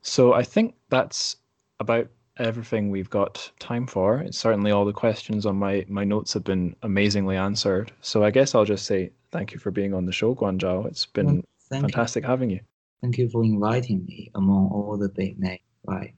[0.03, 1.35] So I think that's
[1.81, 2.07] about
[2.37, 4.19] everything we've got time for.
[4.19, 7.91] It's certainly all the questions on my my notes have been amazingly answered.
[7.99, 10.85] So I guess I'll just say thank you for being on the show, Guanzhao.
[10.85, 11.43] It's been you.
[11.69, 12.61] fantastic having you.
[13.01, 15.59] Thank you for inviting me among all the big names.
[15.85, 16.13] Right.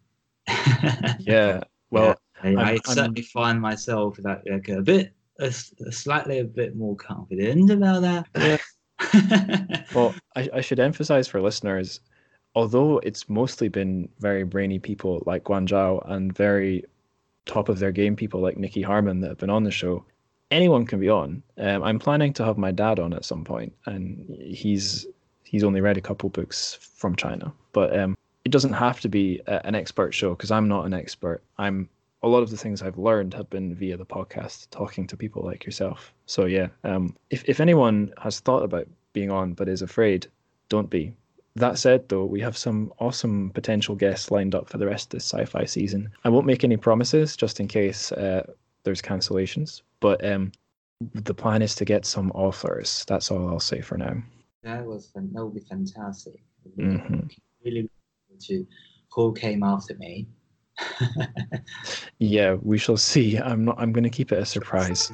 [1.19, 1.63] Yeah.
[1.89, 6.43] Well, I, I I'm- certainly find myself like, like a bit, a, s- slightly a
[6.43, 8.59] bit more confident about that.
[9.93, 11.99] Well, I, I should emphasize for listeners,
[12.55, 16.85] although it's mostly been very brainy people like Guanzhao and very
[17.45, 20.05] top of their game people like Nicky Harman that have been on the show,
[20.51, 21.43] anyone can be on.
[21.57, 25.05] Um, I'm planning to have my dad on at some point, and he's
[25.43, 29.41] he's only read a couple books from China, but um, it doesn't have to be
[29.47, 31.43] a, an expert show because I'm not an expert.
[31.57, 31.89] I'm
[32.23, 35.43] a lot of the things I've learned have been via the podcast, talking to people
[35.43, 36.13] like yourself.
[36.25, 40.27] So yeah, um, if if anyone has thought about being on but is afraid,
[40.69, 41.13] don't be.
[41.55, 45.09] That said, though, we have some awesome potential guests lined up for the rest of
[45.11, 46.09] this sci-fi season.
[46.23, 48.41] I won't make any promises, just in case uh,
[48.83, 49.83] there's cancellations.
[49.99, 50.51] But um,
[51.13, 53.05] the plan is to get some authors.
[53.07, 54.15] That's all I'll say for now.
[54.63, 56.41] that was that would be fantastic.
[56.79, 57.29] Mhm.
[57.63, 57.87] Really
[58.47, 58.65] to
[59.13, 60.27] who came after me.
[62.19, 63.37] Yeah, we shall see.
[63.37, 63.75] I'm not.
[63.79, 65.11] I'm going to keep it a surprise.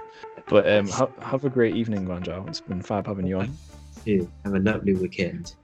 [0.48, 2.48] But um, ha- have a great evening, Guanzhao.
[2.48, 3.58] It's been fab having you on.
[4.06, 4.30] too.
[4.44, 5.56] Have a lovely weekend.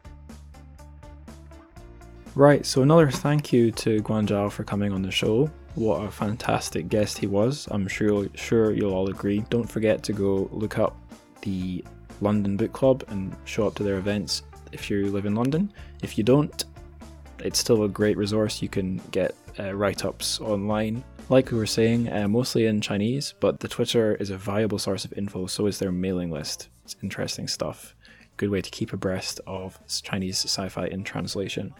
[2.35, 5.49] Right, so another thank you to Guanzhao for coming on the show.
[5.75, 7.67] What a fantastic guest he was.
[7.71, 9.39] I'm sure sure you'll all agree.
[9.49, 10.97] Don't forget to go look up
[11.41, 11.83] the
[12.21, 15.71] London Book Club and show up to their events if you live in London.
[16.01, 16.63] If you don't,
[17.39, 18.61] it's still a great resource.
[18.61, 21.03] You can get uh, write-ups online.
[21.29, 25.05] Like we were saying, uh, mostly in Chinese, but the Twitter is a valuable source
[25.05, 25.47] of info.
[25.47, 26.69] So is their mailing list.
[26.83, 27.95] It's interesting stuff.
[28.37, 31.73] Good way to keep abreast of Chinese sci-fi in translation.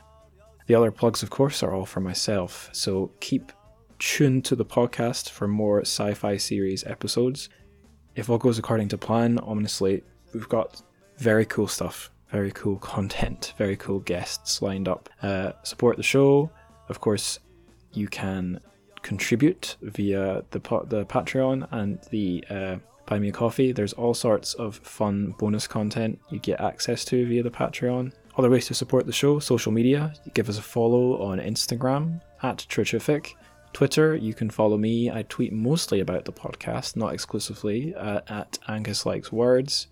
[0.68, 3.52] The other plugs, of course, are all for myself, so keep
[4.00, 7.50] tuned to the podcast for more sci fi series episodes.
[8.16, 10.02] If all goes according to plan, honestly,
[10.34, 10.82] we've got
[11.18, 15.10] very cool stuff, very cool content, very cool guests lined up.
[15.22, 16.50] Uh, support the show.
[16.90, 17.40] Of course,
[17.94, 18.60] you can
[19.02, 22.76] contribute via the, the Patreon and the uh,
[23.06, 23.72] Buy Me a Coffee.
[23.72, 28.12] There's all sorts of fun bonus content you get access to via the Patreon.
[28.38, 32.58] Other ways to support the show social media, give us a follow on Instagram at
[32.58, 33.34] Trichific.
[33.72, 35.12] Twitter, you can follow me.
[35.12, 39.88] I tweet mostly about the podcast, not exclusively, uh, at Angus Likes Words.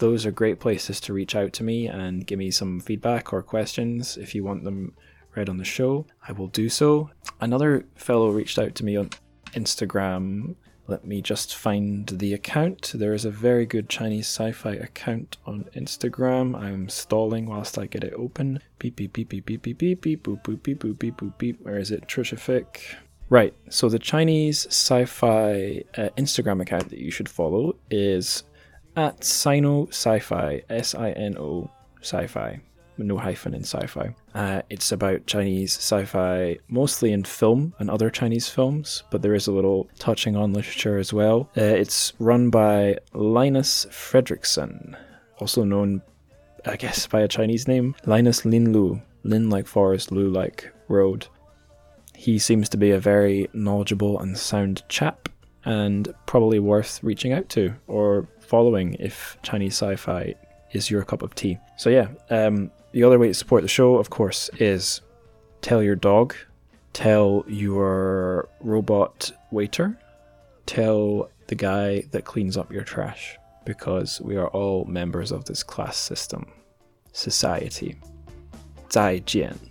[0.00, 3.42] Those are great places to reach out to me and give me some feedback or
[3.42, 4.94] questions if you want them
[5.36, 6.06] read on the show.
[6.26, 7.10] I will do so.
[7.40, 9.10] Another fellow reached out to me on
[9.52, 10.56] Instagram
[10.90, 12.90] let me just find the account.
[12.96, 16.60] There is a very good Chinese sci fi account on Instagram.
[16.60, 18.58] I'm stalling whilst I get it open.
[18.80, 21.60] Beep, beep, beep, beep, beep, beep, beep, beep, boop, boop, beep, boop, beep, boop, beep.
[21.62, 22.08] Where is it?
[22.08, 22.96] Trishafic.
[23.28, 28.42] Right, so the Chinese sci fi uh, Instagram account that you should follow is
[28.96, 32.60] at Sino Sci Fi, S I N O Sci Fi
[33.04, 34.14] no hyphen in sci fi.
[34.34, 39.34] Uh, it's about Chinese sci fi, mostly in film and other Chinese films, but there
[39.34, 41.50] is a little touching on literature as well.
[41.56, 44.96] Uh, it's run by Linus Fredrickson,
[45.38, 46.02] also known,
[46.66, 49.00] I guess, by a Chinese name, Linus Lin Lu.
[49.22, 51.26] Lin like forest, Lu like road.
[52.14, 55.28] He seems to be a very knowledgeable and sound chap,
[55.64, 60.34] and probably worth reaching out to or following if Chinese sci fi
[60.72, 61.56] is your cup of tea.
[61.76, 65.00] So, yeah, um, the other way to support the show, of course, is
[65.62, 66.34] tell your dog,
[66.92, 69.88] tell your robot waiter,
[70.66, 75.62] tell the guy that cleans up your trash, because we are all members of this
[75.62, 76.42] class system.
[77.12, 77.96] Society.
[78.88, 79.69] 再见。